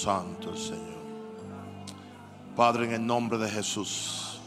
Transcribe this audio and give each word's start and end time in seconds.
Santo 0.00 0.50
el 0.50 0.58
Señor. 0.58 1.00
Padre, 2.56 2.86
en 2.86 2.92
el 2.92 3.06
nombre 3.06 3.36
de 3.36 3.50
Jesús, 3.50 4.40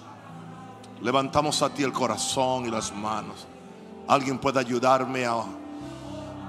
levantamos 1.00 1.62
a 1.62 1.70
ti 1.70 1.84
el 1.84 1.94
corazón 1.94 2.66
y 2.66 2.72
las 2.72 2.92
manos. 2.92 3.46
Alguien 4.08 4.40
puede 4.40 4.60
ayudarme 4.60 5.26
a, 5.26 5.44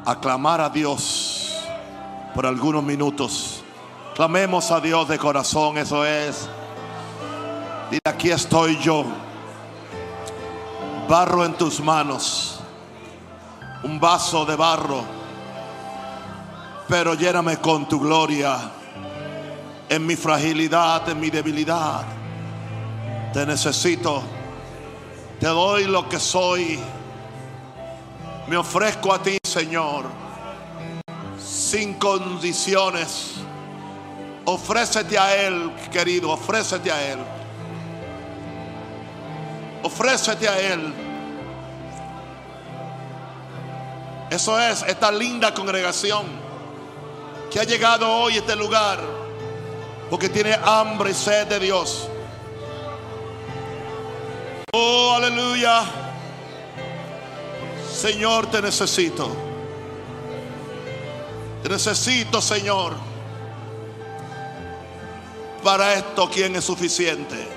a 0.07 0.21
clamar 0.21 0.63
a 0.63 0.71
Dios 0.71 1.55
por 2.35 2.47
algunos 2.47 2.83
minutos. 2.83 3.63
Clamemos 4.15 4.71
a 4.71 4.81
Dios 4.81 5.07
de 5.07 5.19
corazón, 5.19 5.77
eso 5.77 6.05
es. 6.07 6.49
Dile, 7.91 8.01
aquí 8.07 8.31
estoy 8.31 8.79
yo, 8.79 9.05
barro 11.11 11.45
en 11.45 11.53
tus 11.55 11.79
manos, 11.79 12.59
un 13.83 14.01
vaso 14.01 14.47
de 14.47 14.57
barro, 14.57 15.05
pero 16.89 17.13
lléname 17.13 17.59
con 17.59 17.87
tu 17.87 18.01
gloria 18.01 18.73
en 19.89 20.07
mi 20.07 20.17
fragilidad, 20.17 21.09
en 21.09 21.21
mi 21.21 21.31
debilidad. 21.31 22.05
Te 23.33 23.45
necesito, 23.45 24.23
te 25.41 25.47
doy 25.47 25.85
lo 25.85 26.09
que 26.09 26.21
soy, 26.21 26.79
me 28.47 28.57
ofrezco 28.57 29.13
a 29.13 29.23
ti, 29.23 29.39
Señor, 29.43 30.05
sin 31.39 31.95
condiciones. 31.95 33.33
Ofrécete 34.47 35.19
a 35.19 35.35
Él, 35.35 35.73
querido, 35.91 36.31
ofrécete 36.31 36.93
a 36.93 37.13
Él. 37.13 37.19
Ofrécete 39.83 40.49
a 40.49 40.61
Él. 40.61 40.95
Eso 44.31 44.59
es 44.59 44.83
esta 44.83 45.11
linda 45.13 45.55
congregación 45.55 46.27
que 47.51 47.61
ha 47.61 47.65
llegado 47.65 48.11
hoy 48.11 48.35
a 48.35 48.39
este 48.39 48.57
lugar 48.57 49.14
porque 50.11 50.29
tiene 50.29 50.57
hambre 50.65 51.11
y 51.11 51.15
sed 51.15 51.47
de 51.47 51.61
Dios. 51.61 52.09
Oh, 54.73 55.15
aleluya. 55.17 55.85
Señor, 57.91 58.47
te 58.51 58.61
necesito. 58.61 59.31
Te 61.63 61.69
necesito, 61.69 62.43
Señor. 62.43 62.95
Para 65.63 65.95
esto, 65.95 66.29
¿quién 66.31 66.55
es 66.57 66.65
suficiente? 66.65 67.49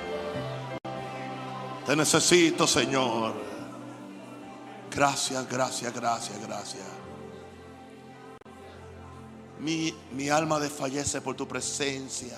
Te 1.85 1.95
necesito, 1.95 2.65
Señor. 2.65 3.33
Gracias, 4.89 5.49
gracias, 5.49 5.93
gracias, 5.93 6.39
gracias. 6.41 7.06
Mi, 9.59 9.93
mi 10.11 10.29
alma 10.29 10.59
desfallece 10.59 11.19
por 11.21 11.35
tu 11.35 11.47
presencia. 11.47 12.37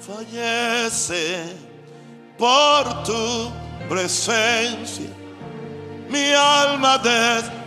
Fallece 0.00 1.56
por 2.36 3.04
tu 3.04 3.50
presencia. 3.88 5.10
Mi 6.10 6.32
alma 6.32 6.98
desfallece 6.98 7.62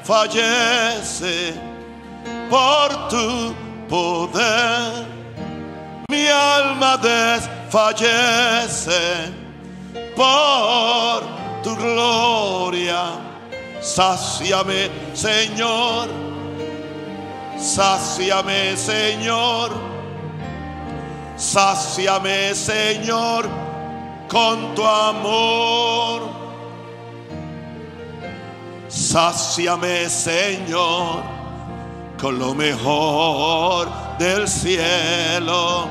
por 2.49 3.07
tu 3.09 3.55
poder. 3.87 5.05
Mi 6.09 6.27
alma 6.27 6.97
desfallece 6.97 8.23
por 10.15 11.23
tu 11.63 11.75
gloria. 11.75 13.34
Sáciame, 13.85 14.89
Señor. 15.13 16.09
Sáciame, 17.55 18.75
Señor. 18.75 19.71
Sáciame, 21.37 22.55
Señor, 22.55 23.47
con 24.27 24.73
tu 24.73 24.83
amor. 24.83 26.23
Sáciame, 28.87 30.09
Señor, 30.09 31.21
con 32.19 32.39
lo 32.39 32.55
mejor 32.55 33.87
del 34.17 34.47
cielo. 34.47 35.87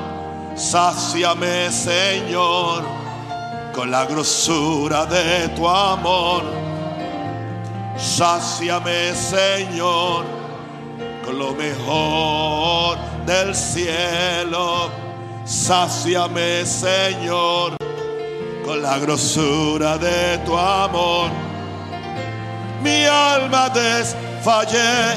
Sáciame, 0.57 1.71
Señor, 1.71 2.83
con 3.73 3.89
la 3.89 4.05
grosura 4.05 5.05
de 5.05 5.47
tu 5.55 5.65
amor. 5.65 6.64
Sáciame, 7.97 9.13
Señor, 9.15 10.25
con 11.23 11.39
lo 11.39 11.53
mejor 11.53 12.97
del 13.25 13.55
cielo. 13.55 14.89
Sáciame, 15.45 16.65
Señor, 16.65 17.77
con 18.65 18.81
la 18.81 18.97
grosura 18.99 19.97
de 19.97 20.37
tu 20.39 20.57
amor. 20.57 21.29
Mi 22.83 23.05
alma 23.05 23.69
desfallece 23.69 25.15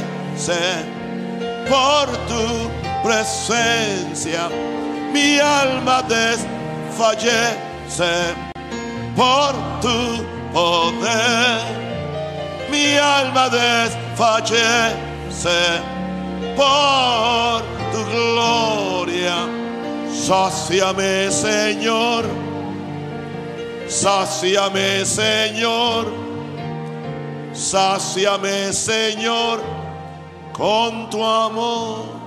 por 1.68 2.06
tu 2.28 2.70
presencia. 3.02 4.48
Mi 5.12 5.38
alma 5.40 6.02
desfallece 6.02 7.34
por 9.16 9.52
tu 9.80 10.24
poder. 10.52 11.77
Mi 12.70 12.96
alma 12.96 13.48
desfallece 13.48 14.92
por 16.56 17.62
tu 17.92 18.04
gloria. 18.10 19.46
Sáciame, 20.12 21.30
Señor. 21.30 22.24
Sáciame, 23.88 25.04
Señor. 25.04 26.12
Sáciame, 27.52 28.72
Señor, 28.72 29.60
con 30.52 31.08
tu 31.10 31.24
amor. 31.24 32.17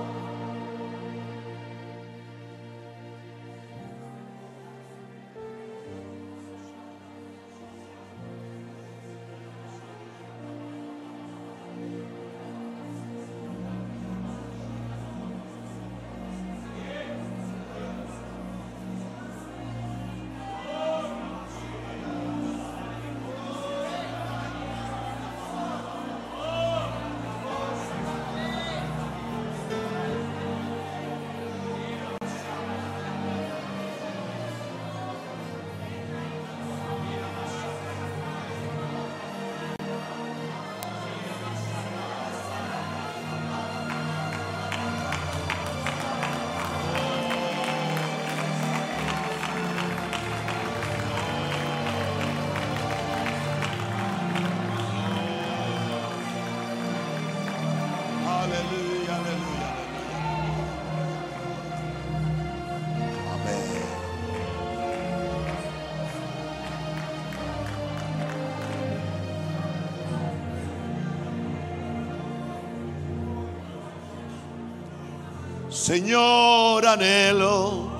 Señor, 75.82 76.86
anhelo 76.86 77.90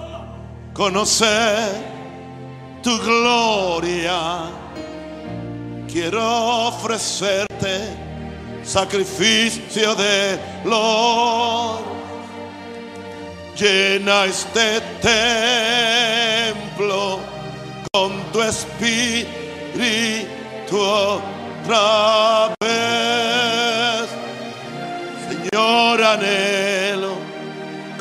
conocer 0.72 1.68
tu 2.80 2.96
gloria. 3.00 4.42
Quiero 5.92 6.68
ofrecerte 6.68 7.88
sacrificio 8.62 9.96
de 9.96 10.38
olor. 10.64 11.80
Llena 13.58 14.26
este 14.26 14.80
templo 16.52 17.18
con 17.92 18.12
tu 18.30 18.42
espíritu 18.42 19.26
otra 20.78 22.54
vez. 22.60 24.08
Señor, 25.28 26.00
anhelo 26.00 26.81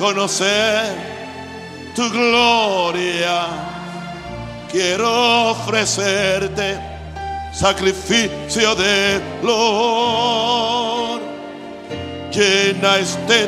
conocer 0.02 0.98
tu 1.96 2.10
gloria. 2.10 3.46
Quiero 4.72 5.52
ofrecerte 5.52 6.80
sacrificio 7.54 8.74
de 8.76 9.22
dolor. 9.44 11.22
Llena 12.32 12.98
este 12.98 13.48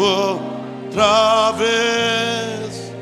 otra 0.00 1.50
vez. 1.58 2.92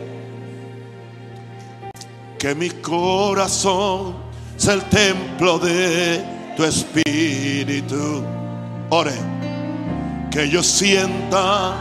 Que 2.39 2.55
mi 2.55 2.71
corazón 2.71 4.15
sea 4.57 4.73
el 4.75 4.85
templo 4.85 5.59
de 5.59 6.32
tu 6.57 6.65
espíritu. 6.65 8.25
Ore, 8.91 9.15
que 10.31 10.49
yo 10.49 10.63
sienta 10.63 11.75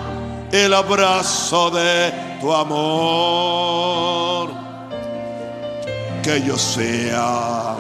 el 0.52 0.74
abrazo 0.74 1.72
de 1.72 2.12
tu 2.40 2.54
amor. 2.54 4.50
Que 6.24 6.42
yo 6.42 6.58
sea 6.58 7.76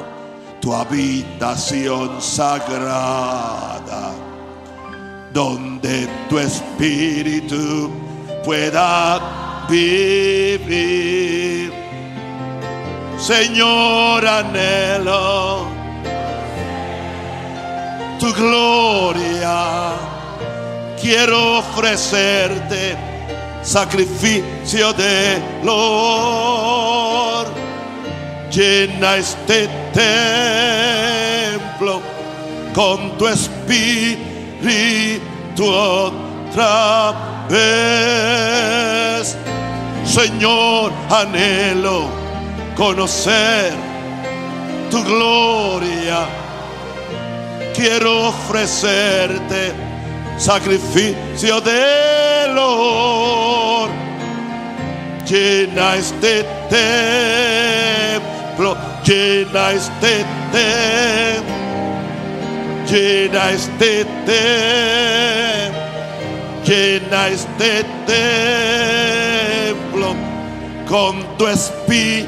tu 0.59 0.73
habitación 0.73 2.21
sagrada, 2.21 4.11
donde 5.33 6.07
tu 6.29 6.39
espíritu 6.39 7.91
pueda 8.43 9.65
vivir. 9.69 11.71
Señor, 13.17 14.25
anhelo 14.25 15.80
tu 18.21 18.31
gloria. 18.33 19.93
Quiero 21.01 21.57
ofrecerte 21.57 22.95
sacrificio 23.63 24.93
de 24.93 25.41
dolor. 25.63 27.47
Llena 28.51 29.17
este 29.17 29.67
templo 31.51 32.01
con 32.75 33.17
tu 33.17 33.27
espíritu 33.27 34.21
otra 35.65 37.15
vez. 37.49 39.35
Señor, 40.05 40.91
anhelo 41.09 42.07
conocer 42.75 43.73
tu 44.91 45.03
gloria. 45.03 46.40
Quiero 47.73 48.29
ofrecerte 48.29 49.73
sacrificio 50.37 51.61
de 51.61 52.47
dolor. 52.47 53.89
Llena 55.25 55.95
este 55.95 56.45
templo, 58.59 58.77
llena 59.05 59.71
este 59.71 60.25
templo, 60.51 61.53
llena 62.89 63.51
este 63.51 64.05
templo, 64.25 65.79
llena 66.65 67.27
este 67.29 67.85
templo 68.05 70.13
con 70.89 71.37
tu 71.37 71.47
espíritu 71.47 72.27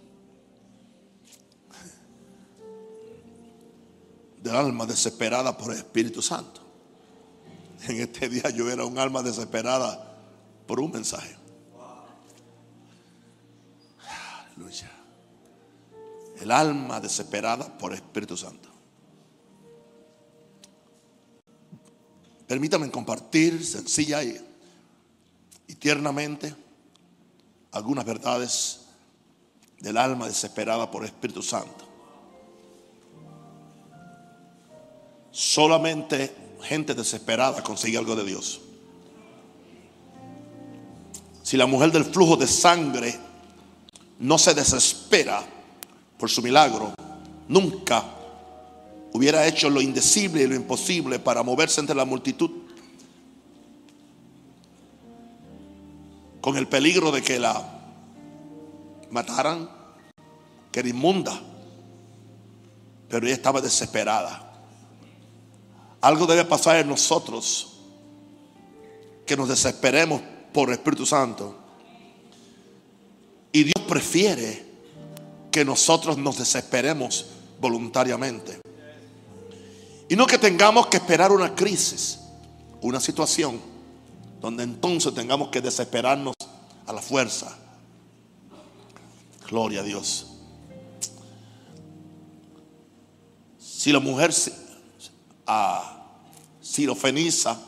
del 4.41 4.55
alma 4.55 4.85
desesperada 4.85 5.57
por 5.57 5.71
el 5.71 5.77
Espíritu 5.77 6.21
Santo. 6.21 6.61
En 7.87 7.99
este 7.99 8.29
día 8.29 8.49
yo 8.49 8.69
era 8.69 8.85
un 8.85 8.97
alma 8.97 9.21
desesperada 9.21 10.17
por 10.67 10.79
un 10.79 10.91
mensaje. 10.91 11.35
Aleluya. 14.47 14.91
El 16.39 16.51
alma 16.51 16.99
desesperada 16.99 17.77
por 17.77 17.91
el 17.91 17.97
Espíritu 17.97 18.35
Santo. 18.35 18.69
Permítame 22.47 22.89
compartir 22.91 23.65
sencilla 23.65 24.23
y, 24.23 24.39
y 25.67 25.75
tiernamente 25.75 26.53
algunas 27.71 28.05
verdades 28.05 28.81
del 29.79 29.97
alma 29.97 30.27
desesperada 30.27 30.89
por 30.91 31.03
el 31.03 31.09
Espíritu 31.09 31.41
Santo. 31.41 31.90
Solamente 35.31 36.35
gente 36.61 36.93
desesperada 36.93 37.63
consigue 37.63 37.97
algo 37.97 38.15
de 38.15 38.25
Dios. 38.25 38.61
Si 41.43 41.57
la 41.57 41.65
mujer 41.65 41.91
del 41.91 42.05
flujo 42.05 42.37
de 42.37 42.47
sangre 42.47 43.17
no 44.19 44.37
se 44.37 44.53
desespera 44.53 45.43
por 46.17 46.29
su 46.29 46.41
milagro, 46.41 46.93
nunca 47.47 48.05
hubiera 49.13 49.45
hecho 49.47 49.69
lo 49.69 49.81
indecible 49.81 50.43
y 50.43 50.47
lo 50.47 50.55
imposible 50.55 51.19
para 51.19 51.43
moverse 51.43 51.81
entre 51.81 51.95
la 51.95 52.05
multitud 52.05 52.51
con 56.41 56.57
el 56.57 56.67
peligro 56.67 57.11
de 57.11 57.21
que 57.21 57.39
la 57.39 57.63
mataran, 59.11 59.69
que 60.71 60.79
era 60.79 60.89
inmunda. 60.89 61.39
Pero 63.09 63.25
ella 63.25 63.35
estaba 63.35 63.61
desesperada. 63.61 64.50
Algo 66.01 66.25
debe 66.25 66.45
pasar 66.45 66.77
en 66.77 66.87
nosotros 66.87 67.77
que 69.25 69.37
nos 69.37 69.47
desesperemos 69.47 70.21
por 70.51 70.69
el 70.69 70.73
Espíritu 70.73 71.05
Santo. 71.05 71.55
Y 73.51 73.63
Dios 73.63 73.85
prefiere 73.87 74.65
que 75.51 75.63
nosotros 75.63 76.17
nos 76.17 76.39
desesperemos 76.39 77.27
voluntariamente. 77.59 78.59
Y 80.09 80.15
no 80.15 80.25
que 80.25 80.37
tengamos 80.37 80.87
que 80.87 80.97
esperar 80.97 81.31
una 81.31 81.55
crisis, 81.55 82.19
una 82.81 82.99
situación, 82.99 83.61
donde 84.41 84.63
entonces 84.63 85.13
tengamos 85.13 85.49
que 85.49 85.61
desesperarnos 85.61 86.33
a 86.87 86.93
la 86.93 87.01
fuerza. 87.01 87.57
Gloria 89.47 89.81
a 89.81 89.83
Dios. 89.83 90.27
Si 93.59 93.91
la 93.91 93.99
mujer 93.99 94.33
a 95.53 95.83
Sirofeniza 96.61 97.59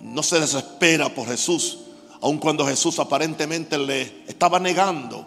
no 0.00 0.24
se 0.24 0.40
desespera 0.40 1.14
por 1.14 1.28
Jesús, 1.28 1.78
aun 2.20 2.38
cuando 2.38 2.66
Jesús 2.66 2.98
aparentemente 2.98 3.78
le 3.78 4.24
estaba 4.26 4.58
negando 4.58 5.24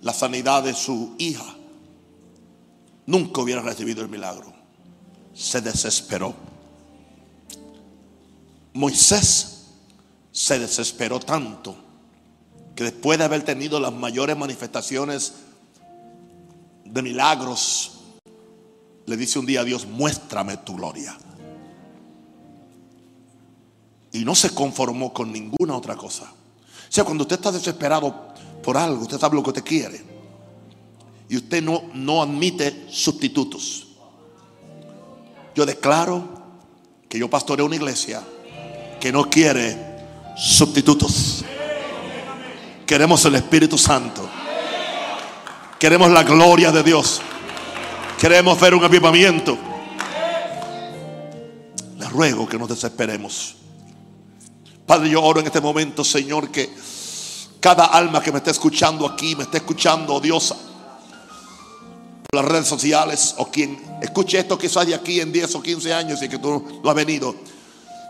la 0.00 0.14
sanidad 0.14 0.62
de 0.62 0.72
su 0.72 1.14
hija, 1.18 1.54
nunca 3.04 3.42
hubiera 3.42 3.60
recibido 3.60 4.00
el 4.00 4.08
milagro. 4.08 4.50
Se 5.34 5.60
desesperó. 5.60 6.34
Moisés 8.72 9.66
se 10.32 10.58
desesperó 10.58 11.20
tanto 11.20 11.76
que 12.74 12.84
después 12.84 13.18
de 13.18 13.24
haber 13.24 13.42
tenido 13.42 13.78
las 13.78 13.92
mayores 13.92 14.38
manifestaciones 14.38 15.34
de 16.84 17.02
milagros, 17.02 17.95
le 19.06 19.16
dice 19.16 19.38
un 19.38 19.46
día 19.46 19.60
a 19.60 19.64
Dios, 19.64 19.86
muéstrame 19.86 20.56
tu 20.58 20.74
gloria. 20.74 21.16
Y 24.12 24.24
no 24.24 24.34
se 24.34 24.50
conformó 24.50 25.12
con 25.12 25.32
ninguna 25.32 25.76
otra 25.76 25.96
cosa. 25.96 26.24
O 26.24 26.92
sea, 26.92 27.04
cuando 27.04 27.22
usted 27.22 27.36
está 27.36 27.52
desesperado 27.52 28.34
por 28.62 28.76
algo, 28.76 29.02
usted 29.02 29.18
sabe 29.18 29.36
lo 29.36 29.42
que 29.42 29.50
usted 29.50 29.64
quiere. 29.64 30.02
Y 31.28 31.36
usted 31.36 31.62
no, 31.62 31.84
no 31.94 32.22
admite 32.22 32.86
sustitutos. 32.90 33.88
Yo 35.54 35.64
declaro 35.64 36.42
que 37.08 37.18
yo 37.18 37.30
pastoreo 37.30 37.66
una 37.66 37.76
iglesia 37.76 38.22
que 39.00 39.12
no 39.12 39.28
quiere 39.30 39.76
sustitutos. 40.36 41.44
Queremos 42.86 43.24
el 43.24 43.36
Espíritu 43.36 43.78
Santo. 43.78 44.28
Queremos 45.78 46.10
la 46.10 46.22
gloria 46.22 46.72
de 46.72 46.82
Dios. 46.82 47.20
Queremos 48.18 48.58
ver 48.58 48.74
un 48.74 48.84
avivamiento. 48.84 49.58
ruego 52.10 52.48
que 52.48 52.58
nos 52.58 52.70
desesperemos. 52.70 53.56
Padre, 54.86 55.10
yo 55.10 55.22
oro 55.22 55.40
en 55.40 55.46
este 55.46 55.60
momento, 55.60 56.02
Señor, 56.02 56.50
que 56.50 56.70
cada 57.60 57.84
alma 57.84 58.22
que 58.22 58.32
me 58.32 58.38
esté 58.38 58.52
escuchando 58.52 59.06
aquí, 59.06 59.36
me 59.36 59.42
esté 59.42 59.58
escuchando, 59.58 60.14
oh 60.14 60.20
Dios, 60.20 60.54
por 62.30 62.42
las 62.42 62.50
redes 62.50 62.66
sociales, 62.66 63.34
o 63.36 63.50
quien 63.50 63.78
escuche 64.00 64.38
esto 64.38 64.56
quizás 64.56 64.86
de 64.86 64.94
aquí 64.94 65.20
en 65.20 65.30
10 65.30 65.54
o 65.56 65.62
15 65.62 65.92
años 65.92 66.22
y 66.22 66.28
que 66.30 66.38
tú 66.38 66.80
no 66.82 66.88
has 66.88 66.96
venido, 66.96 67.34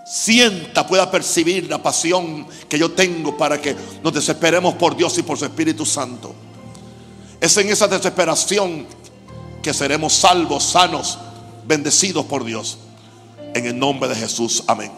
sienta, 0.06 0.86
pueda 0.86 1.10
percibir 1.10 1.68
la 1.68 1.82
pasión 1.82 2.46
que 2.68 2.78
yo 2.78 2.92
tengo 2.92 3.36
para 3.36 3.60
que 3.60 3.74
nos 4.04 4.12
desesperemos 4.12 4.74
por 4.74 4.96
Dios 4.96 5.18
y 5.18 5.24
por 5.24 5.36
su 5.36 5.46
Espíritu 5.46 5.84
Santo. 5.84 6.32
Es 7.40 7.56
en 7.56 7.68
esa 7.70 7.88
desesperación 7.88 8.86
que 9.66 9.74
seremos 9.74 10.12
salvos, 10.12 10.62
sanos, 10.62 11.18
bendecidos 11.66 12.24
por 12.26 12.44
Dios. 12.44 12.78
En 13.52 13.66
el 13.66 13.76
nombre 13.76 14.08
de 14.08 14.14
Jesús. 14.14 14.62
Amén. 14.68 14.92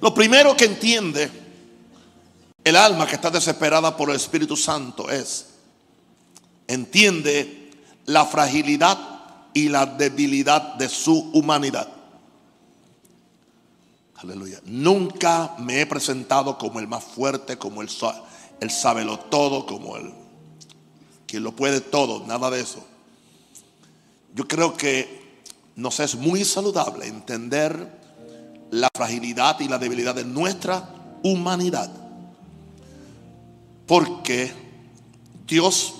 Lo 0.00 0.14
primero 0.14 0.56
que 0.56 0.66
entiende 0.66 1.28
el 2.62 2.76
alma 2.76 3.08
que 3.08 3.16
está 3.16 3.28
desesperada 3.28 3.96
por 3.96 4.10
el 4.10 4.14
Espíritu 4.14 4.56
Santo 4.56 5.10
es, 5.10 5.46
entiende 6.68 7.72
la 8.04 8.24
fragilidad 8.24 8.96
y 9.52 9.68
la 9.68 9.86
debilidad 9.86 10.74
de 10.76 10.88
su 10.88 11.32
humanidad. 11.32 11.88
Aleluya. 14.14 14.60
Nunca 14.64 15.56
me 15.58 15.80
he 15.80 15.86
presentado 15.86 16.56
como 16.56 16.78
el 16.78 16.86
más 16.86 17.02
fuerte, 17.02 17.58
como 17.58 17.82
el, 17.82 17.88
el 18.60 18.70
sábelo 18.70 19.18
todo, 19.18 19.66
como 19.66 19.96
el 19.96 20.25
quien 21.26 21.42
lo 21.42 21.52
puede 21.52 21.80
todo, 21.80 22.26
nada 22.26 22.50
de 22.50 22.60
eso. 22.60 22.84
Yo 24.34 24.46
creo 24.46 24.76
que 24.76 25.40
nos 25.76 26.00
es 26.00 26.14
muy 26.14 26.44
saludable 26.44 27.06
entender 27.06 27.96
la 28.70 28.88
fragilidad 28.94 29.60
y 29.60 29.68
la 29.68 29.78
debilidad 29.78 30.14
de 30.14 30.24
nuestra 30.24 30.88
humanidad. 31.22 31.90
Porque 33.86 34.52
Dios 35.46 35.94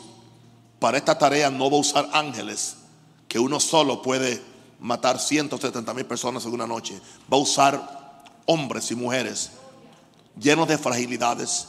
para 0.78 0.98
esta 0.98 1.16
tarea 1.16 1.50
no 1.50 1.70
va 1.70 1.76
a 1.76 1.80
usar 1.80 2.08
ángeles, 2.12 2.76
que 3.28 3.38
uno 3.38 3.60
solo 3.60 4.02
puede 4.02 4.42
matar 4.80 5.18
170 5.18 5.94
mil 5.94 6.04
personas 6.04 6.44
en 6.44 6.52
una 6.52 6.66
noche. 6.66 7.00
Va 7.32 7.36
a 7.36 7.40
usar 7.40 8.24
hombres 8.46 8.90
y 8.90 8.94
mujeres 8.94 9.50
llenos 10.38 10.68
de 10.68 10.78
fragilidades 10.78 11.68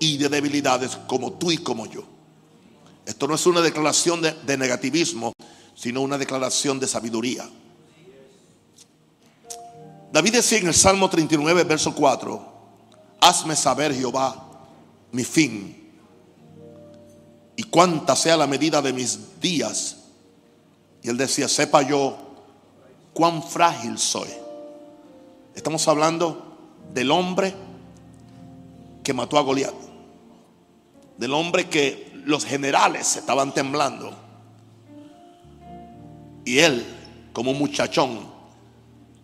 y 0.00 0.16
de 0.16 0.28
debilidades 0.28 0.96
como 1.06 1.32
tú 1.32 1.50
y 1.50 1.58
como 1.58 1.86
yo. 1.86 2.17
Esto 3.08 3.26
no 3.26 3.36
es 3.36 3.46
una 3.46 3.62
declaración 3.62 4.20
de, 4.20 4.58
negativismo, 4.58 5.32
sino 5.74 6.02
una 6.02 6.18
declaración 6.18 6.78
de 6.78 6.86
sabiduría. 6.86 7.48
David 10.12 10.32
decía 10.32 10.58
en 10.58 10.66
el 10.66 10.74
Salmo 10.74 11.08
39, 11.08 11.64
verso 11.64 11.94
4, 11.94 12.52
hazme 13.22 13.56
saber, 13.56 13.94
Jehová, 13.94 14.50
mi 15.10 15.24
fin 15.24 15.90
y 17.56 17.62
cuánta 17.62 18.14
sea 18.14 18.36
la 18.36 18.46
medida 18.46 18.82
de 18.82 18.92
mis 18.92 19.40
días. 19.40 19.96
Y 21.02 21.08
él 21.08 21.16
decía, 21.16 21.48
sepa 21.48 21.80
yo 21.80 22.18
cuán 23.14 23.42
frágil 23.42 23.96
soy. 23.96 24.28
Estamos 25.54 25.88
hablando 25.88 26.58
del 26.92 27.10
hombre 27.10 27.54
que 29.02 29.14
mató 29.14 29.38
a 29.38 29.40
Goliat, 29.40 29.72
del 31.16 31.32
hombre 31.32 31.70
que 31.70 32.07
los 32.28 32.44
generales 32.44 33.16
estaban 33.16 33.54
temblando. 33.54 34.14
Y 36.44 36.58
él, 36.58 36.86
como 37.32 37.52
un 37.52 37.58
muchachón, 37.58 38.20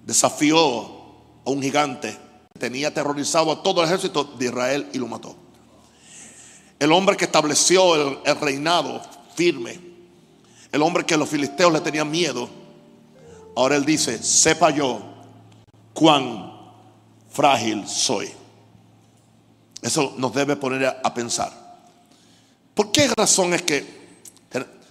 desafió 0.06 0.58
a 1.44 1.50
un 1.50 1.60
gigante. 1.60 2.16
Tenía 2.58 2.88
aterrorizado 2.88 3.52
a 3.52 3.62
todo 3.62 3.82
el 3.82 3.88
ejército 3.88 4.24
de 4.24 4.46
Israel 4.46 4.88
y 4.94 4.98
lo 4.98 5.06
mató. 5.06 5.36
El 6.78 6.92
hombre 6.92 7.14
que 7.18 7.26
estableció 7.26 7.94
el, 7.94 8.18
el 8.24 8.40
reinado 8.40 9.02
firme. 9.34 9.78
El 10.72 10.80
hombre 10.80 11.04
que 11.04 11.18
los 11.18 11.28
filisteos 11.28 11.74
le 11.74 11.82
tenían 11.82 12.10
miedo. 12.10 12.48
Ahora 13.54 13.76
él 13.76 13.84
dice, 13.84 14.22
sepa 14.22 14.70
yo 14.70 15.02
cuán 15.92 16.52
frágil 17.28 17.86
soy. 17.86 18.32
Eso 19.82 20.14
nos 20.16 20.32
debe 20.32 20.56
poner 20.56 20.86
a 21.04 21.12
pensar. 21.12 21.63
¿Por 22.74 22.90
qué 22.90 23.08
razón 23.16 23.54
es 23.54 23.62
que 23.62 23.86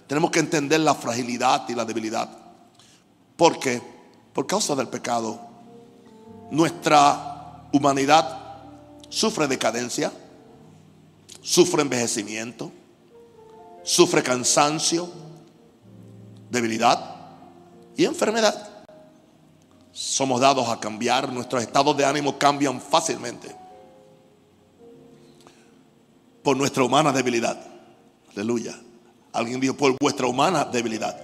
tenemos 0.06 0.30
que 0.30 0.40
entender 0.40 0.80
la 0.80 0.94
fragilidad 0.94 1.68
y 1.68 1.74
la 1.74 1.84
debilidad? 1.84 2.30
Porque 3.36 3.80
por 4.32 4.46
causa 4.46 4.74
del 4.74 4.88
pecado, 4.88 5.40
nuestra 6.50 7.68
humanidad 7.72 8.40
sufre 9.08 9.46
decadencia, 9.46 10.12
sufre 11.42 11.82
envejecimiento, 11.82 12.72
sufre 13.82 14.22
cansancio, 14.22 15.10
debilidad 16.50 17.16
y 17.96 18.06
enfermedad. 18.06 18.84
Somos 19.92 20.40
dados 20.40 20.68
a 20.68 20.80
cambiar, 20.80 21.30
nuestros 21.32 21.62
estados 21.62 21.96
de 21.96 22.04
ánimo 22.04 22.38
cambian 22.38 22.80
fácilmente 22.80 23.54
por 26.42 26.56
nuestra 26.56 26.82
humana 26.82 27.12
debilidad. 27.12 27.73
Aleluya. 28.34 28.78
Alguien 29.32 29.60
dijo, 29.60 29.74
por 29.74 29.96
vuestra 30.00 30.26
humana 30.26 30.64
debilidad. 30.64 31.16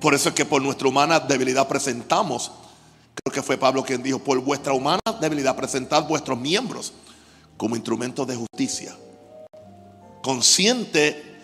Por 0.00 0.14
eso 0.14 0.30
es 0.30 0.34
que 0.34 0.44
por 0.44 0.62
nuestra 0.62 0.88
humana 0.88 1.20
debilidad 1.20 1.68
presentamos, 1.68 2.50
creo 3.14 3.34
que 3.34 3.42
fue 3.42 3.58
Pablo 3.58 3.82
quien 3.82 4.02
dijo, 4.02 4.18
por 4.18 4.40
vuestra 4.40 4.72
humana 4.72 5.00
debilidad 5.20 5.54
presentad 5.56 6.06
vuestros 6.06 6.38
miembros 6.38 6.92
como 7.56 7.76
instrumentos 7.76 8.26
de 8.26 8.36
justicia. 8.36 8.96
Consciente 10.22 11.38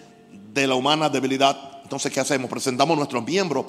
de 0.53 0.67
la 0.67 0.75
humana 0.75 1.11
debilidad, 1.11 1.83
entonces 1.83 2.11
¿qué 2.13 2.21
hacemos? 2.21 2.51
Presentamos 2.51 2.97
nuestros 2.97 3.23
miembros 3.25 3.67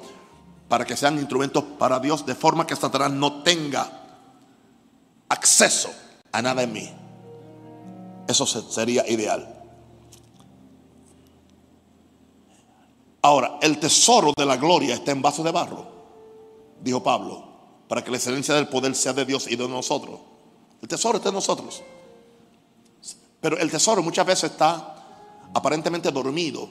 para 0.70 0.86
que 0.86 0.96
sean 0.96 1.18
instrumentos 1.18 1.64
para 1.78 2.00
Dios 2.00 2.26
de 2.26 2.36
forma 2.36 2.66
que 2.66 2.76
Satanás 2.76 3.12
no 3.12 3.44
tenga 3.44 3.90
acceso 5.28 5.90
a 6.32 6.42
nada 6.42 6.64
en 6.64 6.72
mí. 6.72 6.90
Eso 8.28 8.46
sería 8.46 9.08
ideal. 9.10 9.57
Ahora, 13.28 13.60
el 13.62 13.78
tesoro 13.78 14.32
de 14.38 14.46
la 14.46 14.56
gloria 14.56 14.96
está 14.96 15.12
en 15.12 15.22
vaso 15.22 15.44
de 15.44 15.52
barro, 15.52 15.86
dijo 16.82 17.04
Pablo, 17.04 17.44
para 17.90 18.02
que 18.02 18.10
la 18.10 18.16
excelencia 18.16 18.56
del 18.56 18.70
poder 18.70 18.96
sea 18.96 19.12
de 19.12 19.26
Dios 19.26 19.52
y 19.52 19.58
de 19.58 19.68
nosotros. 19.68 20.18
El 20.82 20.88
tesoro 20.88 21.18
está 21.18 21.28
en 21.28 21.36
nosotros. 21.36 21.84
Pero 23.42 23.58
el 23.58 23.70
tesoro 23.70 24.02
muchas 24.02 24.26
veces 24.26 24.52
está 24.52 25.50
aparentemente 25.54 26.10
dormido, 26.10 26.70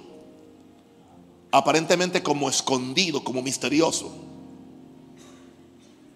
aparentemente 1.50 2.22
como 2.22 2.48
escondido, 2.48 3.22
como 3.22 3.42
misterioso. 3.42 4.10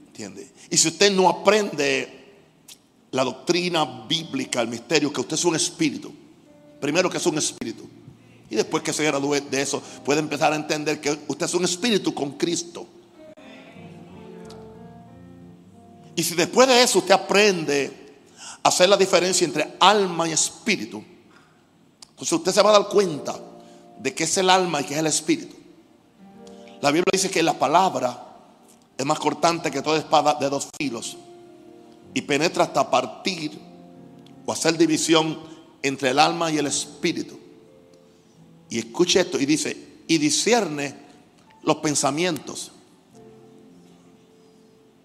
¿Entiende? 0.07 0.55
Y 0.71 0.79
si 0.79 0.89
usted 0.89 1.13
no 1.13 1.29
aprende 1.29 2.39
la 3.11 3.25
doctrina 3.25 4.07
bíblica, 4.09 4.63
el 4.63 4.69
misterio, 4.69 5.13
que 5.13 5.21
usted 5.21 5.35
es 5.35 5.45
un 5.45 5.57
espíritu, 5.57 6.11
primero 6.81 7.11
que 7.11 7.19
es 7.19 7.27
un 7.27 7.37
espíritu, 7.37 7.87
y 8.51 8.57
después 8.57 8.83
que 8.83 8.93
se 8.93 9.05
gradúe 9.05 9.41
de 9.49 9.63
eso, 9.63 9.81
puede 10.05 10.19
empezar 10.19 10.53
a 10.53 10.57
entender 10.57 11.01
que 11.01 11.17
usted 11.29 11.47
es 11.47 11.55
un 11.55 11.65
espíritu 11.65 12.13
con 12.13 12.33
Cristo. 12.33 12.85
Y 16.17 16.23
si 16.25 16.35
después 16.35 16.67
de 16.67 16.83
eso 16.83 16.99
usted 16.99 17.15
aprende 17.15 18.19
a 18.61 18.69
hacer 18.69 18.89
la 18.89 18.97
diferencia 18.97 19.45
entre 19.45 19.77
alma 19.79 20.29
y 20.29 20.33
espíritu, 20.33 21.03
entonces 22.11 22.33
usted 22.33 22.53
se 22.53 22.61
va 22.61 22.71
a 22.71 22.81
dar 22.81 22.89
cuenta 22.89 23.39
de 24.01 24.13
que 24.13 24.25
es 24.25 24.37
el 24.37 24.51
alma 24.51 24.81
y 24.81 24.85
que 24.85 24.95
es 24.95 25.01
el 25.01 25.07
espíritu. 25.07 25.55
La 26.81 26.91
Biblia 26.91 27.11
dice 27.13 27.31
que 27.31 27.45
la 27.45 27.57
palabra 27.57 28.27
es 28.99 29.07
más 29.07 29.21
cortante 29.21 29.71
que 29.71 29.81
toda 29.81 29.97
espada 29.97 30.35
de 30.35 30.51
dos 30.51 30.69
filos 30.77 31.17
y 32.13 32.23
penetra 32.23 32.65
hasta 32.65 32.91
partir 32.91 33.59
o 34.45 34.53
hacer 34.53 34.77
división 34.77 35.39
entre 35.83 36.11
el 36.11 36.19
alma 36.19 36.51
y 36.51 36.59
el 36.59 36.67
espíritu 36.67 37.40
y 38.71 38.79
escuche 38.79 39.21
esto 39.21 39.39
y 39.39 39.47
dice, 39.47 39.77
y 40.07 40.17
discierne 40.19 40.95
los 41.65 41.79
pensamientos. 41.79 42.71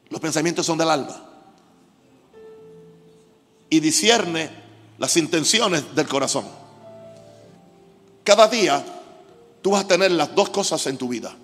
Los 0.10 0.22
pensamientos 0.22 0.68
son 0.68 0.78
del 0.78 0.90
alma. 0.90 1.30
Y 3.70 3.80
discierne 3.80 4.52
las 5.00 5.18
intenciones 5.18 5.96
del 5.96 6.08
corazón. 6.08 6.46
Cada 8.24 8.48
día 8.48 8.86
tú 9.64 9.72
vas 9.72 9.84
a 9.84 9.88
tener 9.88 10.12
las 10.12 10.36
dos 10.36 10.52
cosas 10.52 10.86
en 10.86 10.98
tu 10.98 11.08
vida. 11.08 11.36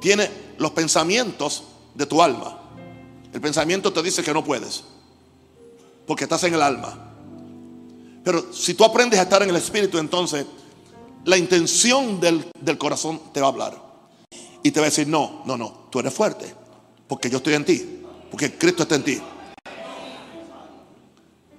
Tiene 0.00 0.30
los 0.56 0.70
pensamientos 0.70 1.64
de 1.94 2.06
tu 2.06 2.22
alma. 2.22 2.58
El 3.34 3.40
pensamiento 3.42 3.92
te 3.92 4.02
dice 4.02 4.22
que 4.22 4.32
no 4.32 4.42
puedes. 4.42 4.82
Porque 6.06 6.24
estás 6.24 6.42
en 6.44 6.54
el 6.54 6.62
alma. 6.62 7.12
Pero 8.24 8.50
si 8.52 8.72
tú 8.72 8.84
aprendes 8.84 9.20
a 9.20 9.24
estar 9.24 9.42
en 9.42 9.50
el 9.50 9.56
espíritu, 9.56 9.98
entonces 9.98 10.46
la 11.24 11.36
intención 11.36 12.20
del, 12.20 12.44
corazón 12.78 13.20
te 13.32 13.40
va 13.40 13.46
a 13.46 13.50
hablar. 13.50 13.84
Y 14.62 14.70
te 14.70 14.80
va 14.80 14.86
a 14.86 14.90
decir, 14.90 15.06
no, 15.06 15.42
no, 15.44 15.56
no, 15.56 15.88
tú 15.90 16.00
eres 16.00 16.12
fuerte. 16.12 16.54
Porque 17.06 17.28
yo 17.28 17.38
estoy 17.38 17.54
en 17.54 17.64
ti. 17.64 18.02
Porque 18.30 18.56
Cristo 18.56 18.84
está 18.84 18.94
en 18.94 19.04
ti. 19.04 19.20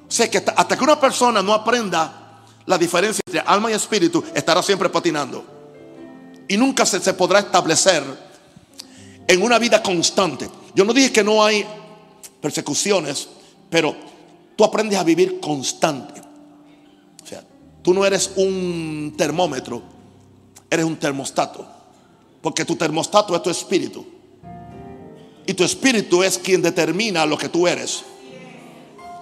O 0.08 0.12
sea 0.12 0.30
que 0.30 0.38
hasta, 0.38 0.78
que 0.78 0.84
una 0.84 1.00
persona 1.00 1.42
no 1.42 1.54
aprenda 1.54 2.44
la 2.66 2.78
diferencia 2.78 3.22
entre 3.26 3.42
alma 3.42 3.70
y 3.70 3.74
espíritu, 3.74 4.24
estará 4.34 4.64
siempre 4.64 4.90
patinando. 4.90 5.46
Y 6.48 6.58
nunca 6.58 6.86
se, 6.86 7.00
se 7.00 7.14
podrá 7.14 7.40
establecer 7.40 8.04
en 9.28 9.42
una 9.42 9.60
vida 9.60 9.82
constante. 9.84 10.50
Yo 10.74 10.86
no 10.86 10.94
dije 10.94 11.12
que 11.12 11.24
no 11.24 11.44
hay 11.44 11.66
persecuciones, 12.42 13.28
pero 13.70 13.96
tú 14.56 14.64
aprendes 14.64 14.98
a 14.98 15.04
vivir 15.04 15.40
constante. 15.40 16.25
Tú 17.86 17.94
no 17.94 18.04
eres 18.04 18.32
un 18.38 19.14
termómetro, 19.16 19.80
eres 20.72 20.84
un 20.84 20.96
termostato. 20.96 21.68
Porque 22.42 22.66
tu 22.66 22.76
termostato 22.76 23.36
es 23.36 23.44
tu 23.44 23.52
espíritu. 23.52 24.04
Y 25.46 25.54
tu 25.54 25.64
espíritu 25.64 26.24
es 26.24 26.40
quien 26.40 26.64
determina 26.64 27.28
lo 27.28 27.38
que 27.38 27.48
tú 27.48 27.68
eres. 27.68 28.04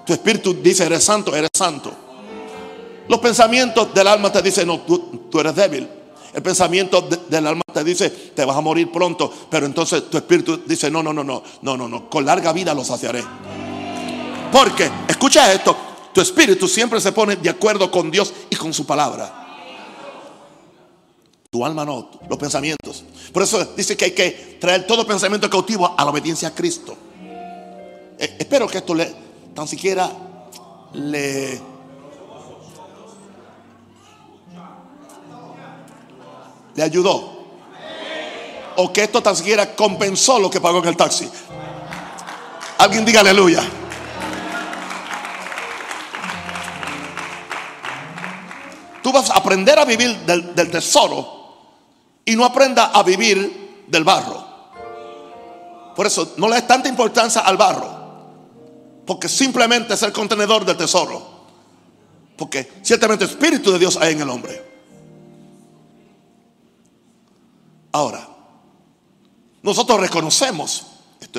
Tu 0.05 0.13
espíritu 0.13 0.53
dice, 0.53 0.86
eres 0.86 1.03
santo, 1.03 1.36
eres 1.36 1.50
santo. 1.53 1.91
Los 3.10 3.20
pensamientos 3.20 3.93
del 3.93 4.08
alma 4.08 4.32
te 4.32 4.41
dicen, 4.41 4.65
no, 4.67 4.79
tú, 4.79 5.38
eres 5.41 5.55
débil. 5.55 5.86
El 6.34 6.41
pensamiento 6.41 7.01
del 7.01 7.46
alma 7.46 7.63
te 7.74 7.84
dice, 7.84 8.10
te 8.10 8.46
vas 8.46 8.55
a 8.55 8.62
morir 8.62 8.89
pronto. 8.89 9.29
Pero 9.50 9.65
entonces 9.65 10.10
tu 10.10 10.15
espíritu 10.15 10.62
dice, 10.65 10.89
no, 10.89 11.03
no, 11.03 11.12
no, 11.12 11.25
no, 11.25 11.43
no, 11.63 11.75
no, 11.75 11.89
no, 11.89 12.10
con 12.10 12.25
larga 12.25 12.53
vida 12.53 12.74
lo 12.74 12.86
saciaré. 12.86 13.25
Porque, 14.53 14.89
escucha 15.10 15.51
esto, 15.51 15.75
tu 16.13 16.22
espíritu 16.22 16.67
siempre 16.67 17.01
se 17.01 17.12
pone 17.12 17.36
de 17.36 17.50
acuerdo 17.50 17.89
con 17.89 18.12
Dios 18.12 18.34
y 18.50 18.55
con 18.55 18.74
su 18.74 18.86
palabra. 18.86 19.43
Tu 21.50 21.65
alma 21.65 21.86
no, 21.86 22.10
los 22.29 22.38
pensamientos. 22.38 23.03
Por 23.32 23.43
eso 23.43 23.63
dice 23.75 23.98
que 23.98 24.05
hay 24.05 24.12
que 24.12 24.58
traer 24.60 24.88
todo 24.88 25.05
pensamiento 25.05 25.50
cautivo 25.50 25.93
a 25.98 26.03
la 26.03 26.12
obediencia 26.12 26.48
a 26.48 26.55
Cristo. 26.55 26.96
Eh, 28.20 28.38
espero 28.39 28.67
que 28.67 28.77
esto 28.79 28.93
le, 28.96 29.13
tan 29.53 29.67
siquiera 29.67 30.10
le... 30.93 31.62
Le 36.75 36.82
ayudó. 36.82 37.43
O 38.77 38.91
que 38.91 39.03
esto 39.03 39.22
tan 39.22 39.36
siquiera 39.36 39.75
compensó 39.75 40.39
lo 40.39 40.50
que 40.50 40.60
pagó 40.60 40.79
en 40.79 40.88
el 40.88 40.98
taxi. 40.98 41.29
Alguien 42.79 43.05
diga 43.05 43.20
aleluya. 43.20 43.63
Tú 49.03 49.12
vas 49.12 49.29
a 49.29 49.33
aprender 49.33 49.77
a 49.77 49.86
vivir 49.86 50.17
del, 50.25 50.55
del 50.55 50.72
tesoro 50.72 51.43
y 52.25 52.36
no 52.36 52.45
aprenda 52.45 52.86
a 52.86 53.03
vivir 53.03 53.86
del 53.88 54.03
barro. 54.03 54.43
Por 55.95 56.07
eso 56.07 56.33
no 56.38 56.48
le 56.48 56.55
des 56.55 56.67
tanta 56.67 56.89
importancia 56.89 57.41
al 57.41 57.57
barro, 57.57 57.88
porque 59.05 59.29
simplemente 59.29 59.93
es 59.93 60.01
el 60.03 60.12
contenedor 60.12 60.65
del 60.65 60.77
tesoro. 60.77 61.33
Porque 62.38 62.72
ciertamente 62.81 63.25
el 63.25 63.29
Espíritu 63.29 63.72
de 63.72 63.79
Dios 63.79 63.98
hay 63.98 64.13
en 64.13 64.22
el 64.22 64.29
hombre. 64.29 64.63
Ahora, 67.91 68.27
nosotros 69.62 70.00
reconocemos, 70.00 70.88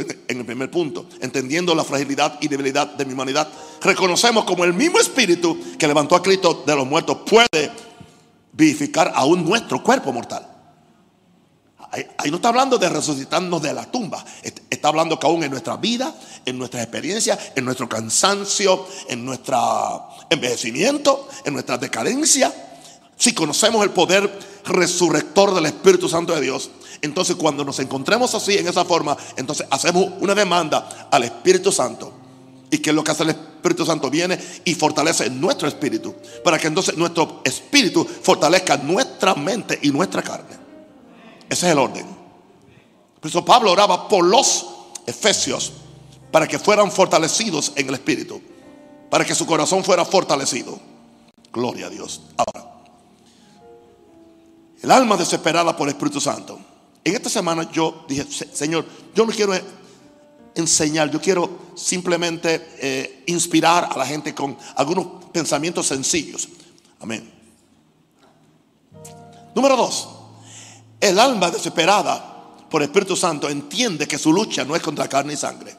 estoy 0.00 0.18
en 0.26 0.38
el 0.38 0.44
primer 0.44 0.70
punto, 0.70 1.06
entendiendo 1.20 1.74
la 1.74 1.84
fragilidad 1.84 2.38
y 2.40 2.48
debilidad 2.48 2.88
de 2.94 3.04
mi 3.04 3.12
humanidad, 3.12 3.48
reconocemos 3.80 4.44
como 4.44 4.64
el 4.64 4.74
mismo 4.74 4.98
Espíritu 4.98 5.56
que 5.78 5.86
levantó 5.86 6.16
a 6.16 6.22
Cristo 6.22 6.64
de 6.66 6.74
los 6.74 6.86
muertos 6.86 7.18
puede 7.28 7.70
vivificar 8.52 9.12
aún 9.14 9.44
nuestro 9.44 9.82
cuerpo 9.82 10.12
mortal. 10.12 10.50
Ahí, 12.18 12.28
no 12.28 12.36
está 12.36 12.48
hablando 12.48 12.76
de 12.76 12.88
resucitarnos 12.88 13.62
de 13.62 13.72
la 13.72 13.88
tumba. 13.88 14.24
Está 14.68 14.88
hablando 14.88 15.16
que 15.16 15.28
aún 15.28 15.44
en 15.44 15.52
nuestra 15.52 15.76
vida, 15.76 16.12
en 16.44 16.58
nuestras 16.58 16.82
experiencias, 16.82 17.38
en 17.54 17.64
nuestro 17.64 17.88
cansancio, 17.88 18.84
en 19.08 19.24
nuestro 19.24 20.08
envejecimiento, 20.28 21.28
en 21.44 21.52
nuestra 21.52 21.78
decadencia, 21.78 22.52
si 23.16 23.32
conocemos 23.32 23.84
el 23.84 23.90
poder 23.90 24.28
resurrector 24.64 25.54
del 25.54 25.66
Espíritu 25.66 26.08
Santo 26.08 26.34
de 26.34 26.40
Dios, 26.40 26.68
entonces 27.04 27.36
cuando 27.36 27.64
nos 27.64 27.78
encontremos 27.78 28.34
así, 28.34 28.56
en 28.56 28.66
esa 28.68 28.84
forma, 28.84 29.16
entonces 29.36 29.66
hacemos 29.70 30.08
una 30.20 30.34
demanda 30.34 31.08
al 31.10 31.24
Espíritu 31.24 31.70
Santo. 31.70 32.12
¿Y 32.70 32.78
qué 32.78 32.90
es 32.90 32.96
lo 32.96 33.04
que 33.04 33.12
hace 33.12 33.22
el 33.22 33.30
Espíritu 33.30 33.86
Santo? 33.86 34.10
Viene 34.10 34.38
y 34.64 34.74
fortalece 34.74 35.30
nuestro 35.30 35.68
espíritu. 35.68 36.14
Para 36.42 36.58
que 36.58 36.66
entonces 36.66 36.96
nuestro 36.96 37.42
espíritu 37.44 38.04
fortalezca 38.04 38.76
nuestra 38.78 39.34
mente 39.34 39.78
y 39.82 39.90
nuestra 39.90 40.22
carne. 40.22 40.56
Ese 41.48 41.66
es 41.66 41.72
el 41.72 41.78
orden. 41.78 42.06
Por 43.20 43.30
eso 43.30 43.44
Pablo 43.44 43.70
oraba 43.70 44.08
por 44.08 44.24
los 44.24 44.66
efesios 45.06 45.72
para 46.32 46.48
que 46.48 46.58
fueran 46.58 46.90
fortalecidos 46.90 47.72
en 47.76 47.88
el 47.88 47.94
espíritu, 47.94 48.42
para 49.08 49.24
que 49.24 49.34
su 49.34 49.46
corazón 49.46 49.84
fuera 49.84 50.04
fortalecido. 50.04 50.78
Gloria 51.52 51.86
a 51.86 51.90
Dios. 51.90 52.22
Ahora, 52.36 52.74
el 54.82 54.90
alma 54.90 55.16
desesperada 55.16 55.76
por 55.76 55.88
el 55.88 55.94
Espíritu 55.94 56.20
Santo. 56.20 56.58
En 57.04 57.14
esta 57.14 57.28
semana 57.28 57.70
yo 57.70 58.06
dije, 58.08 58.26
Señor, 58.52 58.86
yo 59.14 59.26
no 59.26 59.32
quiero 59.32 59.52
enseñar, 60.54 61.10
yo 61.10 61.20
quiero 61.20 61.58
simplemente 61.74 62.68
eh, 62.78 63.24
inspirar 63.26 63.88
a 63.90 63.98
la 63.98 64.06
gente 64.06 64.34
con 64.34 64.56
algunos 64.76 65.24
pensamientos 65.30 65.86
sencillos. 65.86 66.48
Amén. 67.00 67.30
Número 69.54 69.76
dos, 69.76 70.08
el 71.00 71.18
alma 71.18 71.50
desesperada 71.50 72.32
por 72.70 72.82
el 72.82 72.88
Espíritu 72.88 73.14
Santo 73.14 73.48
entiende 73.48 74.08
que 74.08 74.18
su 74.18 74.32
lucha 74.32 74.64
no 74.64 74.74
es 74.74 74.82
contra 74.82 75.06
carne 75.06 75.34
y 75.34 75.36
sangre. 75.36 75.76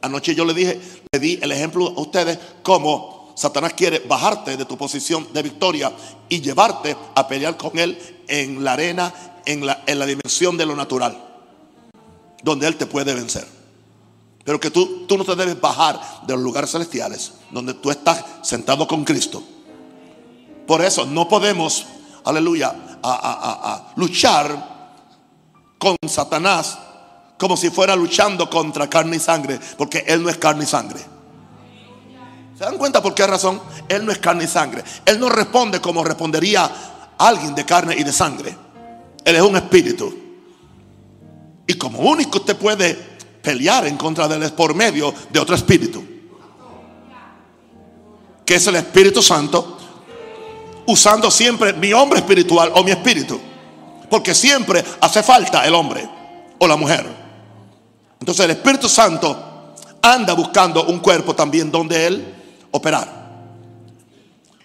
Anoche 0.00 0.34
yo 0.34 0.44
le 0.44 0.54
dije, 0.54 0.80
le 1.12 1.18
di 1.18 1.38
el 1.42 1.50
ejemplo 1.50 1.88
a 1.88 2.00
ustedes 2.00 2.38
cómo 2.62 3.32
Satanás 3.36 3.72
quiere 3.74 4.00
bajarte 4.00 4.56
de 4.56 4.64
tu 4.64 4.78
posición 4.78 5.26
de 5.32 5.42
victoria 5.42 5.92
y 6.28 6.40
llevarte 6.40 6.96
a 7.14 7.26
pelear 7.26 7.56
con 7.56 7.76
él 7.78 7.98
en 8.28 8.62
la 8.62 8.74
arena, 8.74 9.12
en 9.46 9.66
la, 9.66 9.82
en 9.86 9.98
la 9.98 10.06
dimensión 10.06 10.56
de 10.56 10.66
lo 10.66 10.76
natural, 10.76 11.16
donde 12.42 12.66
él 12.66 12.76
te 12.76 12.86
puede 12.86 13.14
vencer. 13.14 13.46
Pero 14.44 14.60
que 14.60 14.70
tú, 14.70 15.06
tú 15.06 15.16
no 15.16 15.24
te 15.24 15.34
debes 15.34 15.60
bajar 15.60 15.98
de 16.26 16.34
los 16.34 16.42
lugares 16.42 16.70
celestiales, 16.70 17.32
donde 17.50 17.74
tú 17.74 17.90
estás 17.90 18.24
sentado 18.42 18.86
con 18.86 19.04
Cristo. 19.04 19.42
Por 20.66 20.82
eso 20.82 21.06
no 21.06 21.28
podemos, 21.28 21.86
aleluya, 22.24 22.74
a, 23.02 23.92
luchar 23.96 24.74
con 25.78 25.96
Satanás 26.08 26.78
como 27.38 27.56
si 27.56 27.70
fuera 27.70 27.96
luchando 27.96 28.48
contra 28.48 28.88
carne 28.88 29.16
y 29.16 29.20
sangre, 29.20 29.58
porque 29.76 30.04
Él 30.06 30.22
no 30.22 30.30
es 30.30 30.38
carne 30.38 30.64
y 30.64 30.66
sangre. 30.66 31.00
¿Se 32.56 32.64
dan 32.64 32.78
cuenta 32.78 33.02
por 33.02 33.14
qué 33.14 33.26
razón? 33.26 33.60
Él 33.88 34.06
no 34.06 34.12
es 34.12 34.18
carne 34.18 34.44
y 34.44 34.46
sangre. 34.46 34.84
Él 35.04 35.18
no 35.18 35.28
responde 35.28 35.80
como 35.80 36.04
respondería 36.04 36.70
alguien 37.18 37.54
de 37.54 37.64
carne 37.64 37.96
y 37.98 38.04
de 38.04 38.12
sangre. 38.12 38.56
Él 39.24 39.36
es 39.36 39.42
un 39.42 39.56
espíritu. 39.56 40.14
Y 41.66 41.74
como 41.74 42.00
único 42.00 42.38
usted 42.38 42.56
puede 42.56 42.94
pelear 43.42 43.86
en 43.86 43.96
contra 43.96 44.28
de 44.28 44.36
él 44.36 44.42
es 44.42 44.52
por 44.52 44.74
medio 44.74 45.12
de 45.30 45.38
otro 45.38 45.54
espíritu. 45.54 46.02
Que 48.44 48.56
es 48.56 48.66
el 48.66 48.76
Espíritu 48.76 49.22
Santo 49.22 49.78
usando 50.86 51.30
siempre 51.30 51.72
mi 51.72 51.92
hombre 51.94 52.18
espiritual 52.18 52.72
o 52.74 52.84
mi 52.84 52.90
espíritu. 52.90 53.40
Porque 54.10 54.34
siempre 54.34 54.84
hace 55.00 55.22
falta 55.22 55.64
el 55.66 55.74
hombre 55.74 56.06
o 56.58 56.66
la 56.66 56.76
mujer. 56.76 57.06
Entonces 58.20 58.44
el 58.44 58.50
Espíritu 58.52 58.88
Santo 58.88 59.74
anda 60.02 60.34
buscando 60.34 60.84
un 60.84 60.98
cuerpo 60.98 61.34
también 61.34 61.70
donde 61.70 62.06
él 62.06 62.34
operar. 62.70 63.24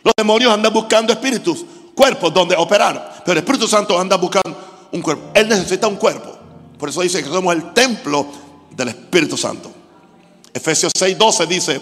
Los 0.04 0.14
demonios 0.18 0.52
andan 0.52 0.74
buscando 0.74 1.14
espíritus, 1.14 1.66
cuerpos 2.00 2.34
donde 2.34 2.56
operar. 2.56 3.22
Pero 3.26 3.34
el 3.34 3.40
Espíritu 3.40 3.68
Santo 3.68 4.00
anda 4.00 4.16
buscando 4.16 4.88
un 4.94 5.02
cuerpo. 5.02 5.32
Él 5.34 5.50
necesita 5.50 5.86
un 5.86 5.98
cuerpo. 5.98 6.34
Por 6.78 6.88
eso 6.88 7.02
dice 7.02 7.22
que 7.22 7.30
somos 7.30 7.54
el 7.54 7.74
templo 7.74 8.26
del 8.72 8.88
Espíritu 8.88 9.36
Santo. 9.36 9.70
Efesios 10.54 10.94
6:12 10.98 11.46
dice, 11.46 11.82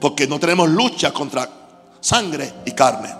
porque 0.00 0.26
no 0.26 0.40
tenemos 0.40 0.70
lucha 0.70 1.12
contra 1.12 1.46
sangre 2.00 2.54
y 2.64 2.72
carne 2.72 3.14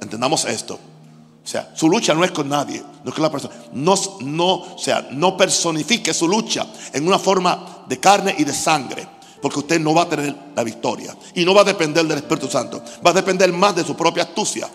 Entendamos 0.00 0.46
esto. 0.46 0.74
O 0.74 1.46
sea, 1.46 1.72
su 1.74 1.88
lucha 1.88 2.14
no 2.14 2.24
es 2.24 2.30
con 2.30 2.48
nadie, 2.48 2.82
no 3.04 3.10
es 3.10 3.14
con 3.14 3.22
la 3.22 3.30
persona. 3.30 3.54
No, 3.72 3.94
no, 4.20 4.54
o 4.54 4.78
sea, 4.78 5.06
no 5.10 5.36
personifique 5.36 6.14
su 6.14 6.26
lucha 6.26 6.66
en 6.94 7.06
una 7.06 7.18
forma 7.18 7.84
de 7.86 8.00
carne 8.00 8.34
y 8.38 8.44
de 8.44 8.54
sangre, 8.54 9.06
porque 9.42 9.58
usted 9.58 9.80
no 9.80 9.92
va 9.92 10.02
a 10.02 10.08
tener 10.08 10.34
la 10.56 10.62
victoria 10.62 11.14
y 11.34 11.44
no 11.44 11.54
va 11.54 11.60
a 11.60 11.64
depender 11.64 12.06
del 12.06 12.18
Espíritu 12.18 12.48
Santo, 12.48 12.82
va 13.06 13.10
a 13.10 13.14
depender 13.14 13.52
más 13.52 13.76
de 13.76 13.84
su 13.84 13.94
propia 13.94 14.22
astucia. 14.24 14.68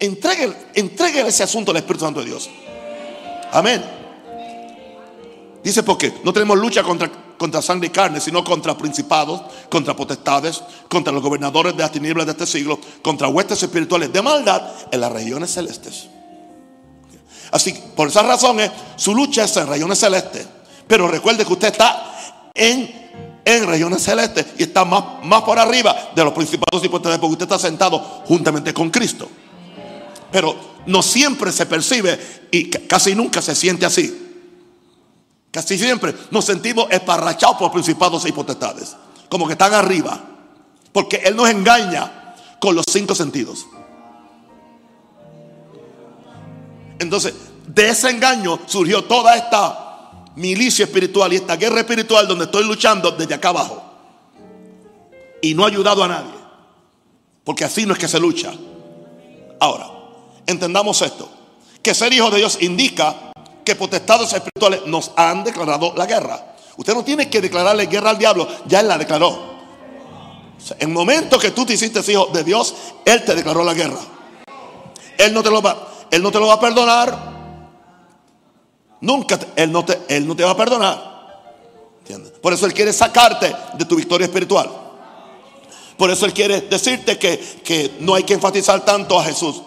Entregue, 0.00 1.26
ese 1.26 1.42
asunto 1.42 1.70
al 1.70 1.78
Espíritu 1.78 2.04
Santo 2.04 2.20
de 2.20 2.26
Dios. 2.26 2.48
Amén. 3.52 3.82
Dice 5.62 5.82
porque 5.82 6.14
no 6.24 6.32
tenemos 6.32 6.56
lucha 6.56 6.82
contra 6.82 7.62
sangre 7.62 7.88
y 7.88 7.90
carne, 7.90 8.20
sino 8.20 8.44
contra 8.44 8.76
principados, 8.76 9.42
contra 9.68 9.96
potestades, 9.96 10.62
contra 10.88 11.12
los 11.12 11.22
gobernadores 11.22 11.76
de 11.76 11.82
las 11.82 11.92
tinieblas 11.92 12.26
de 12.26 12.32
este 12.32 12.46
siglo, 12.46 12.78
contra 13.02 13.28
huestes 13.28 13.62
espirituales 13.62 14.12
de 14.12 14.22
maldad 14.22 14.62
en 14.90 15.00
las 15.00 15.12
regiones 15.12 15.52
celestes. 15.52 16.08
Así, 17.50 17.74
por 17.96 18.08
esa 18.08 18.22
razón 18.22 18.60
es, 18.60 18.70
su 18.96 19.14
lucha 19.14 19.44
es 19.44 19.56
en 19.56 19.66
regiones 19.66 19.98
celestes. 19.98 20.46
Pero 20.86 21.08
recuerde 21.08 21.44
que 21.44 21.52
usted 21.52 21.68
está 21.68 22.50
en, 22.54 23.42
en 23.44 23.66
regiones 23.66 24.02
celestes 24.02 24.46
y 24.58 24.64
está 24.64 24.84
más, 24.84 25.24
más 25.24 25.42
por 25.42 25.58
arriba 25.58 26.10
de 26.14 26.24
los 26.24 26.32
principados 26.32 26.84
y 26.84 26.88
potestades 26.88 27.18
porque 27.18 27.32
usted 27.32 27.44
está 27.46 27.58
sentado 27.58 27.98
juntamente 28.26 28.72
con 28.72 28.90
Cristo. 28.90 29.28
Pero 30.30 30.56
no 30.86 31.02
siempre 31.02 31.52
se 31.52 31.66
percibe 31.66 32.48
y 32.50 32.70
casi 32.70 33.14
nunca 33.14 33.42
se 33.42 33.54
siente 33.54 33.86
así. 33.86 34.26
Casi 35.50 35.78
siempre 35.78 36.14
nos 36.30 36.44
sentimos 36.44 36.86
esparrachados 36.90 37.56
por 37.56 37.72
principados 37.72 38.26
y 38.26 38.32
potestades. 38.32 38.96
Como 39.28 39.46
que 39.46 39.52
están 39.52 39.72
arriba. 39.74 40.20
Porque 40.92 41.16
Él 41.24 41.36
nos 41.36 41.48
engaña 41.48 42.34
con 42.60 42.74
los 42.74 42.84
cinco 42.90 43.14
sentidos. 43.14 43.66
Entonces, 46.98 47.34
de 47.66 47.88
ese 47.88 48.10
engaño 48.10 48.58
surgió 48.66 49.04
toda 49.04 49.36
esta 49.36 50.24
milicia 50.36 50.84
espiritual 50.84 51.32
y 51.32 51.36
esta 51.36 51.56
guerra 51.56 51.80
espiritual 51.80 52.26
donde 52.26 52.46
estoy 52.46 52.64
luchando 52.64 53.10
desde 53.12 53.34
acá 53.34 53.50
abajo. 53.50 53.84
Y 55.40 55.54
no 55.54 55.64
ha 55.64 55.68
ayudado 55.68 56.02
a 56.02 56.08
nadie. 56.08 56.34
Porque 57.44 57.64
así 57.64 57.86
no 57.86 57.92
es 57.92 57.98
que 57.98 58.08
se 58.08 58.18
lucha. 58.18 58.52
Ahora, 59.60 59.97
entendamos 60.48 61.00
esto. 61.02 61.28
Que 61.82 61.94
ser 61.94 62.12
hijo 62.12 62.30
de 62.30 62.38
Dios 62.38 62.58
indica 62.60 63.32
que 63.64 63.76
potestades 63.76 64.32
espirituales 64.32 64.86
nos 64.86 65.12
han 65.14 65.44
declarado 65.44 65.92
la 65.94 66.06
guerra. 66.06 66.54
Usted 66.76 66.94
no 66.94 67.04
tiene 67.04 67.28
que 67.28 67.40
declararle 67.40 67.86
guerra 67.86 68.10
al 68.10 68.18
diablo, 68.18 68.48
ya 68.66 68.80
él 68.80 68.88
la 68.88 68.98
declaró. 68.98 69.58
en 70.78 70.88
el 70.88 70.94
momento 70.94 71.38
que 71.38 71.50
tú 71.50 71.64
te 71.64 71.74
hiciste 71.74 72.00
hijo 72.10 72.26
de 72.26 72.42
Dios, 72.44 72.74
él 73.04 73.24
te 73.24 73.34
declaró 73.34 73.62
la 73.62 73.74
guerra. 73.74 74.00
Él 75.18 75.34
no 75.34 75.42
te 75.42 75.50
lo 75.50 75.60
va, 75.60 76.06
él 76.10 76.22
no 76.22 76.30
te 76.30 76.38
lo 76.38 76.46
va 76.46 76.54
a 76.54 76.60
perdonar. 76.60 77.38
Nunca, 79.00 79.38
él 79.54 79.70
no 79.70 79.84
te, 79.84 80.00
él 80.08 80.26
no 80.26 80.34
te 80.34 80.44
va 80.44 80.52
a 80.52 80.56
perdonar. 80.56 81.08
Por 82.40 82.52
eso 82.54 82.64
él 82.64 82.72
quiere 82.72 82.92
sacarte 82.92 83.54
de 83.74 83.84
tu 83.84 83.96
victoria 83.96 84.24
espiritual. 84.24 84.70
Por 85.98 86.10
eso 86.10 86.24
él 86.26 86.32
quiere 86.32 86.62
decirte 86.62 87.18
que, 87.18 87.38
que 87.62 87.96
no 88.00 88.14
hay 88.14 88.22
que 88.22 88.34
enfatizar 88.34 88.84
tanto 88.84 89.18
a 89.18 89.24
Jesús. 89.24 89.62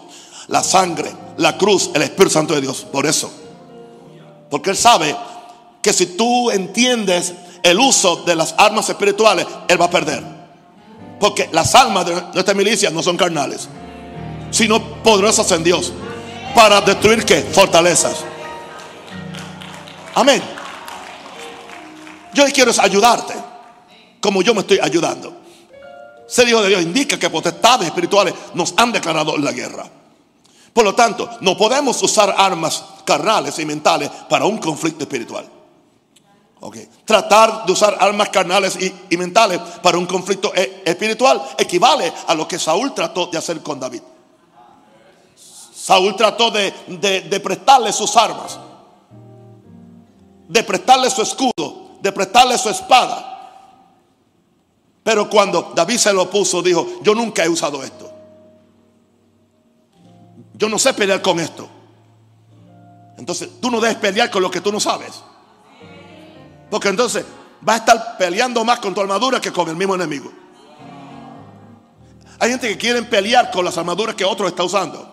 La 0.48 0.62
sangre, 0.62 1.12
la 1.36 1.56
cruz, 1.56 1.90
el 1.94 2.02
Espíritu 2.02 2.30
Santo 2.30 2.54
de 2.54 2.60
Dios. 2.60 2.86
Por 2.90 3.06
eso. 3.06 3.30
Porque 4.50 4.70
él 4.70 4.76
sabe 4.76 5.16
que 5.80 5.92
si 5.92 6.06
tú 6.06 6.50
entiendes 6.50 7.32
el 7.62 7.78
uso 7.78 8.16
de 8.24 8.36
las 8.36 8.54
armas 8.58 8.88
espirituales, 8.88 9.46
él 9.68 9.80
va 9.80 9.86
a 9.86 9.90
perder. 9.90 10.22
Porque 11.18 11.48
las 11.52 11.74
armas 11.74 12.06
de 12.06 12.20
nuestra 12.34 12.54
milicia 12.54 12.90
no 12.90 13.02
son 13.02 13.16
carnales, 13.16 13.68
sino 14.50 15.02
poderosas 15.02 15.50
en 15.52 15.62
Dios. 15.62 15.92
Para 16.54 16.80
destruir 16.80 17.24
qué? 17.24 17.40
Fortalezas. 17.42 18.16
Amén. 20.14 20.42
Yo 22.34 22.44
quiero 22.52 22.72
ayudarte, 22.78 23.34
como 24.20 24.42
yo 24.42 24.54
me 24.54 24.60
estoy 24.60 24.78
ayudando. 24.82 25.36
Ser 26.26 26.48
hijo 26.48 26.62
de 26.62 26.68
Dios 26.68 26.82
indica 26.82 27.18
que 27.18 27.28
potestades 27.28 27.88
espirituales 27.88 28.34
nos 28.54 28.74
han 28.76 28.92
declarado 28.92 29.36
la 29.36 29.52
guerra. 29.52 29.84
Por 30.72 30.84
lo 30.84 30.94
tanto, 30.94 31.28
no 31.40 31.56
podemos 31.56 32.02
usar 32.02 32.34
armas 32.36 32.82
carnales 33.04 33.58
y 33.58 33.66
mentales 33.66 34.10
para 34.28 34.46
un 34.46 34.58
conflicto 34.58 35.04
espiritual. 35.04 35.46
Okay. 36.60 36.88
Tratar 37.04 37.66
de 37.66 37.72
usar 37.72 37.96
armas 37.98 38.28
carnales 38.28 38.78
y, 38.80 39.16
mentales 39.16 39.60
para 39.82 39.98
un 39.98 40.06
conflicto 40.06 40.52
e, 40.54 40.82
espiritual 40.84 41.42
equivale 41.58 42.12
a 42.28 42.34
lo 42.34 42.46
que 42.46 42.58
Saúl 42.58 42.94
trató 42.94 43.26
de 43.26 43.38
hacer 43.38 43.60
con 43.62 43.80
David. 43.80 44.02
Saúl 45.74 46.14
trató 46.14 46.52
de, 46.52 46.72
de 47.28 47.40
prestarle 47.40 47.92
sus 47.92 48.16
armas 48.16 48.58
de 50.52 50.62
prestarle 50.62 51.08
su 51.10 51.22
escudo, 51.22 51.96
de 52.00 52.12
prestarle 52.12 52.58
su 52.58 52.68
espada. 52.68 53.30
Pero 55.02 55.28
cuando 55.30 55.72
David 55.74 55.96
se 55.96 56.12
lo 56.12 56.28
puso, 56.28 56.62
dijo, 56.62 56.86
yo 57.02 57.14
nunca 57.14 57.42
he 57.44 57.48
usado 57.48 57.82
esto. 57.82 58.11
Yo 60.62 60.68
no 60.68 60.78
sé 60.78 60.94
pelear 60.94 61.20
con 61.20 61.40
esto. 61.40 61.68
Entonces, 63.18 63.48
tú 63.60 63.68
no 63.68 63.80
debes 63.80 63.96
pelear 63.96 64.30
con 64.30 64.40
lo 64.40 64.48
que 64.48 64.60
tú 64.60 64.70
no 64.70 64.78
sabes. 64.78 65.20
Porque 66.70 66.86
entonces 66.86 67.24
vas 67.60 67.74
a 67.74 67.78
estar 67.78 68.16
peleando 68.16 68.64
más 68.64 68.78
con 68.78 68.94
tu 68.94 69.00
armadura 69.00 69.40
que 69.40 69.50
con 69.50 69.68
el 69.68 69.74
mismo 69.74 69.96
enemigo. 69.96 70.30
Hay 72.38 72.50
gente 72.50 72.68
que 72.68 72.78
quiere 72.78 73.02
pelear 73.02 73.50
con 73.50 73.64
las 73.64 73.76
armaduras 73.76 74.14
que 74.14 74.24
otro 74.24 74.46
está 74.46 74.62
usando. 74.62 75.12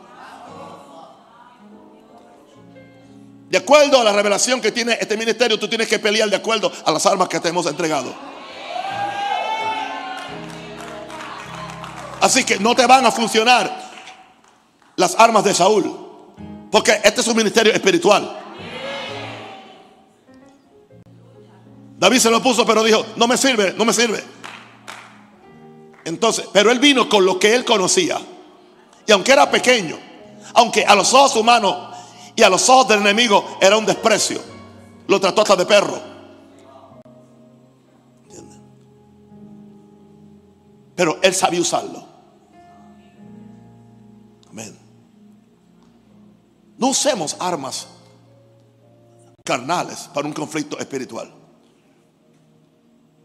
De 3.49 3.57
acuerdo 3.57 4.01
a 4.01 4.03
la 4.03 4.13
revelación 4.13 4.61
que 4.61 4.71
tiene 4.71 4.99
este 5.01 5.17
ministerio, 5.17 5.57
tú 5.57 5.67
tienes 5.67 5.87
que 5.87 5.97
pelear 5.97 6.29
de 6.29 6.35
acuerdo 6.35 6.71
a 6.85 6.91
las 6.91 7.03
armas 7.07 7.27
que 7.27 7.39
te 7.39 7.49
hemos 7.49 7.65
entregado. 7.65 8.13
Así 12.21 12.43
que 12.43 12.59
no 12.59 12.75
te 12.75 12.85
van 12.85 13.03
a 13.07 13.11
funcionar 13.11 13.88
las 14.99 15.15
armas 15.17 15.45
de 15.45 15.53
Saúl. 15.53 15.97
Porque 16.69 16.99
este 17.03 17.21
es 17.21 17.27
un 17.27 17.37
ministerio 17.37 17.71
espiritual. 17.71 18.37
David 21.97 22.19
se 22.19 22.29
lo 22.29 22.43
puso, 22.43 22.65
pero 22.65 22.83
dijo, 22.83 23.05
no 23.15 23.25
me 23.25 23.37
sirve, 23.37 23.73
no 23.77 23.85
me 23.85 23.93
sirve. 23.93 24.21
Entonces, 26.03 26.49
pero 26.51 26.69
él 26.69 26.79
vino 26.79 27.07
con 27.07 27.25
lo 27.25 27.39
que 27.39 27.55
él 27.55 27.63
conocía. 27.63 28.19
Y 29.07 29.11
aunque 29.13 29.31
era 29.31 29.49
pequeño, 29.49 29.97
aunque 30.53 30.85
a 30.85 30.95
los 30.95 31.13
ojos 31.13 31.37
humanos 31.37 31.95
y 32.35 32.43
a 32.43 32.49
los 32.49 32.67
ojos 32.67 32.89
del 32.89 32.99
enemigo 32.99 33.57
era 33.61 33.77
un 33.77 33.85
desprecio. 33.85 34.41
Lo 35.07 35.19
trató 35.21 35.41
hasta 35.41 35.55
de 35.55 35.65
perro. 35.65 36.01
Pero 40.93 41.19
él 41.21 41.33
sabía 41.33 41.61
usarlo. 41.61 42.08
No 46.79 46.87
usemos 46.87 47.35
armas 47.39 47.87
carnales 49.43 50.09
para 50.13 50.25
un 50.25 50.33
conflicto 50.33 50.79
espiritual. 50.79 51.31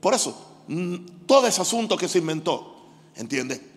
Por 0.01 0.13
eso, 0.13 0.37
mm, 0.69 1.25
todo 1.27 1.47
ese 1.47 1.63
asunto 1.63 1.97
que 1.97 2.09
se 2.09 2.19
inventó, 2.19 2.91
¿entiende? 3.15 3.73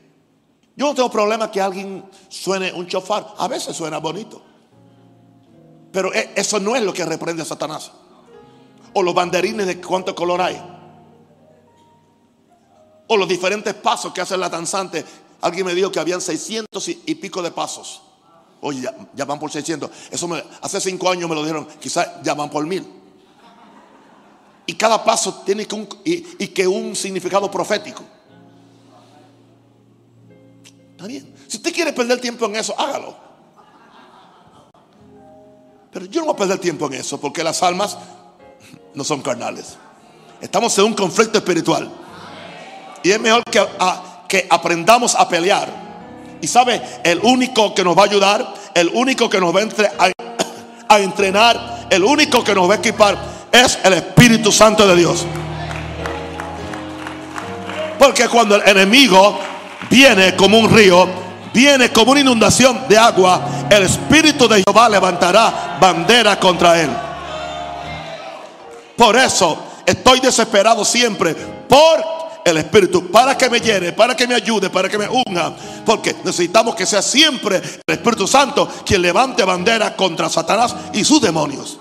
Yo 0.75 0.87
no 0.87 0.93
tengo 0.93 1.09
problema 1.09 1.49
que 1.51 1.61
alguien 1.61 2.03
suene 2.29 2.73
un 2.73 2.87
chofar. 2.87 3.33
A 3.37 3.47
veces 3.47 3.75
suena 3.75 3.99
bonito. 3.99 4.41
Pero 5.91 6.13
e, 6.13 6.33
eso 6.35 6.59
no 6.59 6.75
es 6.75 6.83
lo 6.83 6.93
que 6.93 7.05
reprende 7.05 7.41
a 7.41 7.45
Satanás. 7.45 7.91
O 8.93 9.01
los 9.01 9.13
banderines 9.13 9.65
de 9.65 9.79
cuánto 9.81 10.13
color 10.13 10.41
hay. 10.41 10.61
O 13.07 13.17
los 13.17 13.27
diferentes 13.27 13.73
pasos 13.73 14.13
que 14.13 14.21
hace 14.21 14.37
la 14.37 14.49
danzante. 14.49 15.05
Alguien 15.41 15.65
me 15.65 15.73
dijo 15.73 15.91
que 15.91 15.99
habían 15.99 16.21
600 16.21 16.87
y, 16.87 17.15
pico 17.15 17.41
de 17.41 17.51
pasos. 17.51 18.01
Oye, 18.61 18.87
ya, 19.13 19.25
van 19.25 19.39
por 19.39 19.51
600. 19.51 19.89
Eso 20.11 20.27
me, 20.27 20.43
hace 20.61 20.81
cinco 20.81 21.09
años 21.09 21.29
me 21.29 21.35
lo 21.35 21.41
dijeron. 21.41 21.67
Quizás 21.79 22.07
ya 22.23 22.33
van 22.33 22.49
por 22.49 22.65
mil. 22.65 22.85
Y 24.65 24.73
cada 24.73 25.03
paso 25.03 25.43
tiene 25.45 25.65
que 25.65 25.75
un, 25.75 25.87
y 26.03 26.47
que 26.47 26.67
un 26.67 26.95
significado 26.95 27.49
profético. 27.49 28.03
Está 30.91 31.07
bien. 31.07 31.33
Si 31.47 31.57
usted 31.57 31.73
quiere 31.73 31.93
perder 31.93 32.19
tiempo 32.19 32.45
en 32.47 32.55
eso, 32.55 32.73
hágalo. 32.77 33.15
Pero 35.91 36.05
yo 36.05 36.21
no 36.21 36.27
voy 36.27 36.35
a 36.35 36.37
perder 36.37 36.59
tiempo 36.59 36.87
en 36.87 36.93
eso 36.95 37.19
porque 37.19 37.43
las 37.43 37.63
almas 37.63 37.97
no 38.93 39.03
son 39.03 39.21
carnales. 39.21 39.77
Estamos 40.41 40.77
en 40.79 40.85
un 40.85 40.93
conflicto 40.93 41.37
espiritual. 41.37 41.89
Y 43.03 43.11
es 43.11 43.19
mejor 43.19 43.43
que, 43.45 43.65
que 44.27 44.47
aprendamos 44.49 45.15
a 45.15 45.29
pelear. 45.29 45.86
Y 46.41 46.47
sabe, 46.47 46.81
el 47.03 47.19
único 47.23 47.73
que 47.73 47.83
nos 47.83 47.97
va 47.97 48.03
a 48.03 48.05
ayudar, 48.05 48.53
el 48.73 48.89
único 48.93 49.29
que 49.29 49.39
nos 49.39 49.55
va 49.55 49.61
a, 49.61 50.95
a 50.95 50.99
entrenar, 50.99 51.87
el 51.89 52.03
único 52.03 52.43
que 52.43 52.53
nos 52.53 52.69
va 52.69 52.75
a 52.75 52.77
equipar 52.77 53.17
es 53.51 53.79
el 53.83 53.93
Espíritu 53.93 54.51
Santo 54.51 54.87
de 54.87 54.95
Dios. 54.95 55.25
Porque 57.97 58.27
cuando 58.27 58.55
el 58.55 58.67
enemigo 58.67 59.39
viene 59.89 60.35
como 60.35 60.59
un 60.59 60.69
río, 60.69 61.07
viene 61.53 61.91
como 61.91 62.11
una 62.11 62.21
inundación 62.21 62.87
de 62.87 62.97
agua, 62.97 63.41
el 63.69 63.83
Espíritu 63.83 64.47
de 64.47 64.63
Jehová 64.65 64.89
levantará 64.89 65.77
bandera 65.81 66.39
contra 66.39 66.79
él. 66.79 66.89
Por 68.95 69.15
eso 69.15 69.57
estoy 69.85 70.19
desesperado 70.19 70.83
siempre 70.83 71.33
por 71.35 72.16
el 72.49 72.57
Espíritu, 72.57 73.11
para 73.11 73.37
que 73.37 73.49
me 73.49 73.59
llene, 73.59 73.93
para 73.93 74.15
que 74.15 74.27
me 74.27 74.35
ayude, 74.35 74.69
para 74.69 74.89
que 74.89 74.97
me 74.97 75.07
unja. 75.07 75.53
Porque 75.85 76.15
necesitamos 76.23 76.75
que 76.75 76.85
sea 76.85 77.01
siempre 77.01 77.57
el 77.57 77.93
Espíritu 77.93 78.27
Santo 78.27 78.67
quien 78.85 79.01
levante 79.01 79.43
bandera 79.43 79.95
contra 79.95 80.29
Satanás 80.29 80.75
y 80.93 81.03
sus 81.03 81.21
demonios. 81.21 81.79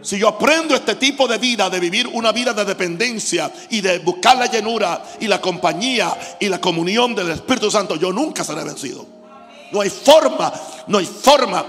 Si 0.00 0.18
yo 0.18 0.28
aprendo 0.28 0.74
este 0.74 0.94
tipo 0.94 1.26
de 1.26 1.38
vida, 1.38 1.68
de 1.68 1.80
vivir 1.80 2.06
una 2.06 2.30
vida 2.32 2.52
de 2.54 2.64
dependencia 2.64 3.50
y 3.70 3.80
de 3.80 3.98
buscar 3.98 4.36
la 4.36 4.46
llenura 4.46 5.02
y 5.20 5.26
la 5.26 5.40
compañía 5.40 6.16
y 6.38 6.48
la 6.48 6.60
comunión 6.60 7.14
del 7.14 7.30
Espíritu 7.30 7.70
Santo, 7.70 7.96
yo 7.96 8.12
nunca 8.12 8.44
seré 8.44 8.64
vencido. 8.64 9.04
No 9.72 9.80
hay 9.80 9.90
forma, 9.90 10.52
no 10.86 10.98
hay 10.98 11.04
forma 11.04 11.64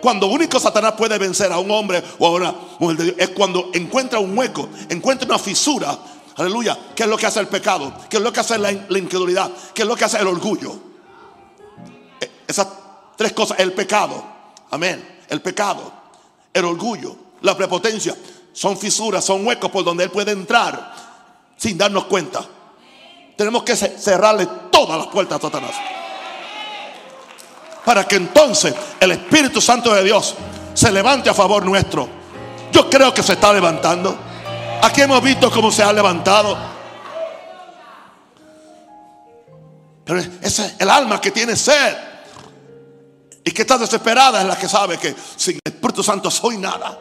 Cuando 0.00 0.26
único 0.28 0.58
Satanás 0.58 0.94
puede 0.96 1.18
vencer 1.18 1.52
a 1.52 1.58
un 1.58 1.70
hombre 1.70 2.02
o 2.18 2.26
a 2.26 2.30
una 2.30 2.54
mujer 2.78 2.96
de 2.96 3.04
Dios 3.04 3.16
es 3.18 3.28
cuando 3.30 3.70
encuentra 3.74 4.18
un 4.18 4.36
hueco, 4.36 4.68
encuentra 4.88 5.26
una 5.26 5.38
fisura. 5.38 5.98
Aleluya. 6.38 6.78
¿Qué 6.94 7.02
es 7.02 7.08
lo 7.08 7.16
que 7.16 7.26
hace 7.26 7.40
el 7.40 7.48
pecado? 7.48 7.92
¿Qué 8.08 8.16
es 8.16 8.22
lo 8.22 8.32
que 8.32 8.40
hace 8.40 8.58
la, 8.58 8.72
incredulidad? 8.72 9.50
¿Qué 9.74 9.82
es 9.82 9.88
lo 9.88 9.96
que 9.96 10.04
hace 10.04 10.18
el 10.18 10.26
orgullo? 10.28 10.72
E, 12.20 12.30
esas 12.46 12.68
tres 13.16 13.32
cosas, 13.32 13.58
el 13.58 13.72
pecado. 13.72 14.24
Amén. 14.70 15.18
El 15.28 15.42
pecado, 15.42 15.92
el 16.54 16.64
orgullo, 16.64 17.14
la 17.42 17.56
prepotencia, 17.56 18.14
son 18.52 18.78
fisuras, 18.78 19.24
son 19.24 19.46
huecos 19.46 19.70
por 19.70 19.84
donde 19.84 20.04
Él 20.04 20.10
puede 20.10 20.32
entrar 20.32 20.94
sin 21.56 21.76
darnos 21.76 22.04
cuenta. 22.04 22.44
Tenemos 23.36 23.62
que 23.64 23.76
cerrarle 23.76 24.48
todas 24.70 24.96
las 24.96 25.08
puertas 25.08 25.38
a 25.38 25.42
Satanás 25.42 25.74
para 27.84 28.06
que 28.06 28.16
entonces 28.16 28.74
el 29.00 29.12
Espíritu 29.12 29.62
Santo 29.62 29.94
de 29.94 30.04
Dios 30.04 30.34
se 30.74 30.92
levante 30.92 31.30
a 31.30 31.34
favor 31.34 31.64
nuestro. 31.64 32.06
Yo 32.70 32.90
creo 32.90 33.14
que 33.14 33.22
se 33.22 33.32
está 33.32 33.50
levantando. 33.50 34.27
Aquí 34.82 35.02
hemos 35.02 35.22
visto 35.22 35.50
cómo 35.50 35.70
se 35.70 35.82
ha 35.82 35.92
levantado. 35.92 36.56
Pero 40.04 40.20
ese 40.20 40.66
es 40.66 40.74
el 40.78 40.88
alma 40.88 41.20
que 41.20 41.30
tiene 41.30 41.56
sed 41.56 41.96
y 43.44 43.50
que 43.50 43.62
está 43.62 43.76
desesperada 43.76 44.40
es 44.40 44.46
la 44.46 44.58
que 44.58 44.68
sabe 44.68 44.98
que 44.98 45.14
sin 45.36 45.58
el 45.64 45.72
Espíritu 45.72 46.02
Santo 46.02 46.30
soy 46.30 46.56
nada. 46.56 46.98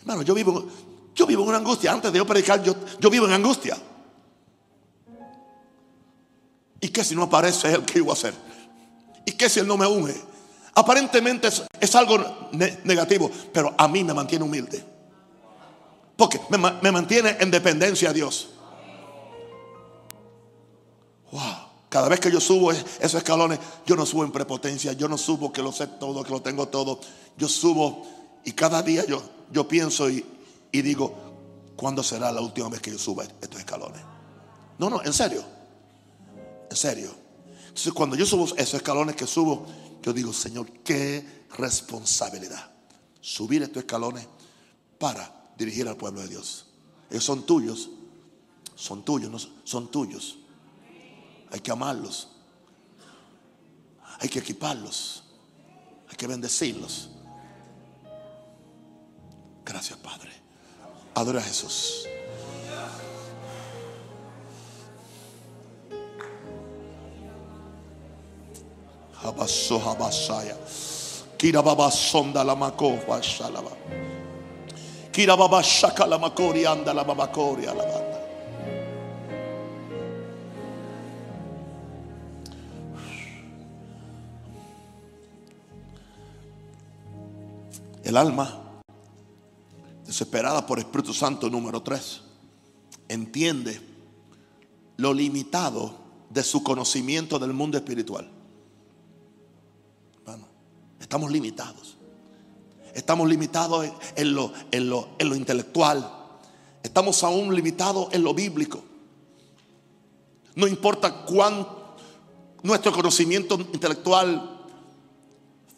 Hermano, 0.00 0.22
yo 0.22 0.34
vivo, 0.34 0.66
yo 1.14 1.26
vivo 1.26 1.42
en 1.42 1.48
una 1.48 1.58
angustia. 1.58 1.92
Antes 1.92 2.12
de 2.12 2.18
yo 2.18 2.26
predicar, 2.26 2.62
yo, 2.62 2.74
yo 2.98 3.10
vivo 3.10 3.26
en 3.26 3.32
angustia. 3.32 3.76
¿Y 6.80 6.88
qué 6.88 7.04
si 7.04 7.14
no 7.14 7.24
aparece 7.24 7.72
Él? 7.72 7.84
¿Qué 7.84 7.98
iba 7.98 8.10
a 8.10 8.14
hacer? 8.14 8.34
¿Y 9.24 9.32
qué 9.32 9.48
si 9.48 9.60
Él 9.60 9.66
no 9.66 9.76
me 9.76 9.86
unge? 9.86 10.27
Aparentemente 10.78 11.48
es, 11.80 11.94
algo 11.96 12.50
negativo, 12.84 13.28
pero 13.52 13.74
a 13.76 13.88
mí 13.88 14.04
me 14.04 14.14
mantiene 14.14 14.44
humilde. 14.44 14.80
Porque 16.16 16.40
me, 16.50 16.56
me 16.56 16.92
mantiene 16.92 17.36
en 17.40 17.50
dependencia 17.50 18.10
a 18.10 18.12
Dios. 18.12 18.50
Wow. 21.32 21.42
Cada 21.88 22.08
vez 22.08 22.20
que 22.20 22.30
yo 22.30 22.40
subo 22.40 22.70
esos 22.70 23.14
escalones, 23.14 23.58
yo 23.86 23.96
no 23.96 24.06
subo 24.06 24.22
en 24.22 24.30
prepotencia, 24.30 24.92
yo 24.92 25.08
no 25.08 25.18
subo 25.18 25.52
que 25.52 25.62
lo 25.62 25.72
sé 25.72 25.88
todo, 25.88 26.22
que 26.22 26.30
lo 26.30 26.42
tengo 26.42 26.68
todo. 26.68 27.00
Yo 27.36 27.48
subo 27.48 28.06
y 28.44 28.52
cada 28.52 28.80
día 28.80 29.04
yo, 29.04 29.20
yo 29.50 29.66
pienso 29.66 30.08
y, 30.08 30.24
y 30.70 30.82
digo, 30.82 31.12
¿cuándo 31.74 32.04
será 32.04 32.30
la 32.30 32.40
última 32.40 32.68
vez 32.68 32.80
que 32.80 32.92
yo 32.92 32.98
suba 33.00 33.24
estos 33.24 33.58
escalones? 33.58 34.00
No, 34.78 34.88
no, 34.88 35.02
en 35.02 35.12
serio. 35.12 35.42
En 36.70 36.76
serio. 36.76 37.10
Entonces 37.66 37.92
cuando 37.92 38.14
yo 38.14 38.24
subo 38.24 38.44
esos 38.44 38.74
escalones 38.74 39.16
que 39.16 39.26
subo, 39.26 39.66
yo 40.02 40.12
digo, 40.12 40.32
Señor, 40.32 40.70
qué 40.84 41.46
responsabilidad. 41.56 42.70
Subir 43.20 43.62
estos 43.62 43.82
escalones 43.82 44.26
para 44.98 45.52
dirigir 45.56 45.88
al 45.88 45.96
pueblo 45.96 46.20
de 46.20 46.28
Dios. 46.28 46.66
Ellos 47.10 47.24
son 47.24 47.44
tuyos. 47.44 47.90
Son 48.74 49.04
tuyos, 49.04 49.30
no 49.30 49.38
son 49.64 49.90
tuyos. 49.90 50.38
Hay 51.50 51.60
que 51.60 51.72
amarlos. 51.72 52.28
Hay 54.20 54.28
que 54.28 54.38
equiparlos. 54.38 55.24
Hay 56.08 56.16
que 56.16 56.26
bendecirlos. 56.26 57.10
Gracias, 59.64 59.98
Padre. 59.98 60.30
Adora 61.14 61.40
a 61.40 61.42
Jesús. 61.42 62.06
Habaso 69.22 69.78
habasaya. 69.78 70.56
Kira 71.36 71.62
baba 71.62 71.90
sonda 71.90 72.44
la 72.44 72.54
mako 72.54 72.98
shalaba. 73.20 73.70
Kira 75.18 75.36
baba 75.36 75.60
shaka 75.62 76.06
la 76.06 76.16
makori 76.16 76.64
anda 76.64 76.94
la 76.94 77.02
baba 77.02 77.26
kori 77.32 77.66
alabanda. 77.66 78.20
El 88.04 88.16
alma, 88.16 88.48
desesperada 90.06 90.64
por 90.64 90.78
Espíritu 90.78 91.12
Santo 91.12 91.50
número 91.50 91.82
3, 91.82 92.20
entiende 93.08 93.80
lo 94.98 95.12
limitado 95.12 95.96
de 96.30 96.44
su 96.44 96.62
conocimiento 96.62 97.40
del 97.40 97.54
mundo 97.54 97.76
espiritual. 97.76 98.37
Estamos 101.00 101.30
limitados. 101.30 101.96
Estamos 102.94 103.28
limitados 103.28 103.88
en 104.16 104.34
lo, 104.34 104.52
en 104.70 104.88
lo, 104.90 105.10
en 105.18 105.28
lo 105.28 105.36
intelectual. 105.36 106.14
Estamos 106.82 107.22
aún 107.22 107.54
limitados 107.54 108.08
en 108.12 108.22
lo 108.22 108.34
bíblico. 108.34 108.82
No 110.54 110.66
importa 110.66 111.24
cuán 111.24 111.66
nuestro 112.62 112.92
conocimiento 112.92 113.54
intelectual, 113.72 114.66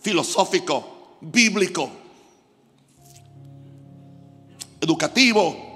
filosófico, 0.01 1.19
bíblico, 1.21 1.91
educativo, 4.81 5.71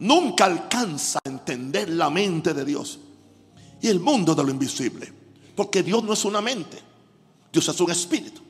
nunca 0.00 0.46
alcanza 0.46 1.20
a 1.24 1.28
entender 1.28 1.88
la 1.90 2.10
mente 2.10 2.54
de 2.54 2.64
Dios 2.64 2.98
y 3.80 3.86
el 3.86 4.00
mundo 4.00 4.34
de 4.34 4.42
lo 4.42 4.50
invisible. 4.50 5.12
Porque 5.54 5.82
Dios 5.82 6.02
no 6.02 6.12
es 6.12 6.24
una 6.24 6.40
mente. 6.40 6.87
Dios 7.52 7.68
es 7.68 7.80
un 7.80 7.90
espíritu. 7.90 8.42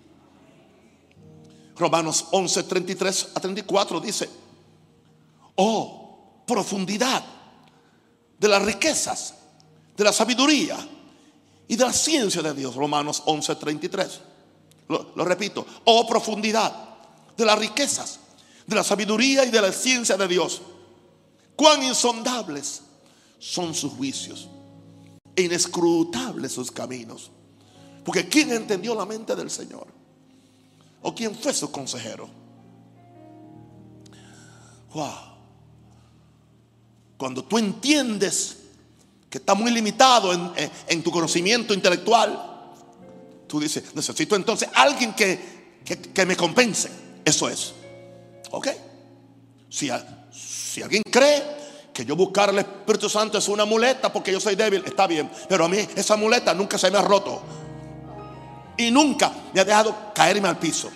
Romanos 1.76 2.26
11, 2.32 2.64
33 2.64 3.28
a 3.34 3.40
34 3.40 4.00
dice, 4.00 4.28
oh, 5.56 6.42
profundidad 6.46 7.24
de 8.38 8.48
las 8.48 8.62
riquezas, 8.62 9.34
de 9.96 10.04
la 10.04 10.12
sabiduría 10.12 10.76
y 11.68 11.76
de 11.76 11.84
la 11.84 11.92
ciencia 11.92 12.42
de 12.42 12.54
Dios. 12.54 12.74
Romanos 12.74 13.22
11, 13.26 13.54
33. 13.56 14.20
Lo, 14.88 15.12
lo 15.14 15.24
repito, 15.24 15.64
oh, 15.84 16.06
profundidad 16.06 16.74
de 17.36 17.44
las 17.44 17.58
riquezas, 17.58 18.18
de 18.66 18.74
la 18.74 18.82
sabiduría 18.82 19.44
y 19.44 19.50
de 19.50 19.60
la 19.60 19.72
ciencia 19.72 20.16
de 20.16 20.26
Dios. 20.26 20.62
Cuán 21.54 21.82
insondables 21.82 22.82
son 23.38 23.74
sus 23.74 23.92
juicios 23.92 24.48
e 25.36 25.42
inescrutables 25.42 26.52
sus 26.52 26.70
caminos. 26.70 27.30
Porque 28.08 28.26
¿quién 28.26 28.50
entendió 28.52 28.94
la 28.94 29.04
mente 29.04 29.36
del 29.36 29.50
Señor? 29.50 29.86
¿O 31.02 31.14
quién 31.14 31.34
fue 31.34 31.52
su 31.52 31.70
consejero? 31.70 32.26
Wow. 34.94 35.12
Cuando 37.18 37.44
tú 37.44 37.58
entiendes 37.58 38.60
que 39.28 39.36
está 39.36 39.52
muy 39.52 39.70
limitado 39.70 40.32
en, 40.32 41.02
tu 41.02 41.10
conocimiento 41.10 41.74
intelectual, 41.74 42.72
tú 43.46 43.60
dices, 43.60 43.94
necesito 43.94 44.36
entonces 44.36 44.70
alguien 44.72 45.12
que, 45.12 45.82
que, 46.14 46.24
me 46.24 46.34
compense. 46.34 46.88
Eso 47.26 47.46
es. 47.50 47.74
¿Ok? 48.52 48.68
Si, 49.68 49.90
si 50.32 50.80
alguien 50.80 51.02
cree 51.10 51.42
que 51.92 52.06
yo 52.06 52.16
buscar 52.16 52.48
al 52.48 52.58
Espíritu 52.58 53.10
Santo 53.10 53.36
es 53.36 53.48
una 53.48 53.66
muleta 53.66 54.10
porque 54.10 54.32
yo 54.32 54.40
soy 54.40 54.54
débil, 54.54 54.82
está 54.86 55.06
bien. 55.06 55.30
Pero 55.46 55.66
a 55.66 55.68
mí 55.68 55.86
esa 55.94 56.16
muleta 56.16 56.54
nunca 56.54 56.78
se 56.78 56.90
me 56.90 56.96
ha 56.96 57.02
roto 57.02 57.67
y 58.78 58.90
nunca 58.90 59.30
me 59.52 59.60
ha 59.60 59.64
dejado 59.64 59.94
caerme 60.14 60.48
al 60.48 60.58
piso. 60.58 60.90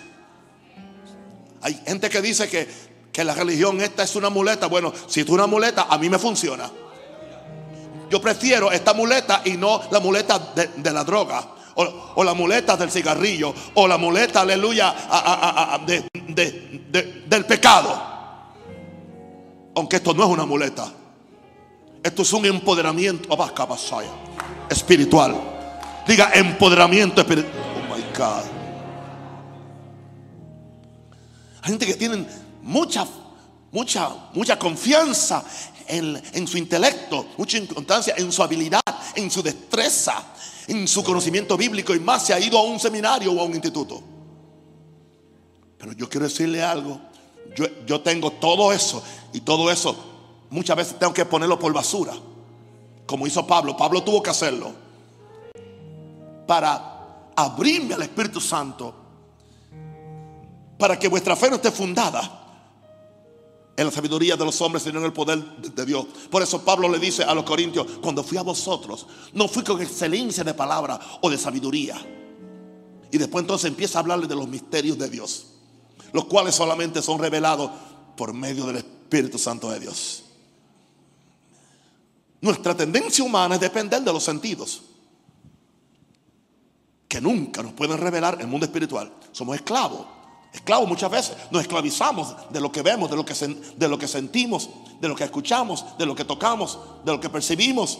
Hay 1.61 1.79
gente 1.85 2.09
que 2.09 2.21
dice 2.21 2.49
que, 2.49 2.67
que 3.11 3.23
la 3.23 3.35
religión 3.35 3.79
esta 3.81 4.03
es 4.03 4.15
una 4.15 4.29
muleta. 4.29 4.67
Bueno, 4.67 4.91
si 5.07 5.21
es 5.21 5.29
una 5.29 5.45
muleta, 5.45 5.87
a 5.89 5.97
mí 5.97 6.09
me 6.09 6.17
funciona. 6.17 6.69
Yo 8.09 8.21
prefiero 8.21 8.71
esta 8.71 8.93
muleta 8.93 9.41
y 9.45 9.51
no 9.51 9.81
la 9.91 9.99
muleta 9.99 10.39
de, 10.55 10.91
la 10.91 11.03
droga. 11.03 11.47
O, 11.75 12.23
la 12.23 12.33
muleta 12.33 12.77
del 12.77 12.91
cigarrillo. 12.91 13.53
O 13.75 13.87
la 13.87 13.97
muleta, 13.97 14.41
aleluya, 14.41 14.93
del 16.27 17.45
pecado. 17.45 18.13
Aunque 19.75 19.95
esto 19.95 20.13
no 20.13 20.23
es 20.23 20.29
una 20.29 20.45
muleta. 20.45 20.91
Esto 22.03 22.21
es 22.21 22.33
un 22.33 22.45
empoderamiento 22.45 23.35
espiritual. 24.69 25.35
Diga 26.05 26.31
empoderamiento 26.33 27.21
espiritual. 27.21 27.62
Hay 31.61 31.69
gente 31.69 31.85
que 31.85 31.95
tiene 31.95 32.25
mucha, 32.61 33.07
mucha, 33.71 34.09
mucha 34.33 34.59
confianza 34.59 35.43
en, 35.87 36.47
su 36.47 36.57
intelecto, 36.57 37.25
mucha 37.37 37.57
importancia 37.57 38.13
en 38.17 38.31
su 38.31 38.43
habilidad, 38.43 38.81
en 39.15 39.31
su 39.31 39.41
destreza, 39.41 40.23
en 40.67 40.87
su 40.87 41.03
conocimiento 41.03 41.57
bíblico 41.57 41.95
y 41.95 41.99
más 41.99 42.25
se 42.25 42.33
ha 42.33 42.39
ido 42.39 42.57
a 42.57 42.63
un 42.63 42.79
seminario 42.79 43.31
o 43.31 43.39
a 43.39 43.43
un 43.43 43.53
instituto. 43.53 44.01
Pero 45.77 45.93
yo 45.93 46.09
quiero 46.09 46.27
decirle 46.27 46.63
algo. 46.63 46.99
Yo, 47.55 47.65
yo 47.85 48.01
tengo 48.01 48.31
todo 48.31 48.71
eso 48.71 49.03
y 49.33 49.41
todo 49.41 49.69
eso 49.69 49.95
muchas 50.49 50.77
veces 50.77 50.99
tengo 50.99 51.13
que 51.13 51.25
ponerlo 51.25 51.59
por 51.59 51.73
basura. 51.73 52.13
Como 53.05 53.27
hizo 53.27 53.45
Pablo. 53.45 53.75
Pablo 53.75 54.01
tuvo 54.03 54.23
que 54.23 54.29
hacerlo 54.29 54.73
para 56.47 56.92
abrirme 57.35 57.93
al 57.93 58.03
Espíritu 58.03 58.39
Santo 58.39 58.95
para 60.77 60.97
que 60.97 61.07
vuestra 61.07 61.35
fe 61.35 61.49
no 61.49 61.55
esté 61.55 61.71
fundada 61.71 62.43
en 63.75 63.85
la 63.85 63.91
sabiduría 63.91 64.37
de 64.37 64.45
los 64.45 64.61
hombres, 64.61 64.83
sino 64.83 64.99
en 64.99 65.05
el 65.05 65.13
poder 65.13 65.43
de 65.57 65.85
Dios. 65.85 66.05
Por 66.29 66.43
eso 66.43 66.63
Pablo 66.63 66.87
le 66.89 66.99
dice 66.99 67.23
a 67.23 67.33
los 67.33 67.43
corintios, 67.43 67.87
cuando 68.01 68.23
fui 68.23 68.37
a 68.37 68.43
vosotros, 68.43 69.07
no 69.33 69.47
fui 69.47 69.63
con 69.63 69.81
excelencia 69.81 70.43
de 70.43 70.53
palabra 70.53 70.99
o 71.21 71.29
de 71.29 71.37
sabiduría. 71.37 71.97
Y 73.11 73.17
después 73.17 73.43
entonces 73.43 73.69
empieza 73.69 73.97
a 73.97 74.01
hablarle 74.01 74.27
de 74.27 74.35
los 74.35 74.47
misterios 74.47 74.97
de 74.97 75.09
Dios, 75.09 75.47
los 76.11 76.25
cuales 76.25 76.53
solamente 76.55 77.01
son 77.01 77.19
revelados 77.19 77.71
por 78.15 78.33
medio 78.33 78.65
del 78.65 78.77
Espíritu 78.77 79.37
Santo 79.39 79.69
de 79.71 79.79
Dios. 79.79 80.23
Nuestra 82.41 82.75
tendencia 82.75 83.23
humana 83.23 83.55
es 83.55 83.61
depender 83.61 84.01
de 84.01 84.11
los 84.11 84.23
sentidos, 84.23 84.81
que 87.13 87.21
nunca 87.21 87.61
nos 87.61 87.73
pueden 87.73 87.99
revelar 87.99 88.39
el 88.41 88.47
mundo 88.47 88.65
espiritual. 88.65 89.13
Somos 89.31 89.55
esclavos 89.55 90.03
esclavos 90.51 90.89
muchas 90.89 91.11
veces. 91.11 91.37
Nos 91.51 91.61
esclavizamos 91.61 92.35
de 92.51 92.59
lo 92.59 92.71
que 92.71 92.81
vemos, 92.81 93.07
de 93.07 93.15
lo 93.15 93.23
que, 93.23 93.35
de 93.35 93.87
lo 93.87 93.99
que 93.99 94.07
sentimos, 94.07 94.67
de 94.99 95.07
lo 95.07 95.15
que 95.15 95.23
escuchamos, 95.23 95.95
de 95.99 96.07
lo 96.07 96.15
que 96.15 96.25
tocamos, 96.25 96.79
de 97.05 97.11
lo 97.11 97.19
que 97.19 97.29
percibimos. 97.29 97.99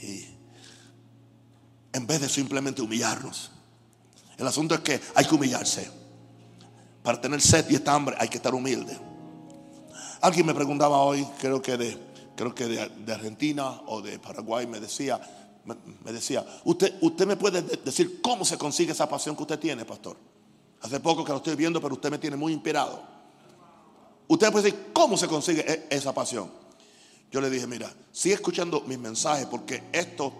Y 0.00 0.26
en 1.92 2.06
vez 2.06 2.20
de 2.20 2.28
simplemente 2.28 2.82
humillarnos, 2.82 3.50
el 4.36 4.46
asunto 4.46 4.76
es 4.76 4.80
que 4.80 5.00
hay 5.16 5.24
que 5.24 5.34
humillarse. 5.34 5.90
Para 7.02 7.20
tener 7.20 7.40
sed 7.40 7.68
y 7.68 7.74
esta 7.74 7.94
hambre 7.94 8.14
hay 8.18 8.28
que 8.28 8.36
estar 8.36 8.54
humilde. 8.54 8.96
Alguien 10.20 10.46
me 10.46 10.54
preguntaba 10.54 10.98
hoy, 10.98 11.26
creo 11.40 11.60
que 11.60 11.76
de, 11.76 11.98
creo 12.36 12.54
que 12.54 12.66
de 12.66 13.12
Argentina 13.12 13.80
o 13.86 14.00
de 14.02 14.20
Paraguay, 14.20 14.68
me 14.68 14.78
decía, 14.78 15.20
me 15.64 16.12
decía, 16.12 16.44
usted, 16.64 16.94
usted 17.00 17.26
me 17.26 17.36
puede 17.36 17.62
decir 17.62 18.20
cómo 18.20 18.44
se 18.44 18.58
consigue 18.58 18.92
esa 18.92 19.08
pasión 19.08 19.36
que 19.36 19.42
usted 19.42 19.58
tiene, 19.58 19.84
pastor. 19.84 20.16
Hace 20.80 20.98
poco 20.98 21.24
que 21.24 21.30
lo 21.30 21.38
estoy 21.38 21.54
viendo, 21.54 21.80
pero 21.80 21.94
usted 21.94 22.10
me 22.10 22.18
tiene 22.18 22.36
muy 22.36 22.52
inspirado. 22.52 23.02
Usted 24.26 24.46
me 24.48 24.52
puede 24.52 24.64
decir 24.64 24.90
cómo 24.92 25.16
se 25.16 25.28
consigue 25.28 25.60
e, 25.60 25.86
esa 25.96 26.12
pasión. 26.12 26.50
Yo 27.30 27.40
le 27.40 27.48
dije, 27.48 27.66
mira, 27.66 27.92
sigue 28.10 28.34
escuchando 28.34 28.80
mis 28.82 28.98
mensajes 28.98 29.46
porque 29.46 29.84
esto, 29.92 30.32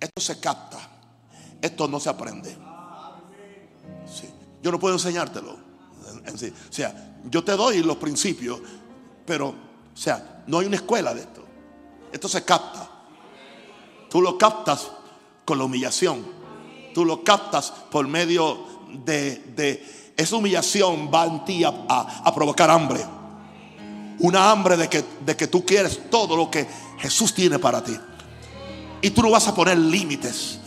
esto 0.00 0.20
se 0.20 0.40
capta, 0.40 0.78
esto 1.62 1.86
no 1.86 2.00
se 2.00 2.10
aprende. 2.10 2.56
Yo 4.60 4.72
no 4.72 4.80
puedo 4.80 4.96
enseñártelo. 4.96 5.52
O 5.52 6.72
sea, 6.72 7.14
yo 7.30 7.44
te 7.44 7.52
doy 7.52 7.82
los 7.82 7.96
principios, 7.96 8.60
pero, 9.24 9.48
o 9.48 9.96
sea, 9.96 10.42
no 10.46 10.58
hay 10.58 10.66
una 10.66 10.76
escuela 10.76 11.14
de 11.14 11.20
esto. 11.20 11.44
Esto 12.12 12.28
se 12.28 12.44
capta. 12.44 12.97
Tú 14.10 14.22
lo 14.22 14.38
captas 14.38 14.90
con 15.44 15.58
la 15.58 15.64
humillación. 15.64 16.26
Tú 16.94 17.04
lo 17.04 17.22
captas 17.22 17.72
por 17.90 18.06
medio 18.08 18.58
de, 19.04 20.12
esa 20.16 20.36
humillación 20.36 21.10
va 21.12 21.26
en 21.26 21.44
ti 21.44 21.64
a, 21.64 22.34
provocar 22.34 22.70
hambre. 22.70 23.04
Una 24.20 24.50
hambre 24.50 24.76
de 24.76 24.88
que, 24.88 25.04
de 25.24 25.36
que 25.36 25.46
tú 25.46 25.64
quieres 25.64 26.10
todo 26.10 26.36
lo 26.36 26.50
que 26.50 26.66
Jesús 26.98 27.34
tiene 27.34 27.58
para 27.58 27.82
ti. 27.84 27.96
Y 29.00 29.10
tú 29.10 29.22
no 29.22 29.30
vas 29.30 29.46
a 29.46 29.54
poner 29.54 29.78
límites. 29.78 30.58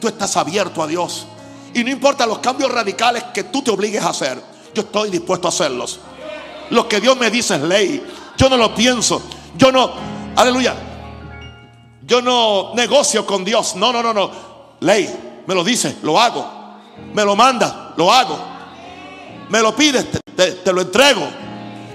Tú 0.00 0.08
estás 0.08 0.36
abierto 0.36 0.82
a 0.82 0.86
Dios. 0.86 1.26
Y 1.74 1.84
no 1.84 1.90
importa 1.90 2.26
los 2.26 2.38
cambios 2.38 2.70
radicales 2.70 3.24
que 3.34 3.44
tú 3.44 3.62
te 3.62 3.70
obligues 3.70 4.02
a 4.02 4.10
hacer. 4.10 4.42
Yo 4.74 4.82
estoy 4.82 5.10
dispuesto 5.10 5.46
a 5.46 5.50
hacerlos. 5.50 6.00
Lo 6.70 6.88
que 6.88 7.00
Dios 7.00 7.18
me 7.18 7.30
dice 7.30 7.56
es 7.56 7.62
ley. 7.62 8.02
Yo 8.36 8.48
no 8.48 8.56
lo 8.56 8.74
pienso. 8.74 9.22
Yo 9.58 9.70
no, 9.70 9.92
aleluya. 10.36 10.89
Yo 12.10 12.20
no 12.20 12.72
negocio 12.74 13.24
con 13.24 13.44
Dios. 13.44 13.76
No, 13.76 13.92
no, 13.92 14.02
no, 14.02 14.12
no. 14.12 14.32
Ley, 14.80 15.44
me 15.46 15.54
lo 15.54 15.62
dice, 15.62 15.98
lo 16.02 16.20
hago. 16.20 16.44
Me 17.14 17.24
lo 17.24 17.36
manda, 17.36 17.94
lo 17.96 18.12
hago. 18.12 18.36
Me 19.48 19.60
lo 19.60 19.76
pides, 19.76 20.06
te, 20.34 20.72
lo 20.72 20.80
entrego. 20.80 21.22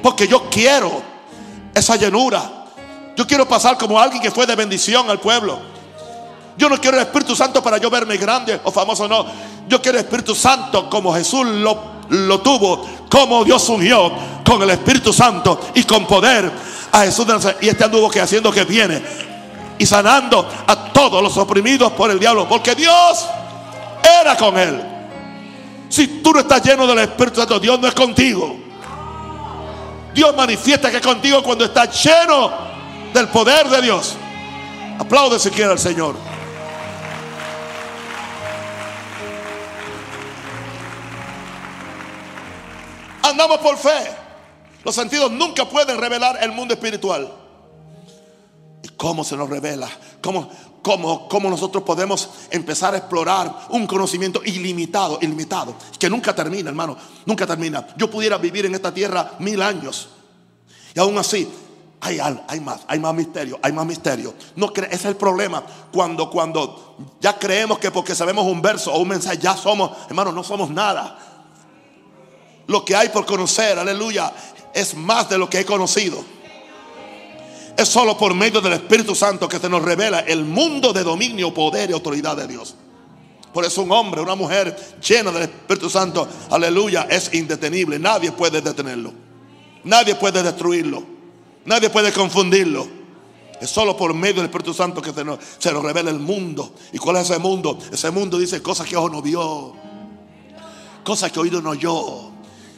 Porque 0.01 0.25
yo 0.25 0.49
quiero 0.49 1.01
esa 1.73 1.97
llenura. 1.97 2.49
Yo 3.17 3.27
quiero 3.27 3.45
pasar 3.45 3.77
como 3.77 3.99
alguien 3.99 4.21
que 4.21 4.31
fue 4.31 4.45
de 4.45 4.55
bendición 4.55 5.09
al 5.09 5.19
pueblo. 5.19 5.59
Yo 6.57 6.69
no 6.69 6.79
quiero 6.79 6.95
el 6.95 7.03
Espíritu 7.03 7.35
Santo 7.35 7.61
para 7.61 7.77
yo 7.77 7.89
verme 7.89 8.15
grande 8.15 8.61
o 8.63 8.71
famoso, 8.71 9.09
no. 9.09 9.25
Yo 9.67 9.81
quiero 9.81 9.97
el 9.97 10.05
Espíritu 10.05 10.33
Santo 10.33 10.89
como 10.89 11.13
Jesús 11.13 11.45
lo, 11.45 11.77
lo 12.07 12.39
tuvo, 12.39 12.87
como 13.11 13.43
Dios 13.43 13.67
ungió 13.67 14.13
con 14.45 14.61
el 14.61 14.69
Espíritu 14.69 15.11
Santo 15.11 15.59
y 15.73 15.83
con 15.83 16.07
poder 16.07 16.49
a 16.93 17.01
Jesús 17.01 17.27
Y 17.59 17.67
este 17.67 17.83
anduvo 17.83 18.09
que 18.09 18.21
haciendo 18.21 18.49
que 18.49 18.63
viene 18.63 19.34
y 19.77 19.85
sanando 19.85 20.47
a 20.67 20.75
todos 20.93 21.21
los 21.21 21.35
oprimidos 21.37 21.91
por 21.93 22.11
el 22.11 22.19
diablo. 22.19 22.47
Porque 22.47 22.75
Dios 22.75 23.27
era 24.21 24.35
con 24.37 24.57
él. 24.57 24.81
Si 25.89 26.21
tú 26.21 26.31
no 26.33 26.39
estás 26.39 26.63
lleno 26.63 26.87
del 26.87 26.99
Espíritu 26.99 27.39
Santo, 27.39 27.59
Dios 27.59 27.79
no 27.79 27.87
es 27.87 27.93
contigo. 27.93 28.57
Dios 30.13 30.35
manifiesta 30.35 30.89
que 30.89 30.97
es 30.97 31.03
contigo 31.03 31.43
cuando 31.43 31.65
estás 31.65 32.03
lleno 32.03 32.51
del 33.13 33.27
poder 33.27 33.67
de 33.67 33.81
Dios. 33.81 34.15
Aplaude 34.99 35.39
si 35.39 35.49
quiere 35.49 35.71
al 35.71 35.79
Señor. 35.79 36.15
Andamos 43.23 43.57
por 43.57 43.77
fe. 43.77 44.11
Los 44.83 44.95
sentidos 44.95 45.31
nunca 45.31 45.65
pueden 45.65 45.99
revelar 45.99 46.37
el 46.41 46.51
mundo 46.51 46.75
espiritual 46.75 47.44
cómo 48.97 49.23
se 49.23 49.35
nos 49.35 49.49
revela, 49.49 49.89
cómo, 50.21 50.49
cómo, 50.81 51.27
cómo 51.27 51.49
nosotros 51.49 51.83
podemos 51.83 52.29
empezar 52.51 52.93
a 52.93 52.97
explorar 52.97 53.67
un 53.69 53.87
conocimiento 53.87 54.41
ilimitado, 54.45 55.19
ilimitado, 55.21 55.75
que 55.99 56.09
nunca 56.09 56.35
termina, 56.35 56.69
hermano, 56.69 56.97
nunca 57.25 57.47
termina. 57.47 57.87
Yo 57.97 58.09
pudiera 58.09 58.37
vivir 58.37 58.65
en 58.65 58.75
esta 58.75 58.93
tierra 58.93 59.33
mil 59.39 59.61
años 59.61 60.09
y 60.93 60.99
aún 60.99 61.17
así 61.17 61.49
hay, 61.99 62.19
hay 62.19 62.59
más, 62.59 62.81
hay 62.87 62.99
más 62.99 63.13
misterio, 63.15 63.59
hay 63.63 63.71
más 63.71 63.85
misterio. 63.85 64.33
No 64.55 64.71
ese 64.75 64.95
es 64.95 65.05
el 65.05 65.15
problema 65.15 65.63
cuando, 65.91 66.29
cuando 66.29 66.95
ya 67.19 67.37
creemos 67.37 67.79
que 67.79 67.89
porque 67.89 68.13
sabemos 68.13 68.45
un 68.45 68.61
verso 68.61 68.93
o 68.93 68.99
un 68.99 69.07
mensaje 69.07 69.39
ya 69.39 69.57
somos, 69.57 69.91
hermano, 70.07 70.31
no 70.31 70.43
somos 70.43 70.69
nada. 70.69 71.17
Lo 72.67 72.85
que 72.85 72.95
hay 72.95 73.09
por 73.09 73.25
conocer, 73.25 73.77
aleluya, 73.77 74.31
es 74.73 74.95
más 74.95 75.29
de 75.29 75.37
lo 75.37 75.49
que 75.49 75.59
he 75.59 75.65
conocido. 75.65 76.23
Es 77.77 77.89
solo 77.89 78.17
por 78.17 78.33
medio 78.33 78.61
del 78.61 78.73
Espíritu 78.73 79.13
Santo 79.15 79.49
que 79.49 79.59
se 79.59 79.67
nos 79.67 79.81
revela 79.81 80.21
el 80.21 80.45
mundo 80.45 80.93
de 80.93 81.03
dominio, 81.03 81.53
poder 81.53 81.89
y 81.89 81.93
autoridad 81.93 82.37
de 82.37 82.47
Dios. 82.47 82.75
Por 83.53 83.65
eso 83.65 83.81
un 83.81 83.91
hombre, 83.91 84.21
una 84.21 84.35
mujer 84.35 84.75
llena 85.05 85.31
del 85.31 85.43
Espíritu 85.43 85.89
Santo, 85.89 86.27
aleluya, 86.51 87.07
es 87.09 87.33
indetenible. 87.33 87.99
Nadie 87.99 88.31
puede 88.31 88.61
detenerlo. 88.61 89.11
Nadie 89.83 90.15
puede 90.15 90.41
destruirlo. 90.41 91.03
Nadie 91.65 91.89
puede 91.89 92.13
confundirlo. 92.13 92.87
Es 93.59 93.69
solo 93.69 93.95
por 93.97 94.13
medio 94.13 94.35
del 94.35 94.45
Espíritu 94.45 94.73
Santo 94.73 95.01
que 95.01 95.11
se 95.11 95.23
nos, 95.25 95.39
se 95.57 95.71
nos 95.71 95.83
revela 95.83 96.11
el 96.11 96.19
mundo. 96.19 96.73
¿Y 96.93 96.97
cuál 96.97 97.17
es 97.17 97.29
ese 97.29 97.39
mundo? 97.39 97.77
Ese 97.91 98.09
mundo 98.09 98.37
dice 98.37 98.61
cosas 98.61 98.87
que 98.87 98.95
ojo 98.95 99.09
no 99.09 99.21
vio. 99.21 99.73
Cosas 101.03 101.31
que 101.31 101.39
oído 101.39 101.61
no 101.61 101.71
oyó. 101.71 102.31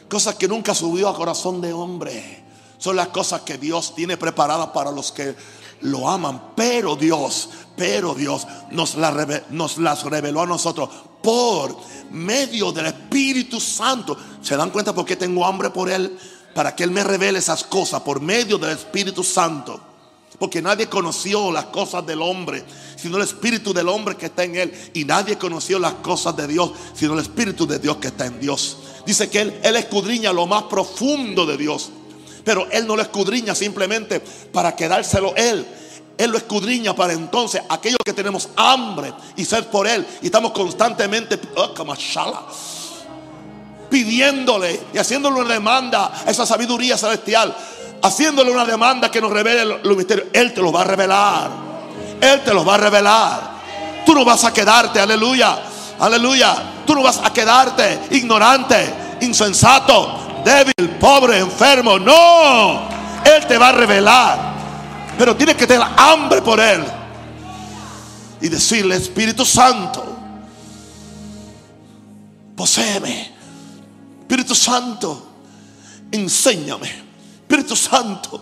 Cosas 0.08 0.34
que 0.34 0.48
nunca 0.48 0.74
subió 0.74 1.08
a 1.08 1.14
corazón 1.14 1.60
de 1.60 1.72
hombre 1.72 2.47
son 2.78 2.96
las 2.96 3.08
cosas 3.08 3.42
que 3.42 3.58
Dios 3.58 3.94
tiene 3.94 4.16
preparadas 4.16 4.68
para 4.68 4.90
los 4.90 5.12
que 5.12 5.34
lo 5.82 6.08
aman. 6.08 6.54
Pero 6.56 6.96
Dios, 6.96 7.50
pero 7.76 8.14
Dios 8.14 8.46
nos, 8.70 8.96
las 8.96 10.04
reveló 10.04 10.42
a 10.42 10.46
nosotros 10.46 10.88
por 11.22 11.76
medio 12.10 12.72
del 12.72 12.86
Espíritu 12.86 13.60
Santo. 13.60 14.16
¿Se 14.42 14.56
dan 14.56 14.70
cuenta 14.70 14.94
por 14.94 15.04
qué 15.04 15.16
tengo 15.16 15.44
hambre 15.44 15.70
por 15.70 15.90
Él? 15.90 16.16
Para 16.54 16.74
que 16.74 16.84
Él 16.84 16.90
me 16.90 17.04
revele 17.04 17.38
esas 17.38 17.64
cosas 17.64 18.00
por 18.02 18.20
medio 18.20 18.58
del 18.58 18.70
Espíritu 18.70 19.22
Santo. 19.22 19.80
Porque 20.38 20.62
nadie 20.62 20.88
conoció 20.88 21.50
las 21.50 21.64
cosas 21.66 22.06
del 22.06 22.22
hombre, 22.22 22.64
sino 22.96 23.16
el 23.16 23.24
Espíritu 23.24 23.74
del 23.74 23.88
hombre 23.88 24.16
que 24.16 24.26
está 24.26 24.44
en 24.44 24.54
Él. 24.54 24.90
Y 24.94 25.04
nadie 25.04 25.36
conoció 25.36 25.80
las 25.80 25.94
cosas 25.94 26.36
de 26.36 26.46
Dios, 26.46 26.70
sino 26.94 27.14
el 27.14 27.20
Espíritu 27.20 27.66
de 27.66 27.80
Dios 27.80 27.96
que 27.96 28.08
está 28.08 28.26
en 28.26 28.38
Dios. 28.38 28.78
Dice 29.04 29.28
que 29.28 29.40
Él, 29.40 29.60
él 29.64 29.74
escudriña 29.74 30.32
lo 30.32 30.46
más 30.46 30.64
profundo 30.64 31.44
de 31.44 31.56
Dios. 31.56 31.90
Pero 32.48 32.66
Él 32.70 32.86
no 32.86 32.96
lo 32.96 33.02
escudriña 33.02 33.54
simplemente 33.54 34.20
para 34.20 34.74
quedárselo 34.74 35.36
Él. 35.36 35.66
Él 36.16 36.30
lo 36.30 36.38
escudriña 36.38 36.96
para 36.96 37.12
entonces 37.12 37.60
aquellos 37.68 37.98
que 38.02 38.14
tenemos 38.14 38.48
hambre 38.56 39.12
y 39.36 39.44
sed 39.44 39.64
por 39.64 39.86
Él. 39.86 40.06
Y 40.22 40.26
estamos 40.28 40.52
constantemente 40.52 41.38
oh, 41.56 41.74
pidiéndole 43.90 44.80
y 44.94 44.96
haciéndole 44.96 45.40
una 45.40 45.52
demanda 45.52 46.22
a 46.26 46.30
esa 46.30 46.46
sabiduría 46.46 46.96
celestial. 46.96 47.54
Haciéndole 48.00 48.50
una 48.50 48.64
demanda 48.64 49.10
que 49.10 49.20
nos 49.20 49.30
revele 49.30 49.66
los 49.82 49.94
misterios. 49.94 50.28
Él 50.32 50.54
te 50.54 50.62
lo 50.62 50.72
va 50.72 50.80
a 50.80 50.84
revelar. 50.84 51.50
Él 52.18 52.42
te 52.44 52.54
lo 52.54 52.64
va 52.64 52.76
a 52.76 52.78
revelar. 52.78 53.58
Tú 54.06 54.14
no 54.14 54.24
vas 54.24 54.42
a 54.44 54.54
quedarte, 54.54 55.00
aleluya. 55.00 55.58
Aleluya. 56.00 56.56
Tú 56.86 56.94
no 56.94 57.02
vas 57.02 57.20
a 57.22 57.30
quedarte 57.30 58.04
ignorante, 58.12 59.18
insensato 59.20 60.27
débil, 60.44 60.96
pobre, 60.98 61.38
enfermo. 61.38 61.98
No, 61.98 62.88
Él 63.24 63.46
te 63.46 63.58
va 63.58 63.68
a 63.68 63.72
revelar. 63.72 64.54
Pero 65.18 65.36
tienes 65.36 65.56
que 65.56 65.66
tener 65.66 65.86
hambre 65.96 66.42
por 66.42 66.60
Él. 66.60 66.84
y 68.40 68.48
decirle, 68.48 68.94
Espíritu 68.94 69.44
Santo, 69.44 70.16
poséeme. 72.54 73.32
Espíritu 74.20 74.54
Santo, 74.54 75.26
enséñame. 76.12 76.88
Espíritu 77.40 77.74
Santo, 77.74 78.40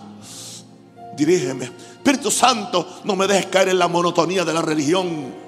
dirígeme. 1.16 1.64
Espíritu 1.64 2.30
Santo, 2.30 3.00
no 3.04 3.16
me 3.16 3.26
dejes 3.26 3.46
caer 3.46 3.70
en 3.70 3.78
la 3.78 3.88
monotonía 3.88 4.44
de 4.44 4.52
la 4.52 4.62
religión. 4.62 5.46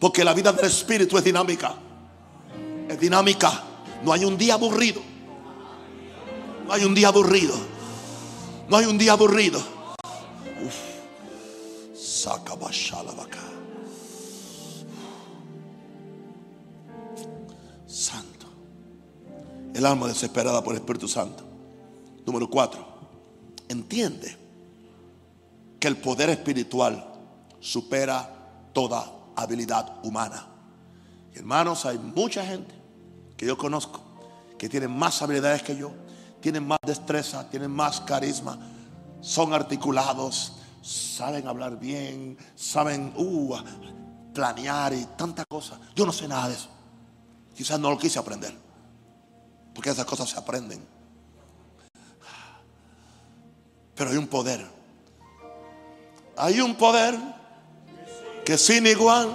porque 0.00 0.24
la 0.24 0.32
vida 0.32 0.52
del 0.52 0.64
Espíritu 0.64 1.18
es 1.18 1.24
dinámica. 1.24 1.74
Es 2.90 2.98
dinámica. 2.98 3.62
No 4.02 4.12
hay 4.12 4.24
un 4.24 4.36
día 4.36 4.54
aburrido. 4.54 5.00
No 6.66 6.72
hay 6.72 6.84
un 6.84 6.92
día 6.92 7.06
aburrido. 7.06 7.54
No 8.68 8.76
hay 8.76 8.86
un 8.86 8.98
día 8.98 9.12
aburrido. 9.12 9.62
Saca 11.94 12.56
vaca. 12.56 13.38
Santo. 17.86 18.46
El 19.72 19.86
alma 19.86 20.08
desesperada 20.08 20.60
por 20.64 20.74
el 20.74 20.80
Espíritu 20.80 21.06
Santo. 21.06 21.44
Número 22.26 22.50
cuatro. 22.50 22.84
Entiende 23.68 24.36
que 25.78 25.86
el 25.86 25.96
poder 25.96 26.30
espiritual 26.30 27.06
supera 27.60 28.68
toda 28.72 29.12
habilidad 29.36 30.04
humana. 30.04 30.48
Hermanos, 31.32 31.86
hay 31.86 31.96
mucha 31.96 32.44
gente 32.44 32.79
que 33.40 33.46
yo 33.46 33.56
conozco 33.56 34.02
que 34.58 34.68
tienen 34.68 34.90
más 34.90 35.22
habilidades 35.22 35.62
que 35.62 35.74
yo, 35.74 35.92
tienen 36.42 36.66
más 36.66 36.78
destreza, 36.86 37.48
tienen 37.48 37.70
más 37.70 38.02
carisma, 38.02 38.58
son 39.22 39.54
articulados, 39.54 40.58
saben 40.82 41.48
hablar 41.48 41.80
bien, 41.80 42.36
saben 42.54 43.14
uh, 43.16 43.56
planear 44.34 44.92
y 44.92 45.06
tanta 45.16 45.46
cosa. 45.46 45.80
Yo 45.96 46.04
no 46.04 46.12
sé 46.12 46.28
nada 46.28 46.48
de 46.48 46.54
eso. 46.54 46.68
Quizás 47.56 47.80
no 47.80 47.88
lo 47.88 47.96
quise 47.96 48.18
aprender. 48.18 48.54
Porque 49.74 49.88
esas 49.88 50.04
cosas 50.04 50.28
se 50.28 50.38
aprenden. 50.38 50.86
Pero 53.94 54.10
hay 54.10 54.18
un 54.18 54.26
poder. 54.26 54.66
Hay 56.36 56.60
un 56.60 56.74
poder 56.74 57.18
que 58.44 58.58
sin 58.58 58.86
igual, 58.86 59.30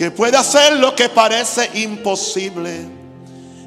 que 0.00 0.10
puede 0.10 0.34
hacer 0.34 0.78
lo 0.78 0.96
que 0.96 1.10
parece 1.10 1.78
imposible. 1.78 2.88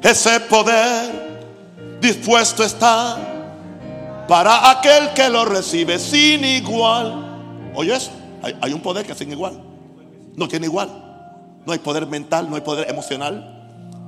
Ese 0.02 0.40
poder 0.40 2.00
dispuesto 2.00 2.64
está 2.64 4.24
para 4.26 4.68
aquel 4.68 5.14
que 5.14 5.28
lo 5.28 5.44
recibe 5.44 5.96
sin 5.96 6.44
igual. 6.44 7.70
Oyes, 7.76 8.10
hay, 8.42 8.58
hay 8.60 8.72
un 8.72 8.80
poder 8.80 9.06
que 9.06 9.12
es 9.12 9.18
sin 9.18 9.30
igual. 9.30 9.62
No 10.34 10.48
tiene 10.48 10.66
igual. 10.66 11.60
No 11.64 11.72
hay 11.72 11.78
poder 11.78 12.04
mental, 12.08 12.50
no 12.50 12.56
hay 12.56 12.62
poder 12.62 12.90
emocional. 12.90 14.02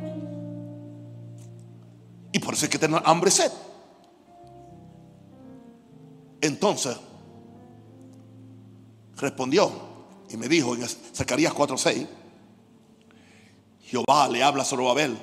Y 2.32 2.40
por 2.40 2.54
eso 2.54 2.64
hay 2.64 2.70
que 2.70 2.78
tener 2.80 3.00
hambre 3.04 3.30
y 3.30 3.32
sed. 3.32 3.52
Entonces, 6.40 6.96
respondió 9.16 9.70
y 10.28 10.36
me 10.36 10.48
dijo 10.48 10.74
en 10.74 10.84
Zacarías 11.14 11.54
4:6, 11.54 12.06
Jehová 13.86 14.28
le 14.28 14.42
habla 14.42 14.62
a 14.62 14.66
Zorobabel. 14.66 15.16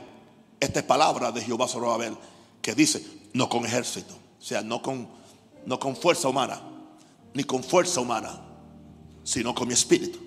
Esta 0.59 0.79
es 0.79 0.85
palabra 0.85 1.31
de 1.31 1.41
Jehová 1.41 1.67
Zorobabel 1.67 2.17
que 2.61 2.73
dice, 2.73 3.05
no 3.33 3.49
con 3.49 3.65
ejército, 3.65 4.13
o 4.39 4.43
sea, 4.43 4.61
no 4.61 4.81
con, 4.81 5.07
no 5.65 5.79
con 5.79 5.95
fuerza 5.95 6.29
humana, 6.29 6.61
ni 7.33 7.43
con 7.43 7.63
fuerza 7.63 7.99
humana, 7.99 8.39
sino 9.23 9.53
con 9.53 9.67
mi 9.67 9.73
espíritu. 9.73 10.19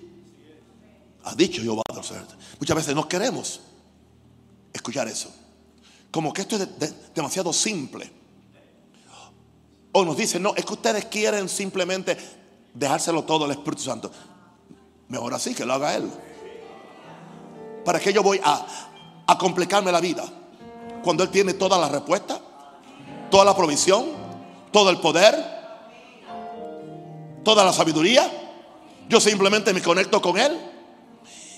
Ha 1.23 1.35
dicho 1.35 1.61
Jehová 1.61 1.81
Muchas 2.59 2.75
veces 2.75 2.95
no 2.95 3.07
queremos 3.07 3.59
escuchar 4.71 5.07
eso. 5.07 5.33
Como 6.11 6.31
que 6.31 6.41
esto 6.41 6.55
es 6.55 7.13
demasiado 7.13 7.51
simple. 7.51 8.09
O 9.91 10.05
nos 10.05 10.15
dicen, 10.15 10.43
no, 10.43 10.55
es 10.55 10.63
que 10.63 10.73
ustedes 10.73 11.05
quieren 11.05 11.49
simplemente 11.49 12.15
dejárselo 12.73 13.23
todo 13.23 13.45
al 13.45 13.51
Espíritu 13.51 13.81
Santo. 13.81 14.11
Mejor 15.09 15.33
así 15.33 15.55
que 15.55 15.65
lo 15.65 15.73
haga 15.73 15.95
Él. 15.95 16.09
¿Para 17.87 18.01
qué 18.01 18.11
yo 18.11 18.21
voy 18.21 18.37
a, 18.43 18.65
a 19.27 19.37
complicarme 19.37 19.93
la 19.93 20.01
vida? 20.01 20.25
Cuando 21.01 21.23
Él 21.23 21.29
tiene 21.29 21.53
toda 21.53 21.77
la 21.77 21.87
respuesta, 21.87 22.37
toda 23.31 23.45
la 23.45 23.55
provisión, 23.55 24.07
todo 24.73 24.89
el 24.89 24.97
poder, 24.97 25.33
toda 27.45 27.63
la 27.63 27.71
sabiduría. 27.71 28.29
Yo 29.07 29.21
simplemente 29.21 29.73
me 29.73 29.81
conecto 29.81 30.21
con 30.21 30.37
Él 30.37 30.59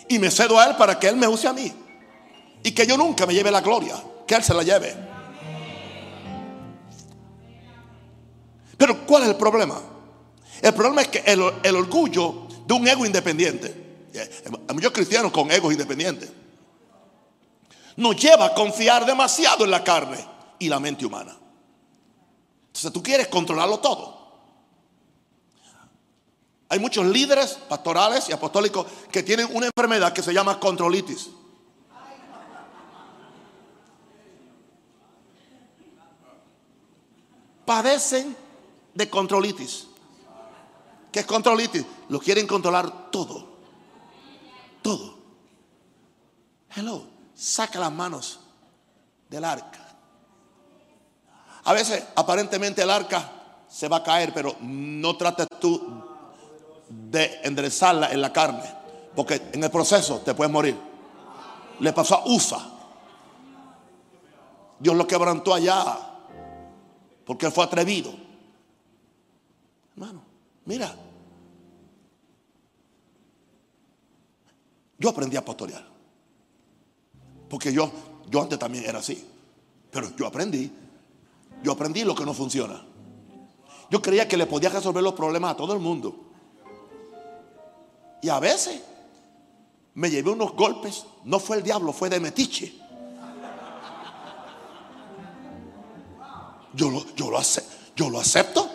y 0.08 0.20
me 0.20 0.30
cedo 0.30 0.60
a 0.60 0.68
Él 0.68 0.76
para 0.76 1.00
que 1.00 1.08
Él 1.08 1.16
me 1.16 1.28
use 1.28 1.48
a 1.48 1.54
mí. 1.54 1.74
Y 2.62 2.74
que 2.74 2.86
yo 2.86 2.96
nunca 2.96 3.26
me 3.26 3.34
lleve 3.34 3.50
la 3.50 3.62
gloria, 3.62 3.96
que 4.28 4.36
Él 4.36 4.44
se 4.44 4.54
la 4.54 4.62
lleve. 4.62 4.96
Pero 8.78 9.04
¿cuál 9.08 9.24
es 9.24 9.30
el 9.30 9.36
problema? 9.36 9.82
El 10.62 10.76
problema 10.76 11.02
es 11.02 11.08
que 11.08 11.24
el, 11.26 11.42
el 11.64 11.76
orgullo 11.76 12.44
de 12.68 12.74
un 12.76 12.88
ego 12.88 13.04
independiente. 13.04 13.89
Hay 14.22 14.76
muchos 14.76 14.92
cristianos 14.92 15.32
con 15.32 15.52
egos 15.52 15.72
independientes. 15.72 16.32
Nos 17.98 18.16
lleva 18.16 18.46
a 18.46 18.54
confiar 18.54 19.06
demasiado 19.06 19.66
en 19.66 19.72
la 19.72 19.84
carne 19.84 20.26
y 20.58 20.70
la 20.70 20.80
mente 20.80 21.06
humana. 21.06 21.36
Entonces 22.68 22.94
tú 22.94 23.04
quieres 23.04 23.28
controlarlo 23.28 23.80
todo. 23.80 24.20
Hay 26.70 26.80
muchos 26.80 27.06
líderes 27.06 27.58
pastorales 27.68 28.30
y 28.30 28.32
apostólicos 28.32 28.86
que 29.12 29.24
tienen 29.24 29.50
una 29.54 29.66
enfermedad 29.66 30.14
que 30.14 30.22
se 30.22 30.34
llama 30.34 30.60
controlitis. 30.60 31.30
Padecen 37.66 38.36
de 38.94 39.10
controlitis. 39.10 39.88
¿Qué 41.12 41.22
es 41.22 41.26
controlitis? 41.26 41.86
Lo 42.10 42.20
quieren 42.20 42.46
controlar 42.46 43.10
todo. 43.12 43.49
Todo. 44.82 45.18
Hello, 46.76 47.04
saca 47.34 47.80
las 47.80 47.92
manos 47.92 48.40
del 49.30 49.44
arca. 49.44 49.86
A 51.64 51.74
veces 51.74 52.04
aparentemente 52.16 52.82
el 52.82 52.90
arca 52.90 53.32
se 53.68 53.88
va 53.88 53.98
a 53.98 54.04
caer, 54.04 54.34
pero 54.34 54.56
no 54.62 55.16
trates 55.18 55.48
tú 55.60 56.04
de 56.90 57.42
enderezarla 57.44 58.12
en 58.12 58.22
la 58.22 58.34
carne, 58.34 58.74
porque 59.16 59.50
en 59.52 59.64
el 59.64 59.70
proceso 59.70 60.20
te 60.20 60.34
puedes 60.34 60.52
morir. 60.52 60.78
Le 61.80 61.94
pasó 61.94 62.16
a 62.16 62.24
Usa. 62.26 62.60
Dios 64.80 64.96
lo 64.96 65.06
quebrantó 65.06 65.54
allá, 65.54 65.98
porque 67.26 67.46
él 67.46 67.52
fue 67.52 67.66
atrevido. 67.66 68.14
Hermano, 69.94 70.30
Mira, 70.70 70.94
yo 75.00 75.10
aprendí 75.10 75.38
a 75.38 75.46
pastorear. 75.46 75.86
Porque 77.50 77.74
yo, 77.74 77.90
yo 78.30 78.42
antes 78.42 78.60
también 78.60 78.86
era 78.86 79.00
así. 79.00 79.26
Pero 79.90 80.16
yo 80.16 80.28
aprendí. 80.28 80.72
Yo 81.64 81.72
aprendí 81.72 82.04
lo 82.04 82.14
que 82.14 82.26
no 82.26 82.34
funciona. 82.34 82.86
Yo 83.90 84.02
creía 84.02 84.28
que 84.28 84.38
le 84.38 84.46
podía 84.46 84.70
resolver 84.70 85.02
los 85.02 85.14
problemas 85.14 85.54
a 85.54 85.58
todo 85.58 85.74
el 85.74 85.80
mundo. 85.80 86.16
Y 88.22 88.30
a 88.30 88.40
veces 88.40 88.82
me 89.96 90.12
llevé 90.12 90.30
unos 90.30 90.54
golpes. 90.54 91.06
No 91.24 91.40
fue 91.40 91.58
el 91.58 91.64
diablo, 91.64 91.94
fue 91.94 92.10
de 92.10 92.20
metiche. 92.20 92.76
Yo 96.74 96.90
lo, 96.92 97.04
yo 97.16 97.32
lo, 97.32 97.40
yo 97.96 98.10
lo 98.10 98.20
acepto. 98.20 98.70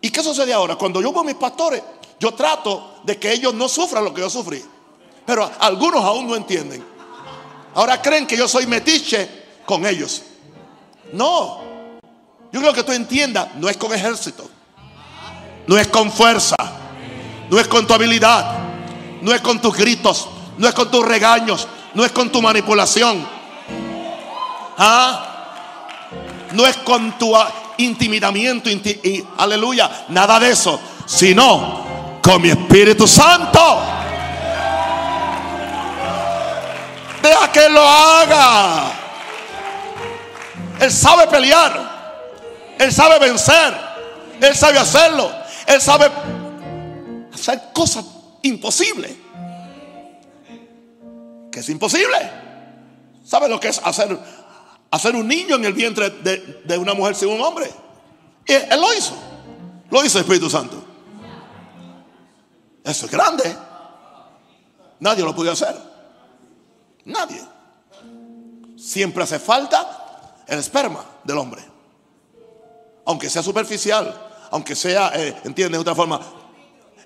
¿Y 0.00 0.10
qué 0.10 0.22
sucede 0.22 0.52
ahora? 0.52 0.76
Cuando 0.76 1.02
yo 1.02 1.12
veo 1.12 1.20
a 1.20 1.24
mis 1.24 1.34
pastores, 1.34 1.82
yo 2.18 2.32
trato 2.34 3.00
de 3.04 3.18
que 3.18 3.32
ellos 3.32 3.52
no 3.52 3.68
sufran 3.68 4.04
lo 4.04 4.14
que 4.14 4.22
yo 4.22 4.30
sufrí. 4.30 4.64
Pero 5.26 5.50
algunos 5.58 6.04
aún 6.04 6.26
no 6.26 6.36
entienden. 6.36 6.84
Ahora 7.74 8.00
creen 8.00 8.26
que 8.26 8.36
yo 8.36 8.46
soy 8.46 8.66
metiche 8.66 9.28
con 9.64 9.86
ellos. 9.86 10.22
No. 11.12 11.60
Yo 12.52 12.60
creo 12.60 12.72
que 12.72 12.84
tú 12.84 12.92
entiendas, 12.92 13.48
no 13.56 13.68
es 13.68 13.76
con 13.76 13.92
ejército. 13.92 14.48
No 15.66 15.78
es 15.78 15.88
con 15.88 16.12
fuerza. 16.12 16.56
No 17.50 17.58
es 17.58 17.66
con 17.66 17.86
tu 17.86 17.94
habilidad. 17.94 18.58
No 19.22 19.32
es 19.32 19.40
con 19.40 19.60
tus 19.60 19.74
gritos. 19.76 20.28
No 20.58 20.68
es 20.68 20.74
con 20.74 20.90
tus 20.90 21.04
regaños. 21.04 21.66
No 21.94 22.04
es 22.04 22.12
con 22.12 22.30
tu 22.30 22.42
manipulación. 22.42 23.26
¿Ah? 24.78 25.30
No 26.52 26.66
es 26.66 26.76
con 26.78 27.18
tu 27.18 27.34
intimidamiento, 27.78 28.70
y, 28.70 29.24
aleluya, 29.38 30.06
nada 30.08 30.38
de 30.38 30.50
eso, 30.50 30.78
sino 31.06 32.20
con 32.22 32.40
mi 32.40 32.50
Espíritu 32.50 33.08
Santo. 33.08 34.03
Deja 37.24 37.50
que 37.50 37.70
lo 37.70 37.80
haga. 37.80 38.92
Él 40.78 40.92
sabe 40.92 41.26
pelear. 41.26 42.74
Él 42.78 42.92
sabe 42.92 43.18
vencer. 43.18 43.74
Él 44.42 44.54
sabe 44.54 44.78
hacerlo. 44.78 45.32
Él 45.66 45.80
sabe 45.80 46.10
hacer 47.32 47.62
cosas 47.72 48.04
imposibles. 48.42 49.12
Que 51.50 51.60
es 51.60 51.68
imposible. 51.70 52.30
¿Sabe 53.24 53.48
lo 53.48 53.58
que 53.58 53.68
es 53.68 53.80
hacer, 53.82 54.18
hacer 54.90 55.16
un 55.16 55.26
niño 55.26 55.56
en 55.56 55.64
el 55.64 55.72
vientre 55.72 56.10
de, 56.10 56.60
de 56.62 56.76
una 56.76 56.92
mujer 56.92 57.14
sin 57.14 57.30
un 57.30 57.40
hombre? 57.40 57.72
Y 58.46 58.52
él 58.52 58.78
lo 58.78 58.92
hizo. 58.92 59.14
Lo 59.88 60.04
hizo 60.04 60.18
el 60.18 60.24
Espíritu 60.24 60.50
Santo. 60.50 60.84
Eso 62.84 63.06
es 63.06 63.10
grande. 63.10 63.56
Nadie 65.00 65.24
lo 65.24 65.34
puede 65.34 65.50
hacer. 65.50 65.93
Nadie. 67.04 67.42
Siempre 68.76 69.24
hace 69.24 69.38
falta 69.38 70.42
el 70.46 70.58
esperma 70.58 71.04
del 71.24 71.38
hombre. 71.38 71.62
Aunque 73.06 73.28
sea 73.28 73.42
superficial, 73.42 74.14
aunque 74.50 74.74
sea, 74.74 75.12
eh, 75.14 75.36
entiende 75.44 75.76
de 75.76 75.80
otra 75.80 75.94
forma, 75.94 76.20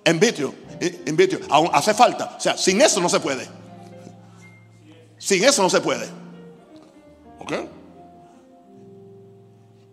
en 0.05 0.21
vitro, 0.21 0.55
en 0.81 1.17
vitro, 1.17 1.41
aún 1.51 1.71
hace 1.73 1.93
falta. 1.95 2.37
O 2.37 2.41
sea, 2.41 2.57
sin 2.57 2.81
eso 2.81 3.01
no 3.01 3.09
se 3.09 3.21
puede. 3.21 3.49
Sin 5.19 5.45
eso 5.45 5.63
no 5.63 5.71
se 5.71 5.81
puede. 5.81 6.09
¿Ok? 7.41 7.53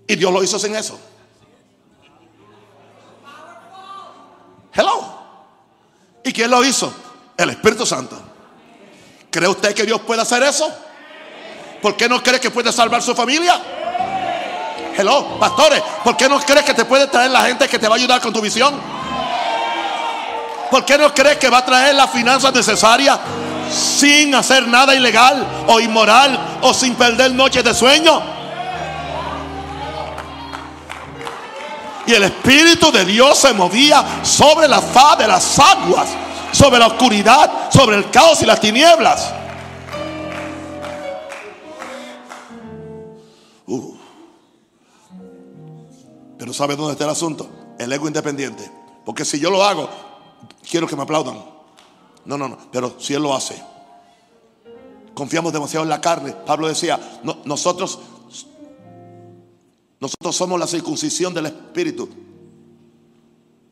Y 0.07 0.15
Dios 0.15 0.31
lo 0.31 0.43
hizo 0.43 0.59
sin 0.59 0.75
eso. 0.75 0.99
Hello. 4.73 5.15
¿Y 6.23 6.31
quién 6.33 6.51
lo 6.51 6.63
hizo? 6.63 6.93
El 7.37 7.49
Espíritu 7.49 7.85
Santo. 7.85 8.34
¿Cree 9.35 9.49
usted 9.49 9.75
que 9.75 9.83
Dios 9.83 9.99
puede 9.99 10.21
hacer 10.21 10.41
eso? 10.43 10.73
¿Por 11.81 11.97
qué 11.97 12.07
no 12.07 12.23
cree 12.23 12.39
que 12.39 12.51
puede 12.51 12.71
salvar 12.71 13.01
su 13.01 13.13
familia? 13.13 13.59
Hello, 14.97 15.37
pastores, 15.37 15.83
¿por 16.05 16.15
qué 16.15 16.29
no 16.29 16.39
crees 16.39 16.63
que 16.63 16.73
te 16.73 16.85
puede 16.85 17.07
traer 17.07 17.31
la 17.31 17.41
gente 17.41 17.67
que 17.67 17.77
te 17.77 17.85
va 17.85 17.95
a 17.95 17.97
ayudar 17.97 18.21
con 18.21 18.31
tu 18.31 18.39
visión? 18.39 18.79
¿Por 20.71 20.85
qué 20.85 20.97
no 20.97 21.13
crees 21.13 21.35
que 21.35 21.49
va 21.49 21.57
a 21.57 21.65
traer 21.65 21.95
las 21.95 22.11
finanzas 22.11 22.53
necesarias 22.53 23.19
sin 23.69 24.33
hacer 24.33 24.69
nada 24.69 24.95
ilegal 24.95 25.45
o 25.67 25.81
inmoral 25.81 26.39
o 26.61 26.73
sin 26.73 26.95
perder 26.95 27.33
noches 27.33 27.61
de 27.61 27.73
sueño? 27.73 28.23
Y 32.07 32.13
el 32.13 32.23
Espíritu 32.23 32.89
de 32.89 33.03
Dios 33.03 33.37
se 33.37 33.51
movía 33.51 34.01
sobre 34.23 34.69
la 34.69 34.79
faz 34.79 35.17
de 35.17 35.27
las 35.27 35.59
aguas, 35.59 36.07
sobre 36.55 36.79
la 36.79 36.87
oscuridad, 36.87 37.69
sobre 37.69 37.97
el 37.97 38.09
caos 38.09 38.41
y 38.41 38.45
las 38.45 38.61
tinieblas. 38.61 39.33
Uh. 43.67 43.95
Pero 46.37 46.53
¿sabe 46.53 46.77
dónde 46.77 46.93
está 46.93 47.03
el 47.03 47.09
asunto? 47.09 47.49
El 47.77 47.91
ego 47.91 48.07
independiente. 48.07 48.71
Porque 49.03 49.25
si 49.25 49.37
yo 49.37 49.49
lo 49.49 49.63
hago, 49.63 49.89
quiero 50.69 50.87
que 50.87 50.95
me 50.95 51.03
aplaudan. 51.03 51.43
No, 52.23 52.37
no, 52.37 52.47
no. 52.47 52.57
Pero 52.71 52.95
si 52.99 53.13
Él 53.13 53.21
lo 53.21 53.35
hace. 53.35 53.61
Confiamos 55.13 55.51
demasiado 55.51 55.83
en 55.83 55.89
la 55.89 55.99
carne. 55.99 56.33
Pablo 56.45 56.67
decía, 56.67 56.99
nosotros, 57.43 57.99
nosotros 59.99 60.35
somos 60.35 60.59
la 60.59 60.67
circuncisión 60.67 61.33
del 61.33 61.47
Espíritu. 61.47 62.09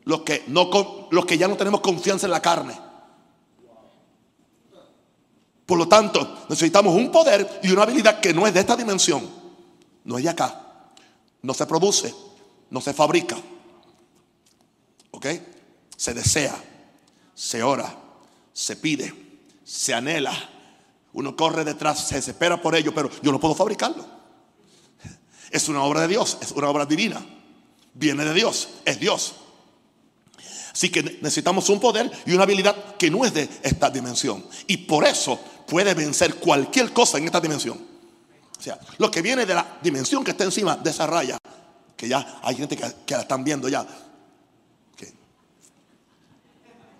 Los 0.04 0.20
que, 0.20 0.44
no, 0.48 1.08
los 1.10 1.24
que 1.24 1.38
ya 1.38 1.48
no 1.48 1.56
tenemos 1.56 1.80
confianza 1.80 2.26
en 2.26 2.32
la 2.32 2.42
carne. 2.42 2.78
Por 5.66 5.78
lo 5.78 5.88
tanto, 5.88 6.44
necesitamos 6.48 6.94
un 6.94 7.10
poder 7.10 7.60
y 7.62 7.70
una 7.70 7.84
habilidad 7.84 8.20
que 8.20 8.34
no 8.34 8.46
es 8.46 8.52
de 8.52 8.60
esta 8.60 8.76
dimensión. 8.76 9.26
No 10.04 10.18
es 10.18 10.24
de 10.24 10.30
acá. 10.30 10.90
No 11.40 11.54
se 11.54 11.66
produce. 11.66 12.14
No 12.70 12.80
se 12.80 12.92
fabrica. 12.92 13.36
¿Ok? 15.10 15.26
Se 15.96 16.12
desea. 16.12 16.54
Se 17.34 17.62
ora. 17.62 17.94
Se 18.52 18.76
pide. 18.76 19.40
Se 19.64 19.94
anhela. 19.94 20.32
Uno 21.14 21.34
corre 21.34 21.64
detrás. 21.64 22.08
Se 22.08 22.16
desespera 22.16 22.60
por 22.60 22.74
ello. 22.74 22.94
Pero 22.94 23.10
yo 23.22 23.32
no 23.32 23.40
puedo 23.40 23.54
fabricarlo. 23.54 24.04
Es 25.50 25.68
una 25.68 25.82
obra 25.82 26.02
de 26.02 26.08
Dios. 26.08 26.36
Es 26.42 26.52
una 26.52 26.68
obra 26.68 26.84
divina. 26.84 27.24
Viene 27.94 28.24
de 28.26 28.34
Dios. 28.34 28.68
Es 28.84 29.00
Dios. 29.00 29.34
Así 30.74 30.90
que 30.90 31.04
necesitamos 31.04 31.68
un 31.68 31.78
poder 31.78 32.10
y 32.26 32.32
una 32.34 32.42
habilidad 32.42 32.96
que 32.96 33.08
no 33.08 33.24
es 33.24 33.32
de 33.32 33.48
esta 33.62 33.90
dimensión. 33.90 34.44
Y 34.66 34.78
por 34.78 35.06
eso 35.06 35.38
puede 35.68 35.94
vencer 35.94 36.34
cualquier 36.34 36.92
cosa 36.92 37.18
en 37.18 37.26
esta 37.26 37.40
dimensión. 37.40 37.78
O 38.58 38.62
sea, 38.62 38.80
lo 38.98 39.08
que 39.08 39.22
viene 39.22 39.46
de 39.46 39.54
la 39.54 39.78
dimensión 39.80 40.24
que 40.24 40.32
está 40.32 40.42
encima 40.42 40.76
de 40.76 40.90
esa 40.90 41.06
raya, 41.06 41.38
que 41.96 42.08
ya 42.08 42.40
hay 42.42 42.56
gente 42.56 42.76
que, 42.76 43.14
la 43.14 43.20
están 43.20 43.44
viendo 43.44 43.68
ya. 43.68 43.86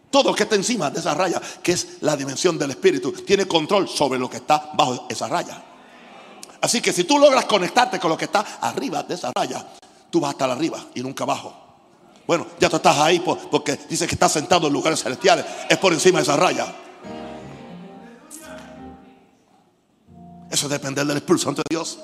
Todo 0.08 0.30
lo 0.30 0.36
que 0.36 0.44
está 0.44 0.54
encima 0.54 0.92
de 0.92 1.00
esa 1.00 1.12
raya, 1.12 1.42
que 1.60 1.72
es 1.72 1.96
la 2.02 2.16
dimensión 2.16 2.56
del 2.56 2.70
espíritu, 2.70 3.10
tiene 3.10 3.48
control 3.48 3.88
sobre 3.88 4.20
lo 4.20 4.30
que 4.30 4.36
está 4.36 4.70
bajo 4.74 5.08
esa 5.10 5.26
raya. 5.26 5.60
Así 6.60 6.80
que 6.80 6.92
si 6.92 7.02
tú 7.02 7.18
logras 7.18 7.46
conectarte 7.46 7.98
con 7.98 8.10
lo 8.10 8.16
que 8.16 8.26
está 8.26 8.58
arriba 8.60 9.02
de 9.02 9.14
esa 9.14 9.32
raya, 9.34 9.66
tú 10.10 10.20
vas 10.20 10.28
a 10.28 10.32
estar 10.32 10.48
arriba 10.48 10.86
y 10.94 11.02
nunca 11.02 11.24
abajo. 11.24 11.63
Bueno, 12.26 12.46
ya 12.58 12.70
tú 12.70 12.76
estás 12.76 12.96
ahí 12.98 13.20
porque 13.20 13.78
dice 13.88 14.06
que 14.06 14.14
estás 14.14 14.32
sentado 14.32 14.66
en 14.66 14.72
lugares 14.72 15.02
celestiales. 15.02 15.44
Es 15.68 15.76
por 15.78 15.92
encima 15.92 16.18
de 16.18 16.22
esa 16.22 16.36
raya. 16.36 16.66
Eso 20.50 20.68
depende 20.68 21.04
del 21.04 21.16
Espíritu 21.16 21.44
Santo 21.44 21.62
de 21.68 21.74
Dios. 21.74 21.98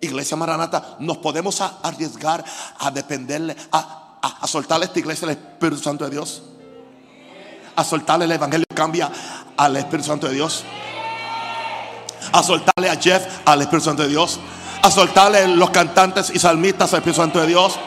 Iglesia 0.00 0.36
Maranata, 0.36 0.96
nos 1.00 1.18
podemos 1.18 1.60
arriesgar 1.60 2.44
a 2.78 2.90
dependerle, 2.90 3.56
a, 3.72 4.18
a, 4.22 4.46
soltarle 4.46 4.86
esta 4.86 4.98
iglesia 4.98 5.26
al 5.26 5.32
Espíritu 5.32 5.82
Santo 5.82 6.04
de 6.04 6.10
Dios. 6.10 6.42
A 7.74 7.84
soltarle 7.84 8.24
el 8.24 8.32
Evangelio 8.32 8.66
cambia 8.74 9.10
al 9.56 9.76
Espíritu 9.76 10.08
Santo 10.08 10.28
de 10.28 10.34
Dios. 10.34 10.64
A 12.32 12.42
soltarle 12.42 12.88
a 12.88 12.96
Jeff 12.96 13.22
al 13.44 13.60
Espíritu 13.60 13.84
Santo 13.84 14.02
de 14.02 14.08
Dios. 14.08 14.38
A 14.82 14.90
soltarle 14.90 15.48
los 15.48 15.70
cantantes 15.70 16.30
y 16.30 16.38
salmistas 16.38 16.92
al 16.92 17.00
Espíritu 17.00 17.20
Santo 17.20 17.40
de 17.40 17.48
Dios 17.48 17.78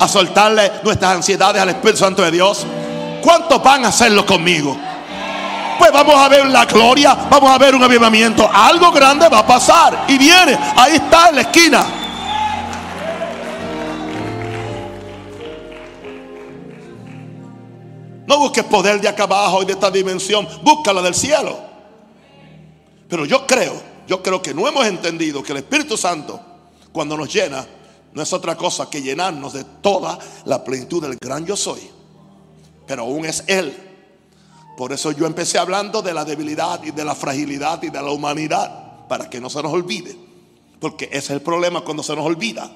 a 0.00 0.08
soltarle 0.08 0.72
nuestras 0.82 1.12
ansiedades 1.16 1.60
al 1.60 1.68
Espíritu 1.68 1.98
Santo 1.98 2.22
de 2.22 2.30
Dios. 2.30 2.66
¿Cuántos 3.22 3.62
van 3.62 3.84
a 3.84 3.88
hacerlo 3.88 4.24
conmigo? 4.24 4.76
Pues 5.78 5.92
vamos 5.92 6.14
a 6.14 6.28
ver 6.28 6.46
la 6.46 6.64
gloria, 6.64 7.14
vamos 7.30 7.50
a 7.50 7.58
ver 7.58 7.74
un 7.74 7.82
avivamiento. 7.82 8.48
Algo 8.52 8.90
grande 8.92 9.28
va 9.28 9.40
a 9.40 9.46
pasar 9.46 10.06
y 10.08 10.16
viene. 10.16 10.58
Ahí 10.76 10.96
está 10.96 11.28
en 11.28 11.36
la 11.36 11.40
esquina. 11.42 11.86
No 18.26 18.38
busques 18.38 18.64
poder 18.64 19.00
de 19.00 19.08
acá 19.08 19.24
abajo 19.24 19.62
y 19.62 19.66
de 19.66 19.72
esta 19.72 19.90
dimensión, 19.90 20.48
búscala 20.62 21.02
del 21.02 21.14
cielo. 21.14 21.58
Pero 23.08 23.26
yo 23.26 23.46
creo, 23.46 23.74
yo 24.06 24.22
creo 24.22 24.40
que 24.40 24.54
no 24.54 24.66
hemos 24.66 24.86
entendido 24.86 25.42
que 25.42 25.52
el 25.52 25.58
Espíritu 25.58 25.96
Santo, 25.96 26.40
cuando 26.92 27.16
nos 27.16 27.30
llena, 27.32 27.66
no 28.12 28.22
es 28.22 28.32
otra 28.32 28.56
cosa 28.56 28.90
que 28.90 29.02
llenarnos 29.02 29.52
de 29.52 29.64
toda 29.64 30.18
la 30.44 30.64
plenitud 30.64 31.02
del 31.02 31.16
gran 31.16 31.46
yo 31.46 31.56
soy. 31.56 31.80
Pero 32.86 33.02
aún 33.02 33.24
es 33.24 33.44
Él. 33.46 33.72
Por 34.76 34.92
eso 34.92 35.12
yo 35.12 35.26
empecé 35.26 35.58
hablando 35.58 36.02
de 36.02 36.12
la 36.12 36.24
debilidad 36.24 36.82
y 36.82 36.90
de 36.90 37.04
la 37.04 37.14
fragilidad 37.14 37.82
y 37.82 37.90
de 37.90 38.02
la 38.02 38.10
humanidad, 38.10 39.06
para 39.06 39.30
que 39.30 39.40
no 39.40 39.48
se 39.50 39.62
nos 39.62 39.72
olvide. 39.72 40.16
Porque 40.80 41.04
ese 41.06 41.18
es 41.18 41.30
el 41.30 41.42
problema 41.42 41.82
cuando 41.82 42.02
se 42.02 42.16
nos 42.16 42.24
olvida. 42.24 42.70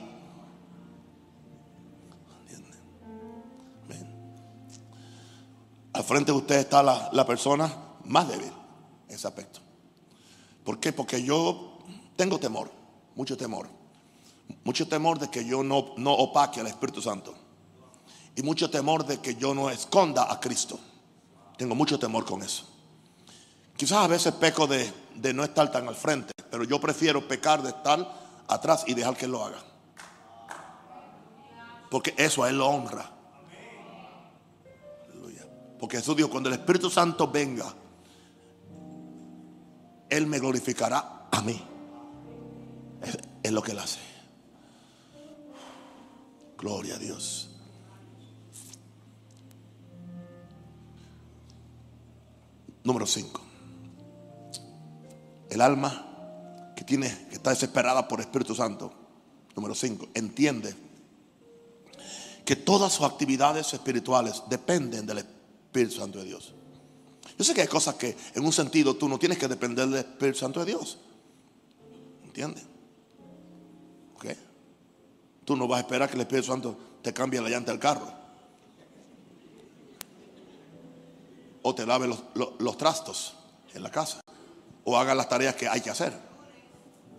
Al 5.93 6.03
frente 6.03 6.33
de 6.33 6.39
usted 6.39 6.57
está 6.57 6.83
la, 6.83 7.09
la 7.13 7.25
persona 7.25 7.73
más 8.05 8.29
débil 8.29 8.53
en 9.09 9.15
ese 9.15 9.29
aspecto. 9.29 9.61
¿Por 10.65 10.81
qué? 10.81 10.93
Porque 10.93 11.23
yo 11.23 11.79
tengo 12.17 12.39
temor, 12.39 12.71
mucho 13.15 13.37
temor. 13.37 13.69
Mucho 14.65 14.89
temor 14.89 15.19
de 15.19 15.29
que 15.29 15.45
yo 15.45 15.63
no, 15.63 15.95
no 15.97 16.13
opaque 16.13 16.61
al 16.61 16.67
Espíritu 16.67 17.03
Santo. 17.03 17.35
Y 18.37 18.43
mucho 18.43 18.71
temor 18.71 19.07
de 19.07 19.19
que 19.19 19.37
yo 19.37 19.55
no 19.55 19.71
esconda 19.71 20.31
a 20.33 20.41
Cristo. 20.41 20.79
Tengo 21.57 21.75
mucho 21.75 21.99
temor 21.99 22.25
con 22.25 22.43
eso. 22.43 22.67
Quizás 23.77 23.99
a 23.99 24.07
veces 24.07 24.35
peco 24.35 24.67
de, 24.67 24.93
de 25.15 25.35
no 25.35 25.45
estar 25.45 25.71
tan 25.71 25.89
al 25.89 25.95
frente, 25.95 26.33
pero 26.51 26.65
yo 26.65 26.81
prefiero 26.81 27.27
pecar 27.27 27.63
de 27.63 27.71
estar 27.71 28.45
atrás 28.49 28.85
y 28.87 28.95
dejar 28.95 29.17
que 29.17 29.25
Él 29.27 29.33
lo 29.33 29.45
haga. 29.45 29.63
Porque 31.91 32.15
eso 32.17 32.43
a 32.43 32.49
Él 32.49 32.59
lo 32.59 32.69
honra. 32.69 33.11
Porque 35.79 35.99
Jesús 35.99 36.17
dijo, 36.17 36.31
cuando 36.31 36.49
el 36.49 36.55
Espíritu 36.55 36.89
Santo 36.89 37.29
venga, 37.29 37.67
Él 40.09 40.27
me 40.27 40.39
glorificará 40.39 41.27
a 41.31 41.43
mí. 41.43 41.63
es 43.43 43.53
lo 43.53 43.63
que 43.63 43.73
Él 43.73 43.79
hace. 43.79 44.14
Gloria 46.59 46.95
a 46.95 46.99
Dios. 46.99 47.51
Número 52.85 53.07
5. 53.07 53.41
El 55.51 55.61
alma 55.61 56.73
que 56.77 56.85
tiene 56.85 57.09
que 57.29 57.37
está 57.37 57.51
desesperada 57.51 58.07
por 58.07 58.21
el 58.21 58.27
Espíritu 58.27 58.55
Santo. 58.55 58.93
Número 59.57 59.75
5. 59.75 60.09
Entiende 60.15 60.75
que 62.45 62.57
todas 62.57 62.93
sus 62.93 63.07
actividades 63.07 63.73
espirituales 63.73 64.43
dependen 64.49 65.07
del 65.07 65.19
Espíritu 65.19 65.97
Santo 65.97 66.19
de 66.19 66.25
Dios. 66.25 66.53
Yo 67.39 67.45
sé 67.45 67.55
que 67.55 67.63
hay 67.63 67.69
cosas 67.69 67.95
que 67.95 68.17
en 68.35 68.45
un 68.45 68.53
sentido 68.53 68.97
tú 68.97 69.09
no 69.09 69.19
tienes 69.19 69.39
que 69.39 69.49
depender 69.49 69.89
del 69.89 70.01
Espíritu 70.01 70.39
Santo 70.39 70.61
de 70.61 70.67
Dios. 70.67 70.99
¿Entiendes? 72.25 72.65
Tú 75.45 75.57
no 75.57 75.69
vas 75.69 75.79
a 75.79 75.81
esperar 75.81 76.09
que 76.09 76.15
el 76.15 76.23
Espíritu 76.23 76.49
Santo 76.49 76.77
te 77.03 77.13
cambie 77.13 77.41
la 77.41 77.49
llanta 77.49 77.71
del 77.71 77.81
carro. 77.81 78.11
O 81.63 81.75
te 81.75 81.87
lave 81.87 82.09
los, 82.09 82.79
trastos 82.79 83.35
en 83.75 83.83
la 83.83 83.91
casa. 83.91 84.21
O 84.85 84.97
haga 84.97 85.15
las 85.15 85.29
tareas 85.29 85.55
que 85.55 85.69
hay 85.69 85.81
que 85.81 85.91
hacer. 85.91 86.13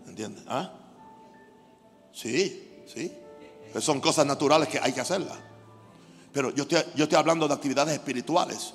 ¿Entiendes? 0.07 0.43
¿Ah? 0.47 0.71
Sí, 2.13 2.84
sí. 2.88 3.11
Son 3.80 3.99
cosas 3.99 4.26
naturales 4.26 4.69
que 4.69 4.80
hay 4.80 4.93
que 4.93 5.01
hacerlas. 5.01 5.38
Pero 6.32 6.53
yo 6.53 6.63
estoy, 6.63 6.80
yo 6.95 7.03
estoy 7.03 7.17
hablando 7.17 7.47
de 7.47 7.53
actividades 7.53 7.93
espirituales 7.93 8.73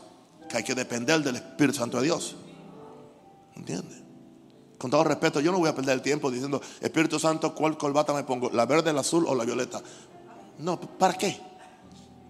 que 0.48 0.56
hay 0.56 0.64
que 0.64 0.74
depender 0.74 1.22
del 1.22 1.36
Espíritu 1.36 1.78
Santo 1.78 1.98
de 1.98 2.04
Dios. 2.04 2.36
¿Entiendes? 3.54 4.09
Con 4.80 4.90
todo 4.90 5.04
respeto, 5.04 5.40
yo 5.40 5.52
no 5.52 5.58
voy 5.58 5.68
a 5.68 5.74
perder 5.74 5.96
el 5.96 6.00
tiempo 6.00 6.30
diciendo, 6.30 6.58
Espíritu 6.80 7.18
Santo, 7.18 7.54
¿cuál 7.54 7.76
corbata 7.76 8.14
me 8.14 8.24
pongo? 8.24 8.48
¿La 8.48 8.64
verde, 8.64 8.94
la 8.94 9.02
azul 9.02 9.26
o 9.28 9.34
la 9.34 9.44
violeta? 9.44 9.82
No, 10.56 10.80
¿para 10.80 11.12
qué? 11.12 11.38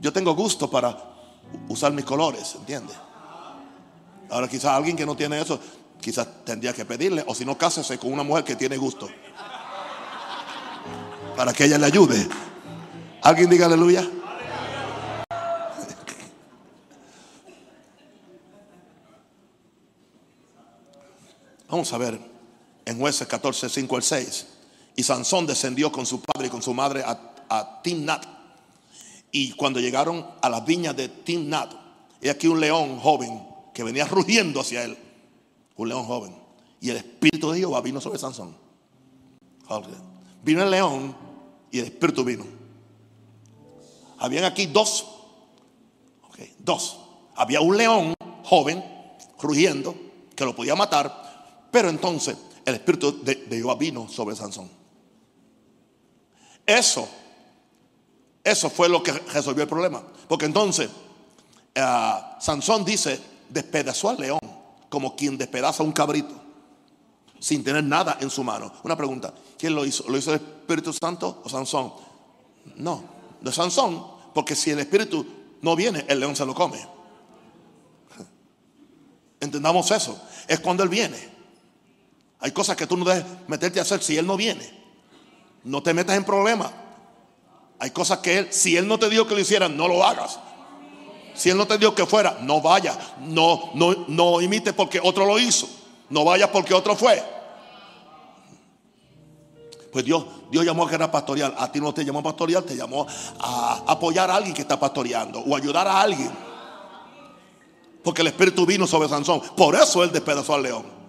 Yo 0.00 0.12
tengo 0.12 0.34
gusto 0.34 0.68
para 0.68 0.98
usar 1.68 1.92
mis 1.92 2.04
colores, 2.04 2.56
¿entiendes? 2.56 2.96
Ahora 4.30 4.48
quizás 4.48 4.72
alguien 4.72 4.96
que 4.96 5.06
no 5.06 5.14
tiene 5.14 5.40
eso, 5.40 5.60
quizás 6.00 6.26
tendría 6.44 6.72
que 6.72 6.84
pedirle, 6.84 7.22
o 7.24 7.36
si 7.36 7.44
no, 7.44 7.56
cásese 7.56 7.98
con 7.98 8.12
una 8.12 8.24
mujer 8.24 8.42
que 8.42 8.56
tiene 8.56 8.76
gusto. 8.76 9.08
Para 11.36 11.52
que 11.52 11.66
ella 11.66 11.78
le 11.78 11.86
ayude. 11.86 12.28
¿Alguien 13.22 13.48
diga 13.48 13.66
aleluya? 13.66 14.04
Vamos 21.68 21.92
a 21.92 21.98
ver 21.98 22.29
en 22.90 22.98
jueces 22.98 23.26
14, 23.28 23.68
5 23.68 23.96
al 23.96 24.02
6. 24.02 24.46
Y 24.96 25.02
Sansón 25.02 25.46
descendió 25.46 25.92
con 25.92 26.04
su 26.04 26.20
padre 26.20 26.48
y 26.48 26.50
con 26.50 26.60
su 26.60 26.74
madre 26.74 27.04
a, 27.04 27.80
Timnat. 27.82 28.26
Y 29.32 29.52
cuando 29.52 29.80
llegaron 29.80 30.26
a 30.42 30.48
las 30.48 30.64
viñas 30.64 30.96
de 30.96 31.08
Timnat, 31.08 31.72
y 32.20 32.28
aquí 32.28 32.48
un 32.48 32.60
león 32.60 32.98
joven 32.98 33.42
que 33.72 33.82
venía 33.84 34.04
rugiendo 34.06 34.60
hacia 34.60 34.84
él. 34.84 34.98
Un 35.76 35.88
león 35.88 36.04
joven. 36.04 36.36
Y 36.80 36.90
el 36.90 36.96
espíritu 36.96 37.50
de 37.50 37.60
Jehová 37.60 37.80
vino 37.80 38.00
sobre 38.00 38.18
Sansón. 38.18 38.56
Vino 40.42 40.62
el 40.62 40.70
león 40.70 41.16
y 41.70 41.78
el 41.78 41.86
espíritu 41.86 42.24
vino. 42.24 42.44
Habían 44.18 44.44
aquí 44.44 44.66
dos. 44.66 45.06
dos. 46.58 46.98
Había 47.36 47.60
un 47.60 47.76
león 47.76 48.14
joven 48.44 48.84
rugiendo 49.40 49.94
que 50.34 50.44
lo 50.44 50.54
podía 50.54 50.74
matar 50.74 51.30
pero 51.70 51.88
entonces 51.88 52.36
el 52.70 52.76
espíritu 52.76 53.22
de, 53.22 53.46
Jehová 53.48 53.74
vino 53.74 54.08
sobre 54.08 54.36
Sansón. 54.36 54.70
Eso, 56.66 57.08
eso 58.42 58.70
fue 58.70 58.88
lo 58.88 59.02
que 59.02 59.12
resolvió 59.12 59.62
el 59.62 59.68
problema. 59.68 60.02
Porque 60.28 60.46
entonces 60.46 60.88
eh, 61.74 62.12
Sansón 62.40 62.84
dice, 62.84 63.20
despedazó 63.48 64.10
al 64.10 64.18
león 64.18 64.40
como 64.88 65.14
quien 65.14 65.38
despedaza 65.38 65.82
un 65.82 65.92
cabrito, 65.92 66.34
sin 67.38 67.64
tener 67.64 67.84
nada 67.84 68.18
en 68.20 68.28
su 68.28 68.42
mano. 68.42 68.72
Una 68.82 68.96
pregunta, 68.96 69.32
¿quién 69.56 69.74
lo 69.74 69.84
hizo? 69.84 70.08
¿Lo 70.08 70.18
hizo 70.18 70.34
el 70.34 70.40
Espíritu 70.40 70.92
Santo 70.92 71.40
o 71.44 71.48
Sansón? 71.48 71.92
No, 72.76 73.04
de 73.40 73.52
Sansón, 73.52 74.04
porque 74.34 74.54
si 74.54 74.70
el 74.70 74.80
Espíritu 74.80 75.24
no 75.62 75.76
viene, 75.76 76.04
el 76.08 76.20
león 76.20 76.34
se 76.34 76.44
lo 76.44 76.54
come. 76.54 76.78
Entendamos 79.40 79.90
eso, 79.92 80.20
es 80.48 80.60
cuando 80.60 80.82
él 80.82 80.88
viene. 80.88 81.29
Hay 82.40 82.52
cosas 82.52 82.76
que 82.76 82.86
tú 82.86 82.96
no 82.96 83.04
debes 83.04 83.24
meterte 83.48 83.78
a 83.78 83.82
hacer 83.82 84.02
si 84.02 84.16
Él 84.16 84.26
no 84.26 84.36
viene. 84.36 84.68
No 85.62 85.82
te 85.82 85.92
metas 85.92 86.16
en 86.16 86.24
problemas. 86.24 86.70
Hay 87.78 87.90
cosas 87.90 88.18
que 88.18 88.38
Él, 88.38 88.48
si 88.50 88.76
Él 88.76 88.88
no 88.88 88.98
te 88.98 89.10
dijo 89.10 89.26
que 89.26 89.34
lo 89.34 89.40
hicieran, 89.40 89.76
no 89.76 89.88
lo 89.88 90.04
hagas. 90.04 90.38
Si 91.34 91.50
Él 91.50 91.56
no 91.56 91.66
te 91.66 91.76
dijo 91.76 91.94
que 91.94 92.06
fuera, 92.06 92.38
no 92.40 92.62
vayas. 92.62 92.98
No, 93.20 93.70
no, 93.74 94.06
no 94.08 94.40
imites 94.40 94.72
porque 94.72 95.00
otro 95.02 95.26
lo 95.26 95.38
hizo. 95.38 95.68
No 96.08 96.24
vayas 96.24 96.48
porque 96.48 96.72
otro 96.72 96.96
fue. 96.96 97.22
Pues 99.92 100.04
Dios, 100.04 100.24
Dios 100.50 100.64
llamó 100.64 100.86
a 100.86 100.88
que 100.88 100.94
era 100.94 101.10
pastoreal. 101.10 101.54
A 101.58 101.70
ti 101.70 101.78
no 101.80 101.92
te 101.92 102.04
llamó 102.04 102.20
a 102.20 102.22
pastoreal, 102.22 102.64
te 102.64 102.74
llamó 102.74 103.06
a 103.38 103.84
apoyar 103.86 104.30
a 104.30 104.36
alguien 104.36 104.54
que 104.54 104.62
está 104.62 104.80
pastoreando 104.80 105.40
o 105.40 105.54
ayudar 105.54 105.86
a 105.86 106.00
alguien. 106.00 106.30
Porque 108.02 108.22
el 108.22 108.28
Espíritu 108.28 108.64
vino 108.64 108.86
sobre 108.86 109.10
Sansón. 109.10 109.42
Por 109.56 109.74
eso 109.74 110.02
él 110.02 110.10
despedazó 110.10 110.54
al 110.54 110.62
león 110.62 110.99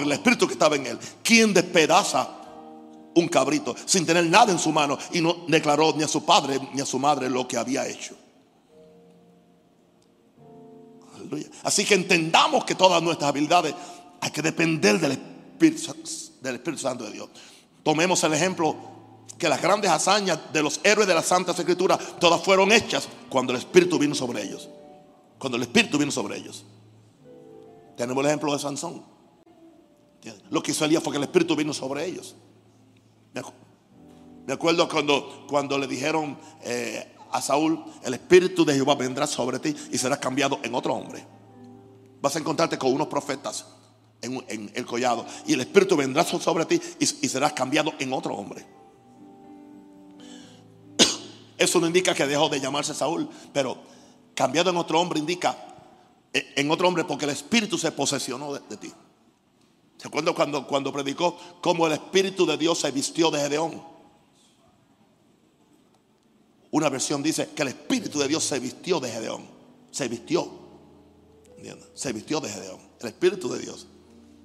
el 0.00 0.12
espíritu 0.12 0.46
que 0.46 0.54
estaba 0.54 0.76
en 0.76 0.86
él. 0.86 0.98
¿Quién 1.22 1.52
despedaza 1.52 2.28
un 3.14 3.28
cabrito 3.28 3.74
sin 3.84 4.06
tener 4.06 4.24
nada 4.26 4.52
en 4.52 4.58
su 4.58 4.72
mano 4.72 4.96
y 5.12 5.20
no 5.20 5.44
declaró 5.48 5.92
ni 5.96 6.02
a 6.02 6.08
su 6.08 6.24
padre 6.24 6.58
ni 6.72 6.80
a 6.80 6.86
su 6.86 6.98
madre 6.98 7.28
lo 7.28 7.46
que 7.46 7.56
había 7.56 7.86
hecho? 7.86 8.16
Así 11.62 11.84
que 11.84 11.94
entendamos 11.94 12.64
que 12.64 12.74
todas 12.74 13.02
nuestras 13.02 13.28
habilidades 13.28 13.74
hay 14.20 14.30
que 14.30 14.42
depender 14.42 14.98
del 14.98 15.12
Espíritu, 15.12 15.94
del 16.40 16.56
Espíritu 16.56 16.82
Santo 16.82 17.04
de 17.04 17.12
Dios. 17.12 17.28
Tomemos 17.82 18.22
el 18.24 18.34
ejemplo 18.34 18.76
que 19.38 19.48
las 19.48 19.60
grandes 19.60 19.90
hazañas 19.90 20.38
de 20.52 20.62
los 20.62 20.80
héroes 20.84 21.08
de 21.08 21.14
la 21.14 21.22
Santa 21.22 21.52
Escritura 21.52 21.98
todas 21.98 22.40
fueron 22.42 22.70
hechas 22.70 23.08
cuando 23.28 23.52
el 23.52 23.58
Espíritu 23.58 23.98
vino 23.98 24.14
sobre 24.14 24.42
ellos. 24.42 24.68
Cuando 25.38 25.56
el 25.56 25.62
Espíritu 25.62 25.98
vino 25.98 26.12
sobre 26.12 26.38
ellos. 26.38 26.64
Tenemos 27.96 28.22
el 28.22 28.28
ejemplo 28.28 28.52
de 28.52 28.58
Sansón. 28.58 29.11
Lo 30.50 30.62
que 30.62 30.70
hizo 30.70 30.84
Elías 30.84 31.02
fue 31.02 31.12
que 31.12 31.18
el 31.18 31.24
Espíritu 31.24 31.56
vino 31.56 31.72
sobre 31.72 32.04
ellos. 32.06 32.36
Me 34.46 34.54
acuerdo 34.54 34.88
cuando, 34.88 35.46
cuando 35.48 35.78
le 35.78 35.86
dijeron 35.86 36.36
eh, 36.62 37.14
a 37.30 37.40
Saúl, 37.40 37.82
el 38.02 38.14
Espíritu 38.14 38.64
de 38.64 38.74
Jehová 38.74 38.96
vendrá 38.96 39.26
sobre 39.26 39.58
ti 39.58 39.74
y 39.90 39.98
serás 39.98 40.18
cambiado 40.18 40.58
en 40.62 40.74
otro 40.74 40.94
hombre. 40.94 41.24
Vas 42.20 42.36
a 42.36 42.38
encontrarte 42.40 42.76
con 42.76 42.92
unos 42.92 43.06
profetas 43.06 43.66
en, 44.20 44.70
el 44.74 44.86
collado 44.86 45.26
y 45.46 45.52
el 45.52 45.60
Espíritu 45.60 45.96
vendrá 45.96 46.24
sobre 46.24 46.66
ti 46.66 46.80
y, 46.98 47.06
serás 47.06 47.52
cambiado 47.52 47.92
en 47.98 48.12
otro 48.12 48.34
hombre. 48.34 48.66
Eso 51.56 51.80
no 51.80 51.86
indica 51.86 52.14
que 52.14 52.26
dejó 52.26 52.48
de 52.48 52.60
llamarse 52.60 52.94
Saúl, 52.94 53.28
pero 53.52 53.78
cambiado 54.34 54.70
en 54.70 54.76
otro 54.76 55.00
hombre 55.00 55.20
indica 55.20 55.56
eh, 56.32 56.52
en 56.56 56.70
otro 56.70 56.88
hombre 56.88 57.04
porque 57.04 57.26
el 57.26 57.30
Espíritu 57.30 57.78
se 57.78 57.92
posesionó 57.92 58.54
de 58.54 58.76
ti. 58.76 58.92
¿Se 60.02 60.08
acuerdan 60.08 60.34
cuando, 60.34 60.66
cuando 60.66 60.92
predicó 60.92 61.38
cómo 61.60 61.86
el 61.86 61.92
Espíritu 61.92 62.44
de 62.44 62.56
Dios 62.56 62.80
se 62.80 62.90
vistió 62.90 63.30
de 63.30 63.38
Gedeón? 63.38 63.80
Una 66.72 66.88
versión 66.88 67.22
dice 67.22 67.50
que 67.54 67.62
el 67.62 67.68
Espíritu 67.68 68.18
de 68.18 68.26
Dios 68.26 68.42
se 68.42 68.58
vistió 68.58 68.98
de 68.98 69.08
Gedeón. 69.08 69.46
Se 69.92 70.08
vistió. 70.08 70.50
Se 71.94 72.12
vistió 72.12 72.40
de 72.40 72.48
Gedeón. 72.48 72.80
El 72.98 73.06
Espíritu 73.06 73.48
de 73.48 73.60
Dios 73.60 73.86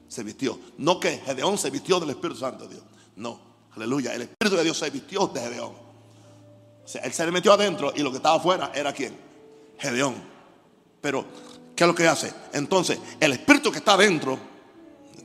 se 0.07 0.21
vistió. 0.21 0.59
No 0.77 0.99
que 0.99 1.17
Gedeón 1.17 1.57
se 1.57 1.71
vistió 1.71 1.99
del 1.99 2.11
Espíritu 2.11 2.39
Santo 2.39 2.67
de 2.67 2.75
Dios. 2.75 2.85
No. 3.15 3.39
Aleluya. 3.71 4.13
El 4.13 4.21
Espíritu 4.21 4.57
de 4.57 4.63
Dios 4.63 4.77
se 4.77 4.91
vistió 4.91 5.25
de 5.25 5.41
Gedeón. 5.41 5.73
O 6.85 6.87
sea, 6.87 7.01
él 7.01 7.13
se 7.13 7.25
le 7.25 7.31
metió 7.31 7.53
adentro 7.53 7.91
y 7.95 8.03
lo 8.03 8.11
que 8.11 8.17
estaba 8.17 8.35
afuera 8.35 8.71
era 8.75 8.93
quién? 8.93 9.17
Gedeón. 9.79 10.13
Pero, 11.01 11.25
¿qué 11.75 11.83
es 11.83 11.87
lo 11.87 11.95
que 11.95 12.07
hace? 12.07 12.31
Entonces, 12.53 12.99
el 13.19 13.31
Espíritu 13.31 13.71
que 13.71 13.79
está 13.79 13.93
adentro 13.93 14.55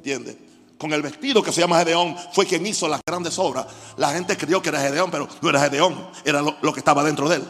¿Entiendes? 0.03 0.35
Con 0.79 0.93
el 0.93 1.01
vestido 1.01 1.45
que 1.45 1.53
se 1.53 1.61
llama 1.61 1.79
Gedeón 1.79 2.17
fue 2.33 2.45
quien 2.45 2.67
hizo 2.67 2.89
las 2.89 3.01
grandes 3.07 3.39
obras. 3.39 3.67
La 3.97 4.11
gente 4.11 4.37
creyó 4.37 4.61
que 4.61 4.71
era 4.71 4.81
Gedeón, 4.81 5.13
pero 5.13 5.29
no 5.41 5.49
era 5.49 5.61
Gedeón, 5.61 6.09
era 6.25 6.43
lo, 6.43 6.73
que 6.73 6.81
estaba 6.81 7.05
dentro 7.05 7.29
de 7.29 7.37
él. 7.37 7.45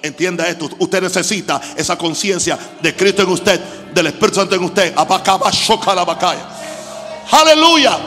Entienda 0.00 0.48
esto, 0.48 0.70
usted 0.78 1.02
necesita 1.02 1.60
esa 1.76 1.98
conciencia 1.98 2.58
de 2.80 2.96
Cristo 2.96 3.20
en 3.20 3.28
usted, 3.28 3.60
del 3.92 4.06
Espíritu 4.06 4.36
Santo 4.36 4.54
en 4.54 4.64
usted. 4.64 4.94
Aleluya. 7.32 7.98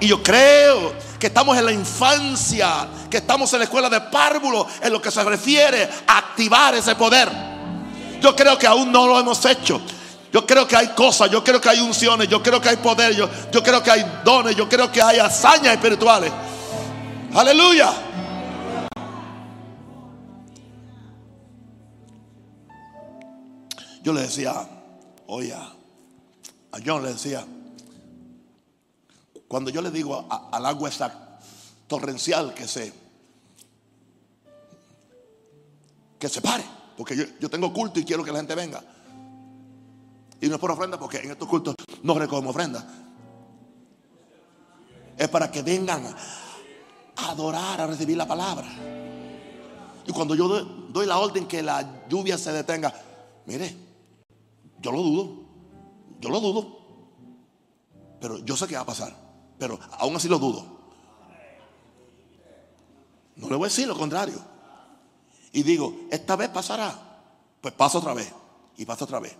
Y 0.00 0.06
yo 0.06 0.22
creo 0.22 0.92
que 1.18 1.28
estamos 1.28 1.56
en 1.56 1.64
la 1.64 1.72
infancia, 1.72 2.86
que 3.08 3.16
estamos 3.16 3.50
en 3.54 3.60
la 3.60 3.64
escuela 3.64 3.88
de 3.88 4.02
párvulo 4.02 4.66
en 4.82 4.92
lo 4.92 5.00
que 5.00 5.10
se 5.10 5.24
refiere 5.24 5.88
a 6.06 6.18
activar 6.18 6.74
ese 6.74 6.94
poder. 6.94 7.30
Yo 8.20 8.36
creo 8.36 8.58
que 8.58 8.66
aún 8.66 8.92
no 8.92 9.06
lo 9.06 9.18
hemos 9.18 9.42
hecho. 9.46 9.80
Yo 10.34 10.44
creo 10.44 10.66
que 10.66 10.74
hay 10.74 10.88
cosas, 10.88 11.30
yo 11.30 11.44
creo 11.44 11.60
que 11.60 11.68
hay 11.68 11.78
unciones, 11.78 12.26
yo 12.26 12.42
creo 12.42 12.60
que 12.60 12.68
hay 12.68 12.76
poder, 12.78 13.14
yo, 13.14 13.30
yo 13.52 13.62
creo 13.62 13.80
que 13.80 13.92
hay 13.92 14.04
dones, 14.24 14.56
yo 14.56 14.68
creo 14.68 14.90
que 14.90 15.00
hay 15.00 15.20
hazañas 15.20 15.74
espirituales. 15.74 16.32
Aleluya. 17.32 17.92
Yo 24.02 24.12
le 24.12 24.22
decía, 24.22 24.68
oye, 25.28 25.54
a 25.54 26.78
John 26.84 27.04
le 27.04 27.12
decía, 27.12 27.46
cuando 29.46 29.70
yo 29.70 29.80
le 29.82 29.92
digo 29.92 30.26
al 30.50 30.66
agua 30.66 30.88
esa 30.88 31.38
torrencial 31.86 32.52
que 32.54 32.66
se, 32.66 32.92
que 36.18 36.28
se 36.28 36.40
pare. 36.40 36.64
Porque 36.96 37.14
yo, 37.16 37.24
yo 37.38 37.48
tengo 37.48 37.72
culto 37.72 38.00
y 38.00 38.04
quiero 38.04 38.24
que 38.24 38.32
la 38.32 38.38
gente 38.38 38.56
venga. 38.56 38.82
Y 40.44 40.48
no 40.48 40.56
es 40.56 40.60
por 40.60 40.70
ofrenda 40.70 40.98
porque 40.98 41.16
en 41.20 41.30
estos 41.30 41.48
cultos 41.48 41.74
no 42.02 42.18
recogemos 42.18 42.54
ofrenda. 42.54 42.86
Es 45.16 45.26
para 45.30 45.50
que 45.50 45.62
vengan 45.62 46.04
a 47.16 47.30
adorar, 47.30 47.80
a 47.80 47.86
recibir 47.86 48.18
la 48.18 48.28
palabra. 48.28 48.68
Y 50.06 50.12
cuando 50.12 50.34
yo 50.34 50.46
doy, 50.46 51.06
la 51.06 51.18
orden 51.18 51.46
que 51.46 51.62
la 51.62 52.06
lluvia 52.10 52.36
se 52.36 52.52
detenga, 52.52 52.92
mire, 53.46 53.74
yo 54.82 54.92
lo 54.92 54.98
dudo. 55.02 55.32
Yo 56.20 56.28
lo 56.28 56.40
dudo. 56.40 56.78
Pero 58.20 58.36
yo 58.44 58.54
sé 58.54 58.66
que 58.66 58.74
va 58.74 58.82
a 58.82 58.86
pasar. 58.86 59.16
Pero 59.58 59.80
aún 59.92 60.14
así 60.14 60.28
lo 60.28 60.38
dudo. 60.38 60.62
No 63.36 63.48
le 63.48 63.56
voy 63.56 63.64
a 63.64 63.70
decir 63.70 63.88
lo 63.88 63.96
contrario. 63.96 64.38
Y 65.54 65.62
digo, 65.62 66.02
esta 66.10 66.36
vez 66.36 66.50
pasará. 66.50 67.22
Pues 67.62 67.72
pasa 67.72 67.96
otra 67.96 68.12
vez. 68.12 68.30
Y 68.76 68.84
pasa 68.84 69.04
otra 69.04 69.20
vez. 69.20 69.34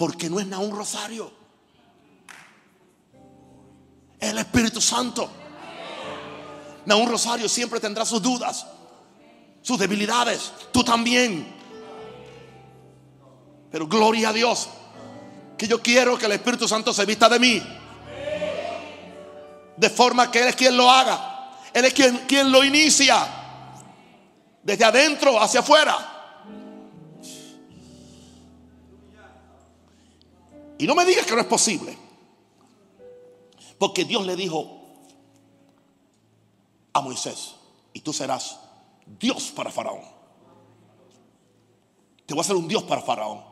Porque 0.00 0.30
no 0.30 0.40
es 0.40 0.46
nada 0.46 0.62
un 0.62 0.74
rosario. 0.74 1.30
El 4.18 4.38
Espíritu 4.38 4.80
Santo. 4.80 5.28
Nada 6.86 6.98
un 7.02 7.06
rosario 7.06 7.46
siempre 7.50 7.80
tendrá 7.80 8.06
sus 8.06 8.22
dudas, 8.22 8.66
sus 9.60 9.78
debilidades. 9.78 10.52
Tú 10.72 10.82
también. 10.82 11.54
Pero 13.70 13.86
gloria 13.86 14.30
a 14.30 14.32
Dios. 14.32 14.70
Que 15.58 15.68
yo 15.68 15.82
quiero 15.82 16.16
que 16.16 16.24
el 16.24 16.32
Espíritu 16.32 16.66
Santo 16.66 16.94
se 16.94 17.04
vista 17.04 17.28
de 17.28 17.38
mí. 17.38 17.62
De 19.76 19.90
forma 19.90 20.30
que 20.30 20.40
Él 20.40 20.48
es 20.48 20.56
quien 20.56 20.78
lo 20.78 20.90
haga. 20.90 21.58
Él 21.74 21.84
es 21.84 21.92
quien, 21.92 22.16
quien 22.26 22.50
lo 22.50 22.64
inicia. 22.64 23.26
Desde 24.62 24.82
adentro 24.82 25.38
hacia 25.38 25.60
afuera. 25.60 26.19
Y 30.80 30.86
no 30.86 30.94
me 30.94 31.04
digas 31.04 31.26
que 31.26 31.34
no 31.34 31.42
es 31.42 31.46
posible. 31.46 31.94
Porque 33.78 34.06
Dios 34.06 34.24
le 34.24 34.34
dijo 34.34 34.80
a 36.94 37.02
Moisés, 37.02 37.56
y 37.92 38.00
tú 38.00 38.14
serás 38.14 38.58
Dios 39.18 39.52
para 39.54 39.70
Faraón. 39.70 40.00
Te 42.24 42.32
voy 42.32 42.38
a 42.38 42.40
hacer 42.40 42.56
un 42.56 42.66
Dios 42.66 42.82
para 42.84 43.02
Faraón. 43.02 43.42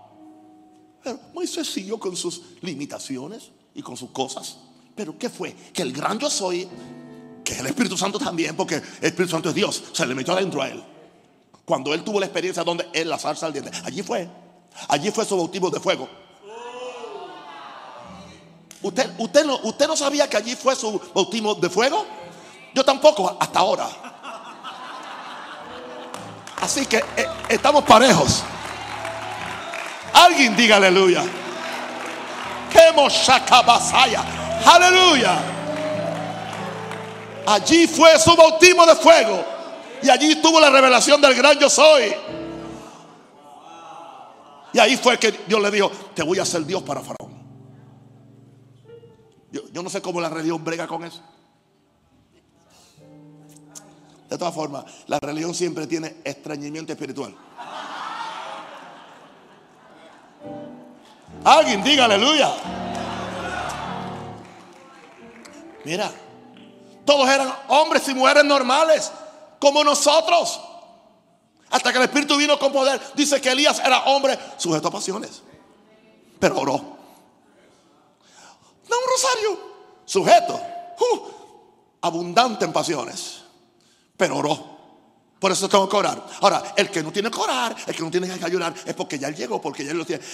Pero 1.04 1.20
Moisés 1.34 1.70
siguió 1.70 2.00
con 2.00 2.16
sus 2.16 2.40
limitaciones 2.62 3.50
y 3.74 3.82
con 3.82 3.98
sus 3.98 4.08
cosas. 4.08 4.56
Pero 4.96 5.18
¿qué 5.18 5.28
fue? 5.28 5.54
Que 5.74 5.82
el 5.82 5.92
gran 5.92 6.18
yo 6.18 6.30
soy, 6.30 6.66
que 7.44 7.58
el 7.58 7.66
Espíritu 7.66 7.98
Santo 7.98 8.18
también, 8.18 8.56
porque 8.56 8.76
el 8.76 8.82
Espíritu 9.02 9.32
Santo 9.32 9.50
es 9.50 9.54
Dios, 9.54 9.84
se 9.92 10.06
le 10.06 10.14
metió 10.14 10.32
adentro 10.32 10.62
a 10.62 10.68
él. 10.70 10.82
Cuando 11.66 11.92
él 11.92 12.02
tuvo 12.04 12.20
la 12.20 12.24
experiencia 12.26 12.64
donde 12.64 12.88
él 12.94 13.10
la 13.10 13.18
salsa 13.18 13.44
al 13.44 13.52
diente, 13.52 13.70
allí 13.84 14.02
fue. 14.02 14.26
Allí 14.88 15.10
fue 15.10 15.26
su 15.26 15.36
bautismo 15.36 15.68
de 15.68 15.78
fuego. 15.78 16.08
¿Usted, 18.82 19.10
usted, 19.18 19.44
no, 19.44 19.58
¿Usted 19.62 19.86
no 19.88 19.96
sabía 19.96 20.28
que 20.28 20.36
allí 20.36 20.54
fue 20.54 20.76
su 20.76 21.00
bautismo 21.14 21.54
de 21.54 21.68
fuego? 21.68 22.06
Yo 22.74 22.84
tampoco, 22.84 23.36
hasta 23.40 23.58
ahora. 23.58 23.88
Así 26.60 26.86
que 26.86 26.98
eh, 27.16 27.26
estamos 27.48 27.84
parejos. 27.84 28.42
Alguien 30.12 30.56
diga 30.56 30.76
aleluya. 30.76 31.24
Aleluya. 34.64 35.38
Allí 37.46 37.86
fue 37.86 38.18
su 38.18 38.36
bautismo 38.36 38.84
de 38.86 38.96
fuego. 38.96 39.44
Y 40.02 40.10
allí 40.10 40.36
tuvo 40.36 40.60
la 40.60 40.70
revelación 40.70 41.20
del 41.20 41.34
gran 41.34 41.58
yo 41.58 41.70
soy. 41.70 42.14
Y 44.72 44.78
ahí 44.78 44.96
fue 44.96 45.18
que 45.18 45.32
Dios 45.46 45.60
le 45.60 45.70
dijo, 45.70 45.90
te 46.14 46.22
voy 46.22 46.38
a 46.38 46.42
hacer 46.42 46.64
Dios 46.64 46.82
para 46.82 47.00
Faraón. 47.00 47.37
Yo, 49.50 49.82
no 49.82 49.88
sé 49.88 50.02
cómo 50.02 50.20
la 50.20 50.28
religión 50.28 50.62
brega 50.62 50.86
con 50.86 51.04
eso. 51.04 51.22
De 54.28 54.36
todas 54.36 54.54
formas, 54.54 54.84
la 55.06 55.18
religión 55.20 55.54
siempre 55.54 55.86
tiene 55.86 56.16
extrañimiento 56.22 56.92
espiritual. 56.92 57.34
Alguien 61.44 61.82
diga 61.82 62.04
aleluya. 62.04 62.52
Mira, 65.84 66.12
todos 67.06 67.26
eran 67.30 67.50
hombres 67.68 68.06
y 68.08 68.14
mujeres 68.14 68.44
normales, 68.44 69.10
como 69.58 69.82
nosotros. 69.82 70.60
Hasta 71.70 71.92
que 71.92 71.98
el 71.98 72.04
Espíritu 72.04 72.36
vino 72.36 72.58
con 72.58 72.72
poder. 72.72 73.00
Dice 73.14 73.40
que 73.40 73.50
Elías 73.50 73.78
era 73.78 74.04
hombre 74.04 74.38
sujeto 74.58 74.88
a 74.88 74.90
pasiones. 74.90 75.42
Pero 76.38 76.58
oró. 76.60 76.74
No 78.88 78.96
un 78.96 79.10
rosario. 79.10 79.68
Sujeto. 80.08 80.54
Uh, 80.54 81.18
abundante 82.00 82.64
en 82.64 82.72
pasiones. 82.72 83.42
Pero 84.16 84.38
oró. 84.38 84.78
Por 85.38 85.52
eso 85.52 85.68
tengo 85.68 85.86
que 85.86 85.96
orar. 85.96 86.26
Ahora, 86.40 86.72
el 86.76 86.90
que 86.90 87.02
no 87.02 87.12
tiene 87.12 87.30
que 87.30 87.38
orar, 87.38 87.76
el 87.86 87.94
que 87.94 88.02
no 88.02 88.10
tiene 88.10 88.26
que 88.26 88.44
ayunar, 88.44 88.74
es 88.86 88.94
porque 88.94 89.18
ya 89.18 89.28
él 89.28 89.36
llegó, 89.36 89.60
porque 89.60 89.84
ya 89.84 89.90
él 89.90 89.98
lo 89.98 90.06
tiene. 90.06 90.24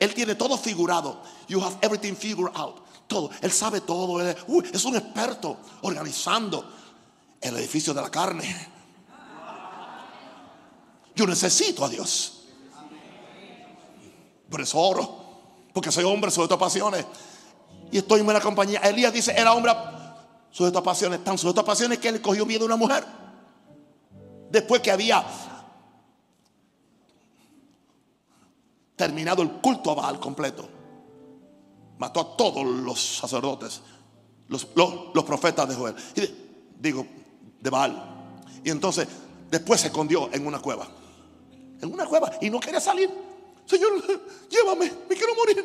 Él, 0.00 0.14
tiene 0.14 0.34
todo 0.34 0.56
figurado. 0.56 1.22
You 1.46 1.62
have 1.62 1.76
everything 1.82 2.14
figured 2.14 2.50
out. 2.54 2.80
Todo. 3.06 3.30
Él 3.42 3.52
sabe 3.52 3.82
todo. 3.82 4.14
Uh, 4.46 4.62
es 4.72 4.84
un 4.86 4.96
experto 4.96 5.58
organizando 5.82 6.64
el 7.38 7.54
edificio 7.58 7.92
de 7.92 8.00
la 8.00 8.10
carne. 8.10 8.68
Yo 11.14 11.26
necesito 11.26 11.84
a 11.84 11.88
Dios. 11.90 12.44
Por 14.48 14.62
eso 14.62 14.78
oro. 14.78 15.18
Porque 15.74 15.92
soy 15.92 16.04
hombre, 16.04 16.30
soy 16.30 16.48
de 16.48 16.56
pasiones 16.56 17.04
y 17.90 17.98
estoy 17.98 18.20
en 18.20 18.26
buena 18.26 18.40
compañía. 18.40 18.80
Elías 18.80 19.12
dice, 19.12 19.32
era 19.36 19.52
hombre 19.52 19.72
sujeto 20.50 20.78
a 20.78 20.82
pasiones, 20.82 21.22
tan 21.22 21.38
sujeto 21.38 21.60
a 21.60 21.64
pasiones 21.64 21.98
que 21.98 22.08
él 22.08 22.20
cogió 22.20 22.44
miedo 22.44 22.64
a 22.64 22.66
una 22.66 22.76
mujer. 22.76 23.04
Después 24.50 24.80
que 24.80 24.90
había 24.90 25.24
terminado 28.96 29.42
el 29.42 29.52
culto 29.52 29.90
a 29.90 29.94
Baal 29.94 30.18
completo, 30.18 30.68
mató 31.98 32.20
a 32.20 32.36
todos 32.36 32.66
los 32.66 33.18
sacerdotes, 33.18 33.82
los, 34.48 34.64
profetas 35.24 35.68
de 35.68 35.74
Joel. 35.74 35.94
digo, 36.78 37.06
de 37.60 37.70
Baal. 37.70 38.34
Y 38.64 38.70
entonces, 38.70 39.06
después 39.50 39.80
se 39.80 39.88
escondió 39.88 40.28
en 40.32 40.46
una 40.46 40.60
cueva. 40.60 40.88
En 41.80 41.92
una 41.92 42.06
cueva 42.06 42.32
y 42.40 42.50
no 42.50 42.58
quería 42.58 42.80
salir. 42.80 43.10
Señor, 43.66 43.92
llévame, 44.50 44.92
me 45.08 45.14
quiero 45.14 45.34
morir. 45.34 45.64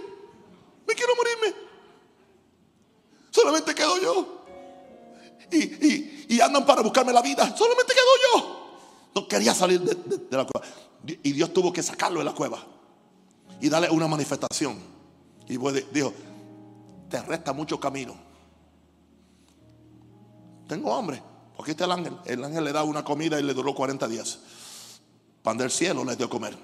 Me 0.86 0.94
quiero 0.94 1.14
morirme. 1.16 1.73
Solamente 3.34 3.74
quedo 3.74 4.00
yo. 4.00 4.46
Y, 5.52 6.40
andan 6.40 6.66
para 6.66 6.82
buscarme 6.82 7.12
la 7.12 7.22
vida. 7.22 7.56
Solamente 7.58 7.94
quedo 7.94 8.06
yo. 8.32 9.10
No 9.16 9.28
quería 9.28 9.54
salir 9.56 9.82
de, 9.82 10.38
la 10.38 10.46
cueva. 10.46 10.68
Y 11.06 11.32
Dios 11.32 11.52
tuvo 11.52 11.74
que 11.74 11.82
sacarlo 11.82 12.20
de 12.20 12.26
la 12.26 12.34
cueva. 12.34 12.64
Y 13.60 13.70
darle 13.70 13.90
una 13.90 14.08
manifestación. 14.08 14.78
Y 15.48 15.58
dijo, 15.58 16.14
te 17.10 17.22
resta 17.24 17.54
mucho 17.54 17.80
camino. 17.80 18.16
Tengo 20.68 20.94
hambre. 20.94 21.22
Porque 21.56 21.72
este 21.72 21.86
el 21.86 21.92
ángel. 21.92 22.18
El 22.26 22.44
ángel 22.44 22.64
le 22.64 22.72
da 22.72 22.84
una 22.84 23.04
comida 23.04 23.40
y 23.40 23.44
le 23.44 23.54
duró 23.56 23.74
40 23.74 24.08
días. 24.08 24.40
Pan 25.42 25.58
del 25.58 25.72
cielo 25.72 26.06
le 26.06 26.16
dio 26.16 26.30
comer. 26.30 26.56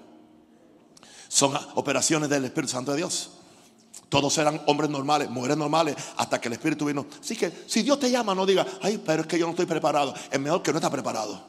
Son 1.27 1.51
operaciones 1.75 2.29
del 2.29 2.45
Espíritu 2.45 2.73
Santo 2.73 2.91
de 2.91 2.97
Dios. 2.97 3.38
Todos 4.09 4.35
eran 4.39 4.59
hombres 4.65 4.89
normales, 4.89 5.29
mujeres 5.29 5.55
normales, 5.55 5.95
hasta 6.17 6.41
que 6.41 6.47
el 6.47 6.53
Espíritu 6.53 6.85
vino. 6.85 7.05
Así 7.21 7.35
que 7.35 7.51
si 7.67 7.83
Dios 7.83 7.99
te 7.99 8.09
llama, 8.09 8.33
no 8.33 8.45
diga, 8.45 8.65
ay, 8.81 9.01
pero 9.05 9.21
es 9.21 9.27
que 9.27 9.37
yo 9.37 9.45
no 9.45 9.51
estoy 9.51 9.67
preparado. 9.67 10.13
Es 10.31 10.39
mejor 10.39 10.63
que 10.63 10.71
no 10.71 10.79
está 10.79 10.89
preparado. 10.89 11.39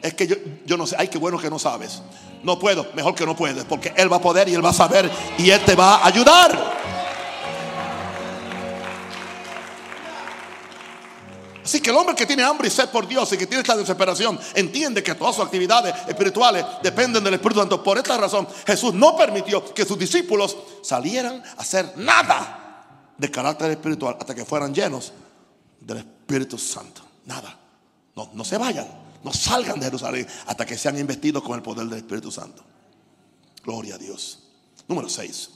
Es 0.00 0.14
que 0.14 0.26
yo, 0.26 0.36
yo 0.66 0.76
no 0.76 0.86
sé, 0.86 0.96
ay, 0.98 1.08
qué 1.08 1.18
bueno 1.18 1.38
que 1.38 1.50
no 1.50 1.58
sabes. 1.58 2.02
No 2.42 2.58
puedo, 2.58 2.86
mejor 2.94 3.14
que 3.14 3.26
no 3.26 3.36
puedes, 3.36 3.64
porque 3.64 3.92
Él 3.96 4.10
va 4.10 4.16
a 4.16 4.20
poder 4.20 4.48
y 4.48 4.54
Él 4.54 4.64
va 4.64 4.70
a 4.70 4.74
saber 4.74 5.10
y 5.38 5.50
Él 5.50 5.60
te 5.64 5.76
va 5.76 5.96
a 5.96 6.06
ayudar. 6.06 6.91
Así 11.64 11.80
que 11.80 11.90
el 11.90 11.96
hombre 11.96 12.14
que 12.16 12.26
tiene 12.26 12.42
hambre 12.42 12.68
y 12.68 12.70
sed 12.70 12.88
por 12.88 13.06
Dios 13.06 13.32
y 13.32 13.38
que 13.38 13.46
tiene 13.46 13.60
esta 13.62 13.76
desesperación 13.76 14.38
entiende 14.54 15.02
que 15.02 15.14
todas 15.14 15.36
sus 15.36 15.44
actividades 15.44 15.94
espirituales 16.08 16.64
dependen 16.82 17.22
del 17.22 17.34
Espíritu 17.34 17.60
Santo. 17.60 17.82
Por 17.82 17.98
esta 17.98 18.16
razón 18.16 18.48
Jesús 18.66 18.92
no 18.94 19.16
permitió 19.16 19.72
que 19.72 19.84
sus 19.84 19.98
discípulos 19.98 20.56
salieran 20.82 21.42
a 21.56 21.60
hacer 21.60 21.96
nada 21.96 23.14
de 23.16 23.30
carácter 23.30 23.70
espiritual 23.70 24.16
hasta 24.18 24.34
que 24.34 24.44
fueran 24.44 24.74
llenos 24.74 25.12
del 25.80 25.98
Espíritu 25.98 26.58
Santo. 26.58 27.02
Nada. 27.26 27.58
No, 28.16 28.30
no 28.34 28.44
se 28.44 28.58
vayan, 28.58 28.86
no 29.22 29.32
salgan 29.32 29.78
de 29.78 29.86
Jerusalén 29.86 30.26
hasta 30.46 30.66
que 30.66 30.76
sean 30.76 30.98
investidos 30.98 31.42
con 31.42 31.54
el 31.54 31.62
poder 31.62 31.86
del 31.86 31.98
Espíritu 31.98 32.32
Santo. 32.32 32.64
Gloria 33.64 33.94
a 33.94 33.98
Dios. 33.98 34.40
Número 34.88 35.08
6. 35.08 35.50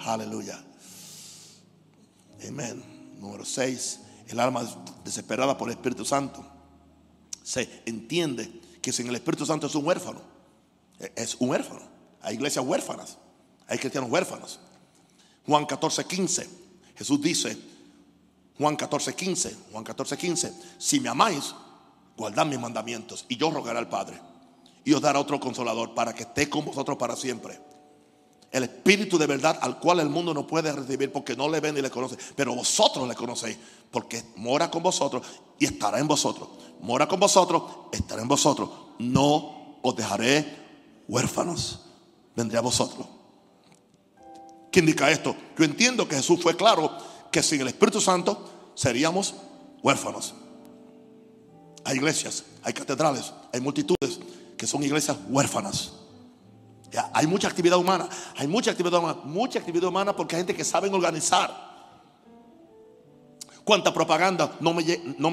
Aleluya. 0.00 0.62
Amén. 2.46 3.16
Número 3.18 3.44
6 3.44 4.00
el 4.28 4.40
alma 4.40 4.62
desesperada 5.04 5.56
por 5.56 5.68
el 5.68 5.74
Espíritu 5.76 6.04
Santo 6.04 6.44
se 7.42 7.82
entiende 7.86 8.60
que 8.82 8.92
sin 8.92 9.08
el 9.08 9.14
Espíritu 9.16 9.46
Santo 9.46 9.66
es 9.66 9.74
un 9.74 9.86
huérfano. 9.86 10.20
E- 10.98 11.12
Es 11.16 11.36
un 11.36 11.50
huérfano. 11.50 11.80
Hay 12.22 12.34
iglesias 12.34 12.64
huérfanas. 12.64 13.16
Hay 13.66 13.78
cristianos 13.78 14.10
huérfanos. 14.10 14.60
Juan 15.46 15.64
14, 15.66 16.04
15. 16.04 16.48
Jesús 16.96 17.20
dice, 17.22 17.56
Juan 18.58 18.76
14, 18.76 19.14
15. 19.14 19.56
Juan 19.72 19.84
14, 19.84 20.16
15. 20.16 20.52
Si 20.78 21.00
me 21.00 21.08
amáis, 21.08 21.54
guardad 22.16 22.44
mis 22.46 22.58
mandamientos. 22.58 23.24
Y 23.28 23.36
yo 23.36 23.50
rogaré 23.50 23.78
al 23.78 23.88
Padre. 23.88 24.20
Y 24.84 24.92
os 24.92 25.00
dará 25.00 25.18
otro 25.20 25.38
consolador 25.40 25.94
para 25.94 26.14
que 26.14 26.22
esté 26.24 26.48
con 26.48 26.64
vosotros 26.64 26.96
para 26.98 27.14
siempre. 27.16 27.60
El 28.50 28.62
Espíritu 28.62 29.18
de 29.18 29.26
verdad 29.26 29.58
al 29.60 29.78
cual 29.78 30.00
el 30.00 30.08
mundo 30.08 30.32
no 30.32 30.46
puede 30.46 30.72
recibir 30.72 31.12
porque 31.12 31.36
no 31.36 31.48
le 31.48 31.60
ven 31.60 31.74
ni 31.74 31.82
le 31.82 31.90
conoce. 31.90 32.16
Pero 32.34 32.54
vosotros 32.54 33.06
le 33.06 33.14
conocéis 33.14 33.58
porque 33.90 34.22
mora 34.36 34.70
con 34.70 34.82
vosotros 34.82 35.26
y 35.58 35.66
estará 35.66 35.98
en 35.98 36.08
vosotros. 36.08 36.48
Mora 36.80 37.06
con 37.06 37.20
vosotros, 37.20 37.62
estará 37.92 38.22
en 38.22 38.28
vosotros. 38.28 38.70
No 38.98 39.78
os 39.82 39.96
dejaré 39.96 40.46
huérfanos. 41.08 41.80
Vendré 42.34 42.58
a 42.58 42.62
vosotros. 42.62 43.06
¿Qué 44.70 44.80
indica 44.80 45.10
esto? 45.10 45.34
Yo 45.56 45.64
entiendo 45.64 46.06
que 46.06 46.16
Jesús 46.16 46.40
fue 46.40 46.56
claro 46.56 46.90
que 47.30 47.42
sin 47.42 47.60
el 47.60 47.68
Espíritu 47.68 48.00
Santo 48.00 48.48
seríamos 48.74 49.34
huérfanos. 49.82 50.34
Hay 51.84 51.96
iglesias, 51.96 52.44
hay 52.62 52.72
catedrales, 52.72 53.32
hay 53.52 53.60
multitudes 53.60 54.20
que 54.56 54.66
son 54.66 54.82
iglesias 54.82 55.16
huérfanas. 55.28 55.92
Hay 57.12 57.26
mucha 57.26 57.48
actividad 57.48 57.78
humana, 57.78 58.08
hay 58.36 58.46
mucha 58.46 58.70
actividad 58.70 58.98
humana, 59.00 59.20
mucha 59.24 59.58
actividad 59.58 59.88
humana 59.88 60.16
porque 60.16 60.36
hay 60.36 60.40
gente 60.40 60.54
que 60.54 60.64
saben 60.64 60.94
organizar. 60.94 61.68
Cuánta 63.64 63.92
propaganda 63.92 64.56
no 64.60 64.72
me, 64.72 64.82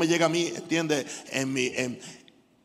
llega 0.07 0.25
a 0.25 0.29
mí, 0.29 0.47
entiende, 0.53 1.05
en 1.31 1.53
mi, 1.53 1.67
en, 1.67 1.99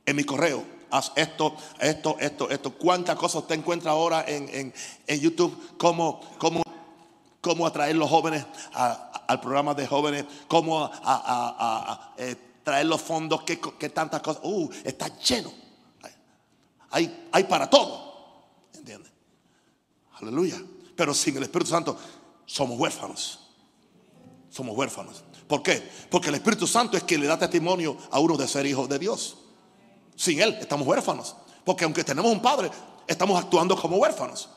en 0.04 0.16
mi 0.16 0.24
correo. 0.24 0.64
Haz 0.90 1.12
esto, 1.14 1.54
esto, 1.78 2.16
esto, 2.18 2.50
esto. 2.50 2.72
Cuántas 2.76 3.14
cosas 3.14 3.42
usted 3.42 3.54
encuentra 3.54 3.92
ahora 3.92 4.24
en, 4.26 4.48
en- 4.48 4.74
en 5.06 5.20
YouTube, 5.20 5.76
cómo, 5.78 6.20
cómo, 6.38 6.62
cómo 7.40 7.64
atraer 7.64 7.94
los 7.94 8.10
jóvenes 8.10 8.44
a- 8.74 9.12
al 9.28 9.40
programa 9.40 9.72
de 9.74 9.86
jóvenes, 9.86 10.24
cómo 10.48 10.90
a, 10.92 12.12
eh, 12.18 12.34
traer 12.64 12.86
los 12.86 13.00
fondos, 13.00 13.42
qué, 13.44 13.60
qué 13.78 13.88
tantas 13.90 14.20
cosas. 14.22 14.42
Uh, 14.44 14.68
está 14.82 15.06
lleno. 15.18 15.52
Hay, 16.90 17.28
hay 17.30 17.44
para 17.44 17.70
todo. 17.70 18.09
Aleluya. 20.20 20.60
Pero 20.96 21.14
sin 21.14 21.36
el 21.36 21.44
Espíritu 21.44 21.70
Santo 21.70 21.96
somos 22.46 22.78
huérfanos. 22.78 23.40
Somos 24.50 24.76
huérfanos. 24.76 25.22
¿Por 25.46 25.62
qué? 25.62 25.82
Porque 26.10 26.28
el 26.28 26.34
Espíritu 26.36 26.66
Santo 26.66 26.96
es 26.96 27.04
quien 27.04 27.20
le 27.20 27.26
da 27.26 27.38
testimonio 27.38 27.96
a 28.10 28.20
uno 28.20 28.36
de 28.36 28.46
ser 28.46 28.66
hijo 28.66 28.86
de 28.86 28.98
Dios. 28.98 29.38
Sin 30.16 30.40
Él 30.40 30.56
estamos 30.60 30.86
huérfanos. 30.86 31.36
Porque 31.64 31.84
aunque 31.84 32.04
tenemos 32.04 32.30
un 32.30 32.42
Padre, 32.42 32.70
estamos 33.06 33.42
actuando 33.42 33.76
como 33.76 33.96
huérfanos. 33.96 34.48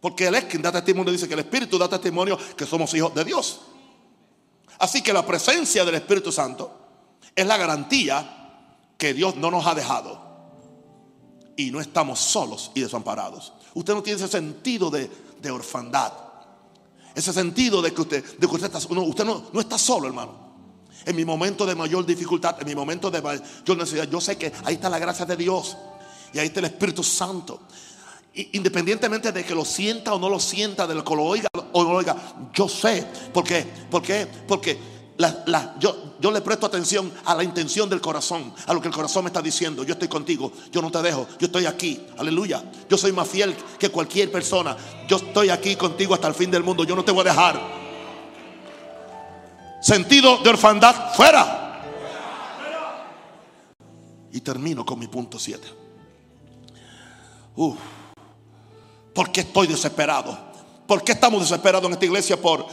Porque 0.00 0.26
Él 0.26 0.34
es 0.34 0.44
quien 0.44 0.62
da 0.62 0.70
testimonio, 0.70 1.12
dice 1.12 1.26
que 1.26 1.34
el 1.34 1.40
Espíritu 1.40 1.78
da 1.78 1.88
testimonio 1.88 2.38
que 2.56 2.66
somos 2.66 2.92
hijos 2.94 3.14
de 3.14 3.24
Dios. 3.24 3.60
Así 4.78 5.02
que 5.02 5.12
la 5.12 5.24
presencia 5.24 5.84
del 5.84 5.94
Espíritu 5.94 6.30
Santo 6.30 6.70
es 7.34 7.46
la 7.46 7.56
garantía 7.56 8.36
que 8.98 9.14
Dios 9.14 9.36
no 9.36 9.50
nos 9.50 9.66
ha 9.66 9.74
dejado 9.74 10.26
y 11.56 11.70
no 11.70 11.80
estamos 11.80 12.20
solos 12.20 12.70
y 12.74 12.80
desamparados. 12.80 13.52
Usted 13.76 13.92
no 13.92 14.02
tiene 14.02 14.18
ese 14.18 14.28
sentido 14.28 14.90
de, 14.90 15.10
de 15.38 15.50
orfandad. 15.50 16.10
Ese 17.14 17.30
sentido 17.30 17.82
de 17.82 17.92
que 17.92 18.00
usted, 18.00 18.24
de 18.24 18.46
que 18.46 18.54
usted, 18.54 18.74
está, 18.74 18.94
no, 18.94 19.02
usted 19.02 19.22
no, 19.22 19.50
no 19.52 19.60
está 19.60 19.76
solo, 19.76 20.06
hermano. 20.06 20.32
En 21.04 21.14
mi 21.14 21.26
momento 21.26 21.66
de 21.66 21.74
mayor 21.74 22.06
dificultad, 22.06 22.56
en 22.58 22.66
mi 22.66 22.74
momento 22.74 23.10
de 23.10 23.20
mayor 23.20 23.76
necesidad, 23.76 24.08
yo 24.08 24.18
sé 24.18 24.38
que 24.38 24.50
ahí 24.64 24.76
está 24.76 24.88
la 24.88 24.98
gracia 24.98 25.26
de 25.26 25.36
Dios 25.36 25.76
y 26.32 26.38
ahí 26.38 26.46
está 26.46 26.60
el 26.60 26.66
Espíritu 26.66 27.02
Santo. 27.02 27.60
Independientemente 28.32 29.30
de 29.30 29.44
que 29.44 29.54
lo 29.54 29.66
sienta 29.66 30.14
o 30.14 30.18
no 30.18 30.30
lo 30.30 30.40
sienta, 30.40 30.86
de 30.86 30.94
que 31.04 31.14
lo 31.14 31.24
oiga 31.24 31.48
o 31.72 31.84
no 31.84 31.90
lo 31.90 31.96
oiga, 31.98 32.16
yo 32.54 32.70
sé. 32.70 33.06
¿Por 33.30 33.44
qué? 33.44 33.62
¿Por 33.90 34.00
qué? 34.00 34.26
Porque 34.48 34.78
yo, 35.78 36.30
le 36.30 36.40
presto 36.42 36.66
atención 36.66 37.10
a 37.24 37.34
la 37.34 37.42
intención 37.42 37.88
del 37.88 38.00
corazón, 38.00 38.52
a 38.66 38.74
lo 38.74 38.80
que 38.80 38.88
el 38.88 38.94
corazón 38.94 39.24
me 39.24 39.28
está 39.28 39.40
diciendo. 39.40 39.82
Yo 39.82 39.94
estoy 39.94 40.08
contigo, 40.08 40.52
yo 40.70 40.82
no 40.82 40.90
te 40.90 41.00
dejo, 41.00 41.26
yo 41.38 41.46
estoy 41.46 41.66
aquí. 41.66 42.06
Aleluya. 42.18 42.62
Yo 42.88 42.98
soy 42.98 43.12
más 43.12 43.28
fiel 43.28 43.56
que 43.78 43.90
cualquier 43.90 44.30
persona. 44.30 44.76
Yo 45.08 45.16
estoy 45.16 45.48
aquí 45.48 45.76
contigo 45.76 46.14
hasta 46.14 46.28
el 46.28 46.34
fin 46.34 46.50
del 46.50 46.62
mundo. 46.62 46.84
Yo 46.84 46.94
no 46.94 47.04
te 47.04 47.12
voy 47.12 47.22
a 47.22 47.30
dejar. 47.30 47.60
Sentido 49.80 50.38
de 50.38 50.50
orfandad, 50.50 51.14
fuera. 51.14 51.82
Y 54.32 54.40
termino 54.40 54.84
con 54.84 54.98
mi 54.98 55.06
punto 55.06 55.38
7. 55.38 55.66
Uf. 57.56 57.76
¿Por 59.14 59.32
qué 59.32 59.40
estoy 59.40 59.66
desesperado? 59.66 60.36
¿Por 60.86 61.02
qué 61.02 61.12
estamos 61.12 61.40
desesperados 61.40 61.86
en 61.86 61.94
esta 61.94 62.04
iglesia 62.04 62.40
por, 62.40 62.66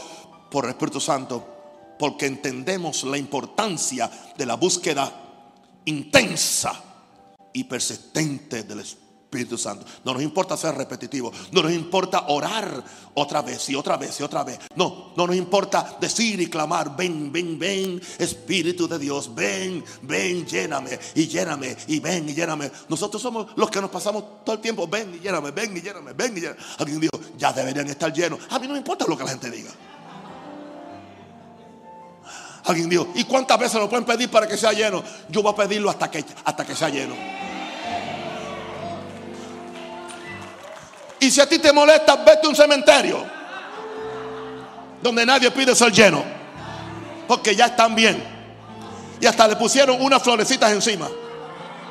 por 0.52 0.66
el 0.66 0.72
Espíritu 0.72 1.00
Santo? 1.00 1.53
Porque 1.98 2.26
entendemos 2.26 3.04
la 3.04 3.18
importancia 3.18 4.10
de 4.38 4.46
la 4.46 4.56
búsqueda 4.56 5.12
intensa 5.86 6.82
y 7.54 7.64
persistente 7.66 8.64
del 8.64 8.80
Espíritu 8.80 9.58
Santo. 9.58 9.86
No 10.06 10.14
nos 10.14 10.22
importa 10.22 10.56
ser 10.56 10.76
repetitivo, 10.76 11.32
no 11.52 11.64
nos 11.64 11.72
importa 11.72 12.26
orar 12.28 12.84
otra 13.16 13.42
vez 13.42 13.68
y 13.70 13.76
otra 13.76 13.98
vez 13.98 14.20
y 14.20 14.24
otra 14.24 14.44
vez. 14.44 14.60
No, 14.76 15.14
no 15.16 15.26
nos 15.26 15.36
importa 15.36 15.98
decir 16.00 16.40
y 16.40 16.48
clamar, 16.48 16.96
ven, 16.96 17.32
ven, 17.32 17.58
ven, 17.58 18.02
Espíritu 18.20 18.88
de 18.88 19.00
Dios, 19.00 19.34
ven, 19.34 19.84
ven, 20.04 20.46
lléname 20.46 21.00
y 21.16 21.28
lléname 21.28 21.76
y 21.88 22.00
ven 22.00 22.30
y 22.30 22.34
lléname. 22.34 22.72
Nosotros 22.90 23.22
somos 23.22 23.48
los 23.56 23.72
que 23.72 23.82
nos 23.82 23.90
pasamos 23.90 24.44
todo 24.46 24.56
el 24.56 24.62
tiempo, 24.62 24.88
ven 24.88 25.16
y 25.16 25.20
lléname, 25.20 25.52
ven 25.52 25.78
y 25.78 25.82
lléname, 25.82 26.14
ven 26.14 26.38
y 26.38 26.42
lléname. 26.42 26.60
Alguien 26.78 27.00
dijo, 27.00 27.20
ya 27.38 27.52
deberían 27.54 27.88
estar 27.88 28.14
llenos. 28.14 28.40
A 28.50 28.60
mí 28.60 28.68
no 28.68 28.74
me 28.74 28.80
importa 28.80 29.06
lo 29.08 29.18
que 29.18 29.24
la 29.24 29.32
gente 29.32 29.50
diga. 29.50 29.72
Alguien 32.66 32.90
dijo, 32.90 33.08
¿y 33.16 33.26
cuántas 33.26 33.60
veces 33.60 33.80
lo 33.80 33.90
pueden 33.90 34.06
pedir 34.06 34.30
para 34.30 34.48
que 34.48 34.56
sea 34.58 34.72
lleno? 34.72 35.04
Yo 35.30 35.42
voy 35.42 35.52
a 35.52 35.56
pedirlo 35.56 35.90
hasta 35.90 36.10
que, 36.10 36.24
hasta 36.46 36.66
que 36.66 36.76
sea 36.76 36.90
lleno. 36.90 37.16
Y 41.20 41.32
si 41.32 41.42
a 41.42 41.48
ti 41.48 41.60
te 41.60 41.72
molesta, 41.72 42.18
vete 42.18 42.46
a 42.46 42.50
un 42.50 42.56
cementerio 42.56 43.26
donde 45.02 45.26
nadie 45.26 45.52
pide 45.52 45.76
ser 45.76 45.92
lleno, 45.92 46.24
porque 47.28 47.56
ya 47.56 47.68
están 47.68 47.94
bien. 47.96 48.24
Y 49.20 49.26
hasta 49.26 49.48
le 49.48 49.56
pusieron 49.56 50.02
unas 50.02 50.22
florecitas 50.22 50.72
encima. 50.72 51.10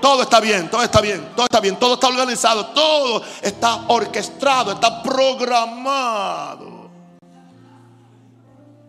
Todo 0.01 0.23
está 0.23 0.41
bien, 0.41 0.69
todo 0.69 0.83
está 0.83 1.01
bien, 1.01 1.31
todo 1.37 1.47
está 1.47 1.61
bien, 1.61 1.77
todo 1.77 1.95
está 1.95 2.09
organizado, 2.09 2.67
todo 2.67 3.23
está 3.41 3.85
orquestado, 3.89 4.73
está 4.73 5.03
programado. 5.03 6.91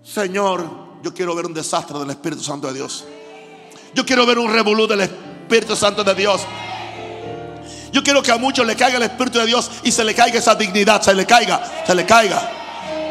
Señor, 0.02 0.83
yo 1.04 1.14
quiero 1.14 1.36
ver 1.36 1.46
un 1.46 1.54
desastre 1.54 2.00
del 2.00 2.10
Espíritu 2.10 2.42
Santo 2.42 2.68
de 2.68 2.74
Dios. 2.74 3.04
Yo 3.94 4.06
quiero 4.06 4.26
ver 4.26 4.40
un 4.40 4.52
revolú 4.52 4.88
del 4.88 5.02
Espíritu 5.02 5.76
Santo 5.76 6.04
de 6.04 6.16
Dios. 6.16 6.42
Yo 7.92 8.02
quiero 8.02 8.24
que 8.24 8.32
a 8.32 8.38
muchos 8.38 8.66
le 8.66 8.76
caiga 8.76 8.98
el 8.98 9.04
Espíritu 9.04 9.38
de 9.40 9.46
Dios 9.46 9.70
y 9.84 9.92
se 9.92 10.04
le 10.04 10.16
caiga 10.16 10.40
esa 10.40 10.56
dignidad, 10.56 11.02
se 11.02 11.14
le 11.14 11.26
caiga, 11.26 11.84
se 11.86 11.94
le 11.94 12.06
caiga. 12.06 12.50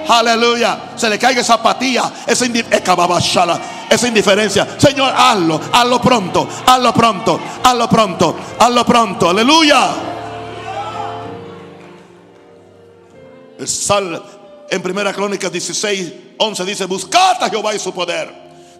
Aleluya, 0.09 0.93
se 0.97 1.09
le 1.09 1.19
caiga 1.19 1.43
esa 1.43 1.55
apatía, 1.55 2.11
esa, 2.27 2.47
indi- 2.47 2.65
Ekababashala, 2.69 3.61
esa 3.89 4.09
indiferencia. 4.09 4.67
Señor, 4.79 5.13
hazlo, 5.15 5.61
hazlo 5.71 6.01
pronto, 6.01 6.49
hazlo 6.67 6.93
pronto, 6.95 7.41
hazlo 7.63 7.89
pronto, 7.89 8.37
hazlo 8.59 8.85
pronto. 8.87 9.29
Aleluya. 9.31 9.91
El 13.59 13.69
sal 13.69 14.21
en 14.71 14.83
primera 14.83 15.13
crónica 15.13 15.49
16, 15.51 16.13
11 16.43 16.65
dice, 16.65 16.87
buscad 16.87 17.41
a 17.41 17.49
Jehová 17.49 17.75
y 17.75 17.79
su 17.79 17.93
poder. 17.93 18.33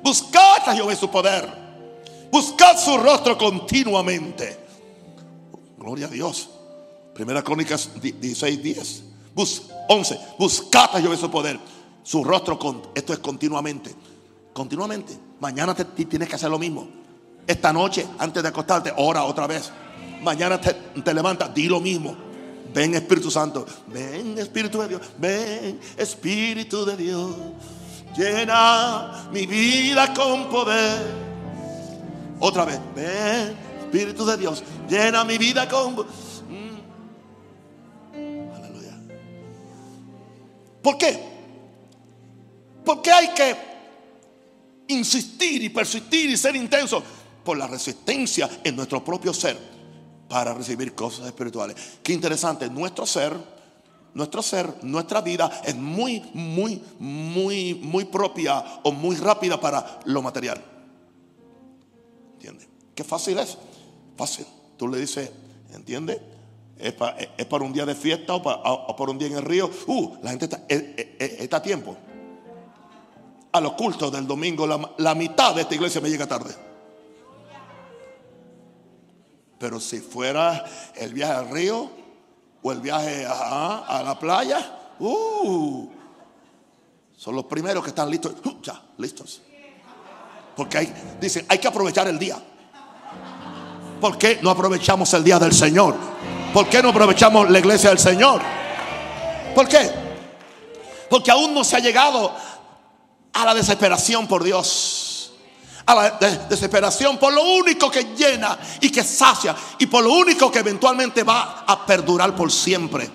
Buscad 0.03 0.69
a 0.69 0.75
Jehová 0.75 0.93
y 0.93 0.97
su 0.97 1.09
poder. 1.09 1.49
Buscad 2.31 2.77
su 2.77 2.97
rostro 2.99 3.39
continuamente. 3.39 4.59
Gloria 5.79 6.07
a 6.07 6.11
Dios. 6.11 6.51
Primera 7.15 7.43
Crónicas 7.43 7.91
16, 8.01 8.63
10. 8.63 9.05
Bus, 9.35 9.63
11. 9.89 10.19
Buscad 10.39 10.97
a 10.97 11.01
Jehová 11.01 11.15
y 11.15 11.19
su 11.19 11.31
poder. 11.31 11.61
Su 12.03 12.25
rostro, 12.25 12.59
con, 12.59 12.83
esto 12.97 13.13
es 13.13 13.21
continuamente. 13.21 13.95
Continuamente. 14.53 15.17
Mañana 15.39 15.73
te, 15.73 15.85
tienes 15.85 16.29
que 16.29 16.35
hacer 16.35 16.51
lo 16.51 16.59
mismo. 16.59 16.89
Esta 17.47 17.73
noche, 17.73 18.05
antes 18.19 18.43
de 18.43 18.49
acostarte, 18.49 18.93
ora 18.97 19.23
otra 19.23 19.47
vez. 19.47 19.71
Mañana 20.21 20.61
te 20.61 21.15
levantas, 21.15 21.55
di 21.55 21.67
lo 21.69 21.81
mismo. 21.81 22.32
Ven 22.75 22.95
Espíritu 22.95 23.31
Santo. 23.31 23.67
Ven 23.87 24.39
Espíritu 24.39 24.81
de 24.81 24.89
Dios. 24.89 25.03
Ven 25.19 25.81
Espíritu 25.97 26.85
de 26.85 26.97
Dios. 26.97 27.37
Llena 28.17 29.29
mi 29.33 29.47
vida 29.47 30.13
con 30.13 30.49
poder. 30.51 31.33
Otra 32.41 32.65
vez, 32.65 32.81
ven, 32.95 33.57
Espíritu 33.81 34.27
de 34.27 34.37
Dios, 34.37 34.65
llena 34.89 35.25
mi 35.25 35.39
vida 35.39 35.69
con... 35.69 35.95
Mm. 35.95 36.81
Aleluya. 38.53 38.99
¿Por 40.83 40.99
qué? 40.99 41.21
Porque 42.85 43.13
hay 43.13 43.29
que 43.29 43.57
insistir 44.89 45.63
y 45.63 45.69
persistir 45.69 46.31
y 46.31 46.37
ser 46.37 46.57
intenso 46.57 47.01
por 47.45 47.57
la 47.57 47.69
resistencia 47.69 48.51
en 48.65 48.75
nuestro 48.75 49.05
propio 49.05 49.33
ser. 49.33 49.72
Para 50.33 50.55
recibir 50.55 50.95
cosas 50.95 51.27
espirituales. 51.27 51.77
Qué 52.03 52.15
interesante, 52.15 52.71
nuestro 52.71 53.05
ser, 53.05 53.37
nuestro 54.15 54.41
ser, 54.41 54.83
nuestra 54.83 55.21
vida 55.21 55.61
es 55.63 55.77
muy, 55.77 56.23
muy, 56.33 56.83
muy, 56.99 57.75
muy 57.75 58.07
propia 58.07 58.65
o 58.83 58.93
muy 58.93 59.17
rápida 59.17 59.61
para 59.61 60.01
lo 60.07 60.23
material. 60.23 60.59
¿Entiendes? 62.33 62.67
Qué 62.95 63.05
fácil 63.05 63.39
es. 63.41 63.59
Fácil. 64.17 64.47
Tú 64.79 64.89
le 64.89 65.01
dices, 65.01 65.31
¿entiendes? 65.75 66.19
Es, 66.79 66.95
para 66.95 67.65
un 67.65 67.75
día 67.75 67.85
de 67.85 67.95
fiesta 67.95 68.35
o 68.35 68.43
para, 68.43 69.11
un 69.11 69.19
día 69.19 69.29
en 69.29 69.35
el 69.35 69.43
río. 69.43 69.71
Uh, 69.87 70.17
la 70.23 70.31
gente 70.31 70.47
está, 70.47 70.63
está 70.67 71.59
a 71.59 71.63
tiempo. 71.63 71.95
A 73.53 73.61
los 73.61 73.75
cultos 73.75 74.11
del 74.11 74.27
domingo, 74.27 74.67
la 74.97 75.15
mitad 75.15 75.55
de 75.55 75.61
esta 75.61 75.75
iglesia 75.75 76.01
me 76.01 76.09
llega 76.09 76.27
tarde. 76.27 76.72
Pero 79.63 79.79
si 79.79 80.01
fuera 80.01 80.65
el 80.97 81.15
viaje 81.15 81.33
al 81.35 81.49
río 81.49 81.89
o 82.65 82.73
el 82.73 82.81
viaje 82.81 83.25
a, 83.25 84.03
la 84.05 84.19
playa, 84.19 84.59
uh, 84.99 85.89
son 87.17 87.37
los 87.37 87.45
primeros 87.45 87.85
que 87.85 87.91
están 87.91 88.11
listos. 88.11 88.35
Uh, 88.45 88.61
ya, 88.61 88.83
listos. 88.99 89.41
Porque 90.57 90.79
hay, 90.79 90.93
dicen, 91.21 91.47
hay 91.49 91.59
que 91.59 91.69
aprovechar 91.69 92.09
el 92.09 92.19
día. 92.19 92.43
¿Por 94.01 94.19
qué 94.19 94.41
no 94.43 94.51
aprovechamos 94.51 95.15
el 95.15 95.23
día 95.23 95.39
del 95.39 95.53
Señor? 95.53 95.95
¿Por 96.53 96.69
qué 96.69 96.83
no 96.83 96.89
aprovechamos 96.89 97.49
la 97.49 97.61
iglesia 97.61 97.91
del 97.91 98.01
Señor? 98.01 98.43
¿Por 99.55 99.69
qué? 99.69 99.93
Porque 101.09 101.31
aún 101.31 101.55
no 101.55 101.63
se 101.63 101.77
ha 101.77 101.79
llegado 101.79 102.35
a 103.33 103.45
la 103.45 103.55
desesperación 103.55 104.27
por 104.27 104.43
Dios 104.43 105.02
a 105.87 105.95
la 105.95 106.11
desesperación 106.49 107.19
por 107.19 107.33
lo 107.33 107.43
único 107.43 107.91
que 107.91 108.15
llena 108.15 108.59
y 108.81 108.91
que 108.91 109.03
sacia 109.03 109.55
y 109.79 109.87
por 109.87 110.05
lo 110.05 110.13
único 110.13 110.51
que 110.51 110.61
eventualmente 110.61 111.23
va 111.23 111.65
a 111.67 111.85
perdurar 111.85 112.35
por 112.37 112.51
siempre. 112.51 113.11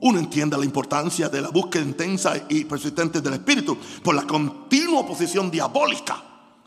Uno 0.00 0.18
entiende 0.18 0.56
la 0.56 0.64
importancia 0.64 1.28
de 1.28 1.40
la 1.40 1.48
búsqueda 1.48 1.82
intensa 1.82 2.34
y 2.48 2.64
persistente 2.64 3.20
del 3.20 3.34
Espíritu 3.34 3.76
por 4.02 4.14
la 4.14 4.26
continua 4.26 5.00
oposición 5.00 5.50
diabólica 5.50 6.22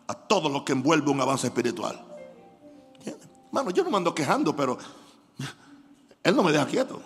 a 0.07 0.13
todo 0.13 0.49
lo 0.49 0.65
que 0.65 0.73
envuelve 0.73 1.09
un 1.09 1.21
avance 1.21 1.47
espiritual. 1.47 2.05
Mano, 3.51 3.71
yo 3.71 3.83
no 3.83 3.89
me 3.89 3.97
ando 3.97 4.13
quejando, 4.13 4.55
pero 4.55 4.77
Él 6.23 6.35
no 6.35 6.43
me 6.43 6.51
deja 6.51 6.65
quieto. 6.67 7.01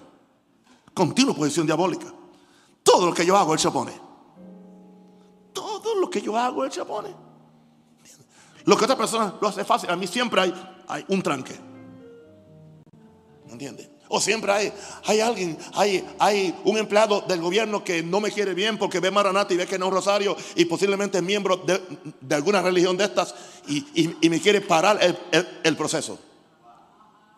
Continua 0.93 1.33
oposición 1.33 1.65
diabólica. 1.65 2.07
Todo 2.81 3.05
lo 3.05 3.13
que 3.13 3.25
yo 3.25 3.37
hago, 3.37 3.53
Él 3.53 3.59
se 3.59 3.67
opone 3.67 4.02
que 6.13 6.21
yo 6.21 6.37
hago, 6.37 6.63
Él 6.63 6.71
se 6.71 6.85
pone. 6.85 7.09
Lo 8.65 8.77
que 8.77 8.85
otra 8.85 8.95
persona 8.95 9.33
lo 9.41 9.47
hace 9.47 9.65
fácil, 9.65 9.89
a 9.89 9.95
mí 9.95 10.05
siempre 10.05 10.41
hay, 10.41 10.53
hay 10.87 11.03
un 11.07 11.23
tranque. 11.23 11.55
¿Entiendes? 13.49 13.89
O 14.09 14.21
siempre 14.21 14.51
hay, 14.51 14.71
hay 15.05 15.21
alguien, 15.21 15.57
hay, 15.73 16.07
hay 16.19 16.55
un 16.65 16.77
empleado 16.77 17.21
del 17.21 17.41
gobierno 17.41 17.83
que 17.83 18.03
no 18.03 18.19
me 18.19 18.31
quiere 18.31 18.53
bien 18.53 18.77
porque 18.77 18.99
ve 18.99 19.09
Maranata 19.09 19.55
y 19.55 19.57
ve 19.57 19.65
que 19.65 19.79
no 19.79 19.87
es 19.87 19.93
rosario 19.93 20.37
y 20.55 20.65
posiblemente 20.65 21.17
es 21.17 21.23
miembro 21.23 21.57
de, 21.57 22.35
alguna 22.35 22.61
religión 22.61 22.95
de 22.95 23.05
estas 23.05 23.33
y, 23.67 24.29
me 24.29 24.39
quiere 24.39 24.61
parar 24.61 24.99
el, 25.63 25.75
proceso. 25.75 26.19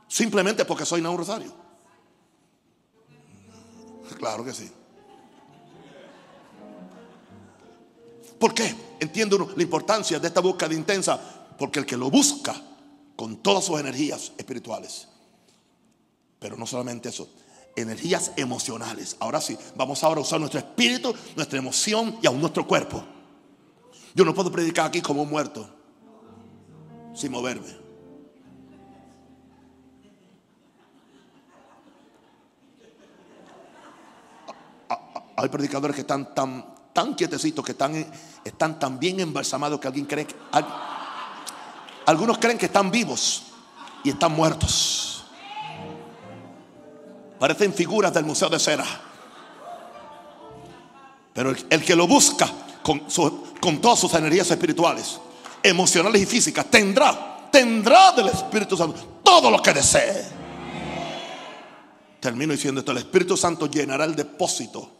Simplemente 0.09 0.65
porque 0.65 0.85
soy 0.85 1.01
no 1.01 1.15
rosario. 1.15 1.53
Claro 4.19 4.43
que 4.43 4.53
sí. 4.53 4.69
¿Por 8.45 8.53
qué? 8.53 8.75
Entiendo 8.99 9.53
la 9.55 9.63
importancia 9.63 10.19
de 10.19 10.27
esta 10.27 10.39
búsqueda 10.39 10.71
intensa. 10.71 11.19
Porque 11.57 11.79
el 11.79 11.85
que 11.87 11.97
lo 11.97 12.11
busca 12.11 12.53
con 13.15 13.37
todas 13.37 13.65
sus 13.65 13.79
energías 13.79 14.33
espirituales. 14.37 15.07
Pero 16.37 16.55
no 16.55 16.67
solamente 16.67 17.09
eso, 17.09 17.27
energías 17.75 18.33
emocionales. 18.35 19.17
Ahora 19.19 19.41
sí, 19.41 19.57
vamos 19.75 20.03
ahora 20.03 20.19
a 20.19 20.21
usar 20.21 20.39
nuestro 20.39 20.59
espíritu, 20.59 21.11
nuestra 21.35 21.57
emoción 21.57 22.19
y 22.21 22.27
aún 22.27 22.39
nuestro 22.39 22.67
cuerpo. 22.67 23.03
Yo 24.13 24.23
no 24.23 24.35
puedo 24.35 24.51
predicar 24.51 24.85
aquí 24.85 25.01
como 25.01 25.23
un 25.23 25.29
muerto 25.31 25.67
sin 27.15 27.31
moverme. 27.31 27.75
Hay 35.35 35.49
predicadores 35.49 35.95
que 35.95 36.01
están 36.01 36.35
tan 36.35 36.75
tan 36.95 37.13
quietecitos 37.13 37.63
que 37.63 37.73
están, 37.73 37.93
están 38.45 38.77
tan 38.79 38.99
bien 38.99 39.19
embalsamados 39.19 39.79
que 39.79 39.87
alguien 39.87 40.05
cree 40.05 40.27
que... 40.27 40.35
Algunos 42.05 42.37
creen 42.37 42.59
que 42.59 42.67
están 42.67 42.91
vivos 42.91 43.47
y 44.03 44.11
están 44.11 44.31
muertos. 44.31 45.25
Parecen 47.39 47.73
figuras 47.73 48.13
del 48.13 48.23
Museo 48.23 48.47
de 48.47 48.59
Cera. 48.59 48.85
Pero 51.33 51.49
el, 51.49 51.83
que 51.83 51.95
lo 51.95 52.07
busca 52.07 52.47
con, 52.83 53.01
con 53.59 53.81
todas 53.81 53.99
sus 53.99 54.13
energías 54.13 54.49
espirituales, 54.51 55.19
emocionales 55.63 56.21
y 56.21 56.25
físicas, 56.27 56.67
tendrá, 56.69 57.49
tendrá 57.51 58.11
del 58.11 58.27
Espíritu 58.27 58.77
Santo 58.77 59.19
todo 59.23 59.49
lo 59.49 59.59
que 59.61 59.73
desee. 59.73 60.23
Termino 62.19 62.53
diciendo 62.53 62.79
esto, 62.79 62.91
el 62.91 62.99
Espíritu 62.99 63.35
Santo 63.35 63.65
llenará 63.65 64.05
el 64.05 64.15
depósito 64.15 64.91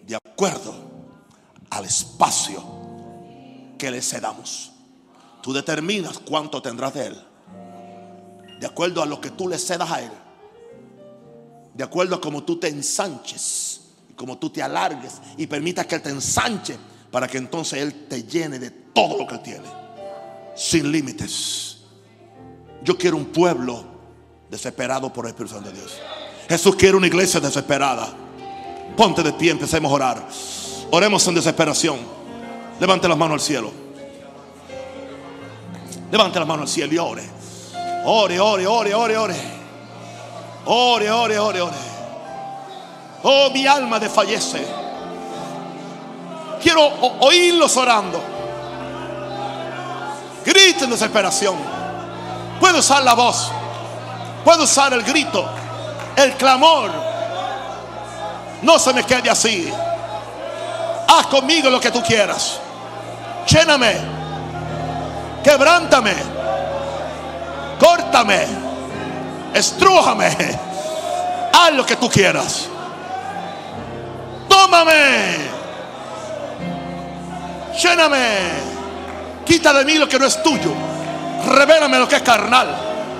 de 0.00 0.16
acuerdo 0.16 0.93
al 1.74 1.84
espacio 1.84 2.62
que 3.78 3.90
le 3.90 4.00
cedamos. 4.00 4.72
Tú 5.42 5.52
determinas 5.52 6.18
cuánto 6.18 6.62
tendrás 6.62 6.94
de 6.94 7.06
Él. 7.08 7.22
De 8.60 8.66
acuerdo 8.66 9.02
a 9.02 9.06
lo 9.06 9.20
que 9.20 9.30
tú 9.30 9.48
le 9.48 9.58
cedas 9.58 9.90
a 9.90 10.00
Él. 10.00 10.10
De 11.74 11.84
acuerdo 11.84 12.16
a 12.16 12.20
cómo 12.20 12.44
tú 12.44 12.58
te 12.58 12.68
ensanches. 12.68 13.80
Y 14.08 14.14
como 14.14 14.38
tú 14.38 14.50
te 14.50 14.62
alargues. 14.62 15.14
Y 15.36 15.46
permitas 15.46 15.86
que 15.86 15.96
Él 15.96 16.02
te 16.02 16.10
ensanche. 16.10 16.78
Para 17.10 17.28
que 17.28 17.38
entonces 17.38 17.82
Él 17.82 18.06
te 18.08 18.22
llene 18.22 18.58
de 18.58 18.70
todo 18.70 19.18
lo 19.18 19.26
que 19.26 19.38
tiene. 19.38 19.66
Sin 20.56 20.90
límites. 20.90 21.78
Yo 22.82 22.96
quiero 22.96 23.16
un 23.16 23.26
pueblo 23.26 23.84
desesperado 24.50 25.12
por 25.12 25.26
el 25.26 25.30
Espíritu 25.30 25.54
Santo 25.54 25.70
de 25.70 25.76
Dios. 25.76 25.92
Jesús 26.48 26.76
quiere 26.76 26.96
una 26.96 27.06
iglesia 27.06 27.40
desesperada. 27.40 28.14
Ponte 28.96 29.22
de 29.22 29.32
pie, 29.32 29.50
empecemos 29.50 29.90
a 29.90 29.94
orar. 29.94 30.28
Oremos 30.90 31.26
en 31.26 31.34
desesperación. 31.34 31.98
Levante 32.80 33.08
las 33.08 33.16
manos 33.16 33.34
al 33.34 33.40
cielo. 33.40 33.72
Levante 36.10 36.38
las 36.38 36.48
manos 36.48 36.62
al 36.62 36.68
cielo 36.68 36.94
y 36.94 36.98
ore. 36.98 37.30
Ore, 38.04 38.40
ore, 38.40 38.66
ore, 38.66 38.94
ore, 38.94 39.16
ore. 39.16 39.36
Ore, 40.66 41.10
ore, 41.10 41.38
ore, 41.38 41.60
ore. 41.60 41.76
Oh, 43.22 43.50
mi 43.50 43.66
alma 43.66 43.98
desfallece. 43.98 44.64
Quiero 46.62 46.86
oírlos 47.20 47.76
orando. 47.76 48.20
Griten 50.44 50.84
en 50.84 50.90
desesperación. 50.90 51.56
Puedo 52.60 52.78
usar 52.78 53.02
la 53.02 53.14
voz. 53.14 53.50
Puedo 54.44 54.64
usar 54.64 54.92
el 54.92 55.02
grito. 55.02 55.48
El 56.16 56.34
clamor. 56.34 56.90
No 58.62 58.78
se 58.78 58.92
me 58.92 59.04
quede 59.04 59.30
así. 59.30 59.72
Haz 61.06 61.26
conmigo 61.26 61.70
lo 61.70 61.80
que 61.80 61.90
tú 61.90 62.02
quieras. 62.02 62.58
Lléname. 63.46 63.96
Quebrántame. 65.42 66.14
Córtame. 67.78 68.46
Estrújame. 69.52 70.36
Haz 71.52 71.72
lo 71.72 71.84
que 71.84 71.96
tú 71.96 72.08
quieras. 72.08 72.68
Tómame. 74.48 75.36
Lléname. 77.80 78.74
Quita 79.44 79.72
de 79.72 79.84
mí 79.84 79.94
lo 79.94 80.08
que 80.08 80.18
no 80.18 80.26
es 80.26 80.42
tuyo. 80.42 80.72
Revélame 81.46 81.98
lo 81.98 82.08
que 82.08 82.16
es 82.16 82.22
carnal. 82.22 82.68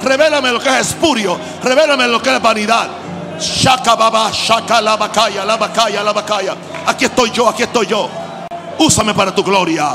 Revélame 0.02 0.52
lo 0.52 0.60
que 0.60 0.68
es 0.70 0.88
espurio. 0.88 1.38
Revélame 1.62 2.08
lo 2.08 2.20
que 2.20 2.34
es 2.34 2.42
vanidad. 2.42 2.88
Shaka 3.38 3.96
baba, 3.96 4.30
shaka 4.30 4.80
la 4.80 4.96
la 4.96 5.56
bacaya, 5.56 6.02
la. 6.02 6.56
Aquí 6.86 7.04
estoy 7.04 7.30
yo, 7.30 7.48
aquí 7.48 7.62
estoy 7.62 7.86
yo. 7.86 8.08
Úsame 8.78 9.14
para 9.14 9.34
tu 9.34 9.42
gloria. 9.42 9.94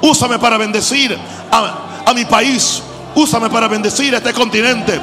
Úsame 0.00 0.38
para 0.38 0.56
bendecir 0.56 1.18
a, 1.50 2.12
mi 2.14 2.24
país. 2.24 2.82
Úsame 3.14 3.48
para 3.48 3.68
bendecir 3.68 4.14
a 4.14 4.18
este 4.18 4.32
continente. 4.32 5.00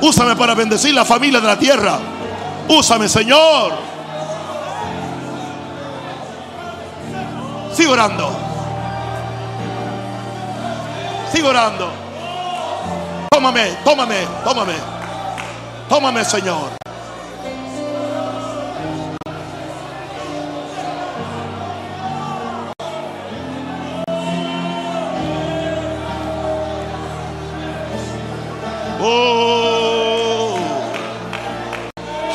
Úsame 0.00 0.36
para 0.36 0.54
bendecir 0.54 0.94
la 0.94 1.04
familia 1.04 1.40
de 1.40 1.46
la 1.46 1.58
tierra. 1.58 1.98
Úsame, 2.68 3.08
Señor. 3.08 3.72
Sigo 7.74 7.92
orando. 7.92 8.30
Sigo 11.32 11.48
orando. 11.48 11.90
Tómame, 13.30 13.76
tómame, 13.84 14.26
tómame. 14.44 14.74
Tómame, 15.88 16.24
Señor. 16.24 16.83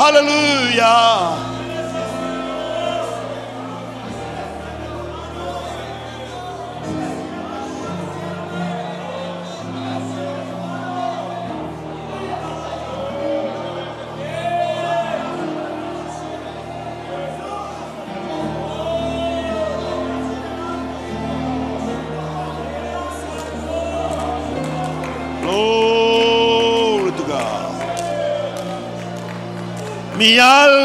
Aleluya. 0.10 1.49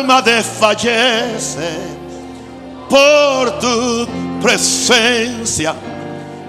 Alma 0.05 0.21
desfallece 0.21 1.71
por 2.91 3.59
tu 3.59 4.07
presencia. 4.43 5.75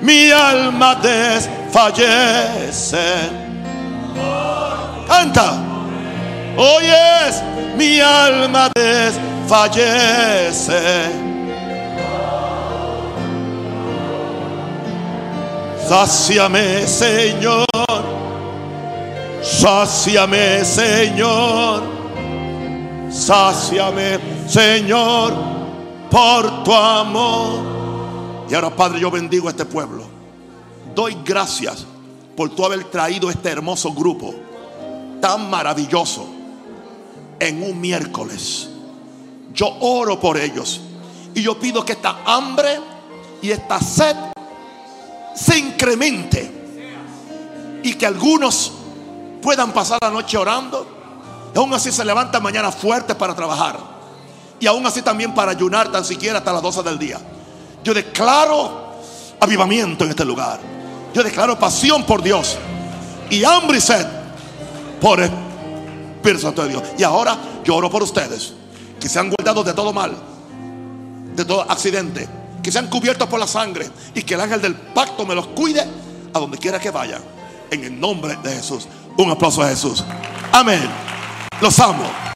Mi 0.01 0.29
alma 0.31 0.95
desfallece. 0.95 1.69
Canta. 5.07 5.53
Oyes, 6.57 7.41
mi 7.77 8.01
alma 8.01 8.69
desfallece. 8.75 9.23
Sáciame, 15.87 16.87
Señor. 16.87 17.65
Sáciame, 19.41 20.65
Señor. 20.65 21.94
Sáciame, 23.26 24.19
Señor, 24.47 25.34
por 26.11 26.63
tu 26.63 26.71
amor. 26.71 28.45
Y 28.47 28.53
ahora, 28.53 28.69
Padre, 28.69 28.99
yo 28.99 29.09
bendigo 29.09 29.47
a 29.47 29.49
este 29.49 29.65
pueblo. 29.65 30.03
Doy 30.93 31.17
gracias 31.26 31.88
por 32.38 32.51
tu 32.51 32.63
haber 32.63 32.84
traído 32.84 33.32
este 33.32 33.49
hermoso 33.49 33.93
grupo 33.93 34.36
tan 35.19 35.49
maravilloso 35.49 36.28
en 37.39 37.63
un 37.63 37.82
miércoles. 37.82 38.69
Yo 39.55 39.76
oro 39.80 40.19
por 40.19 40.38
ellos 40.38 40.82
y 41.34 41.41
yo 41.41 41.59
pido 41.59 41.84
que 41.84 41.93
esta 41.93 42.19
hambre 42.28 42.80
y 43.41 43.49
esta 43.49 43.80
sed 43.80 44.15
se 45.36 45.57
incremente 45.57 46.51
y 47.82 47.91
que 47.95 48.05
algunos 48.05 48.71
puedan 49.41 49.73
pasar 49.73 49.97
la 50.03 50.11
noche 50.11 50.38
orando 50.38 50.94
aún 51.57 51.73
así 51.73 51.91
se 51.91 52.03
levantan 52.03 52.41
mañana 52.43 52.71
fuertes 52.71 53.15
para 53.15 53.35
trabajar 53.35 53.77
y 54.59 54.67
aún 54.67 54.85
así 54.85 55.01
también 55.01 55.33
para 55.33 55.51
ayunar 55.51 55.91
tan 55.91 56.05
siquiera 56.05 56.39
hasta 56.39 56.53
las 56.53 56.61
12 56.61 56.83
del 56.83 56.99
día. 56.99 57.19
Yo 57.83 57.93
declaro 57.93 58.85
avivamiento 59.39 60.05
en 60.05 60.11
este 60.11 60.25
lugar. 60.25 60.59
Yo 61.13 61.23
declaro 61.23 61.57
pasión 61.57 62.03
por 62.03 62.21
Dios 62.21 62.57
y 63.29 63.43
hambre 63.43 63.77
y 63.77 63.81
sed 63.81 64.05
por 64.99 65.19
el 65.19 65.31
Espíritu 66.15 66.41
Santo 66.41 66.63
de 66.63 66.69
Dios. 66.69 66.83
Y 66.97 67.03
ahora 67.03 67.37
yo 67.63 67.75
oro 67.75 67.89
por 67.89 68.03
ustedes 68.03 68.53
que 68.99 69.07
se 69.07 69.19
han 69.19 69.29
guardado 69.29 69.63
de 69.63 69.73
todo 69.73 69.93
mal, 69.93 70.15
de 71.35 71.45
todo 71.45 71.61
accidente, 71.69 72.27
que 72.63 72.71
sean 72.71 72.87
cubiertos 72.87 73.27
por 73.29 73.39
la 73.39 73.47
sangre 73.47 73.89
y 74.13 74.23
que 74.23 74.33
el 74.33 74.41
ángel 74.41 74.61
del 74.61 74.75
pacto 74.75 75.25
me 75.25 75.35
los 75.35 75.47
cuide 75.47 75.85
a 76.33 76.39
donde 76.39 76.57
quiera 76.57 76.79
que 76.79 76.91
vayan. 76.91 77.21
En 77.71 77.83
el 77.83 77.99
nombre 77.99 78.37
de 78.43 78.55
Jesús. 78.55 78.87
Un 79.17 79.31
aplauso 79.31 79.61
a 79.61 79.69
Jesús. 79.69 80.03
Amén. 80.51 81.14
Los 81.61 81.79
amo. 81.79 82.34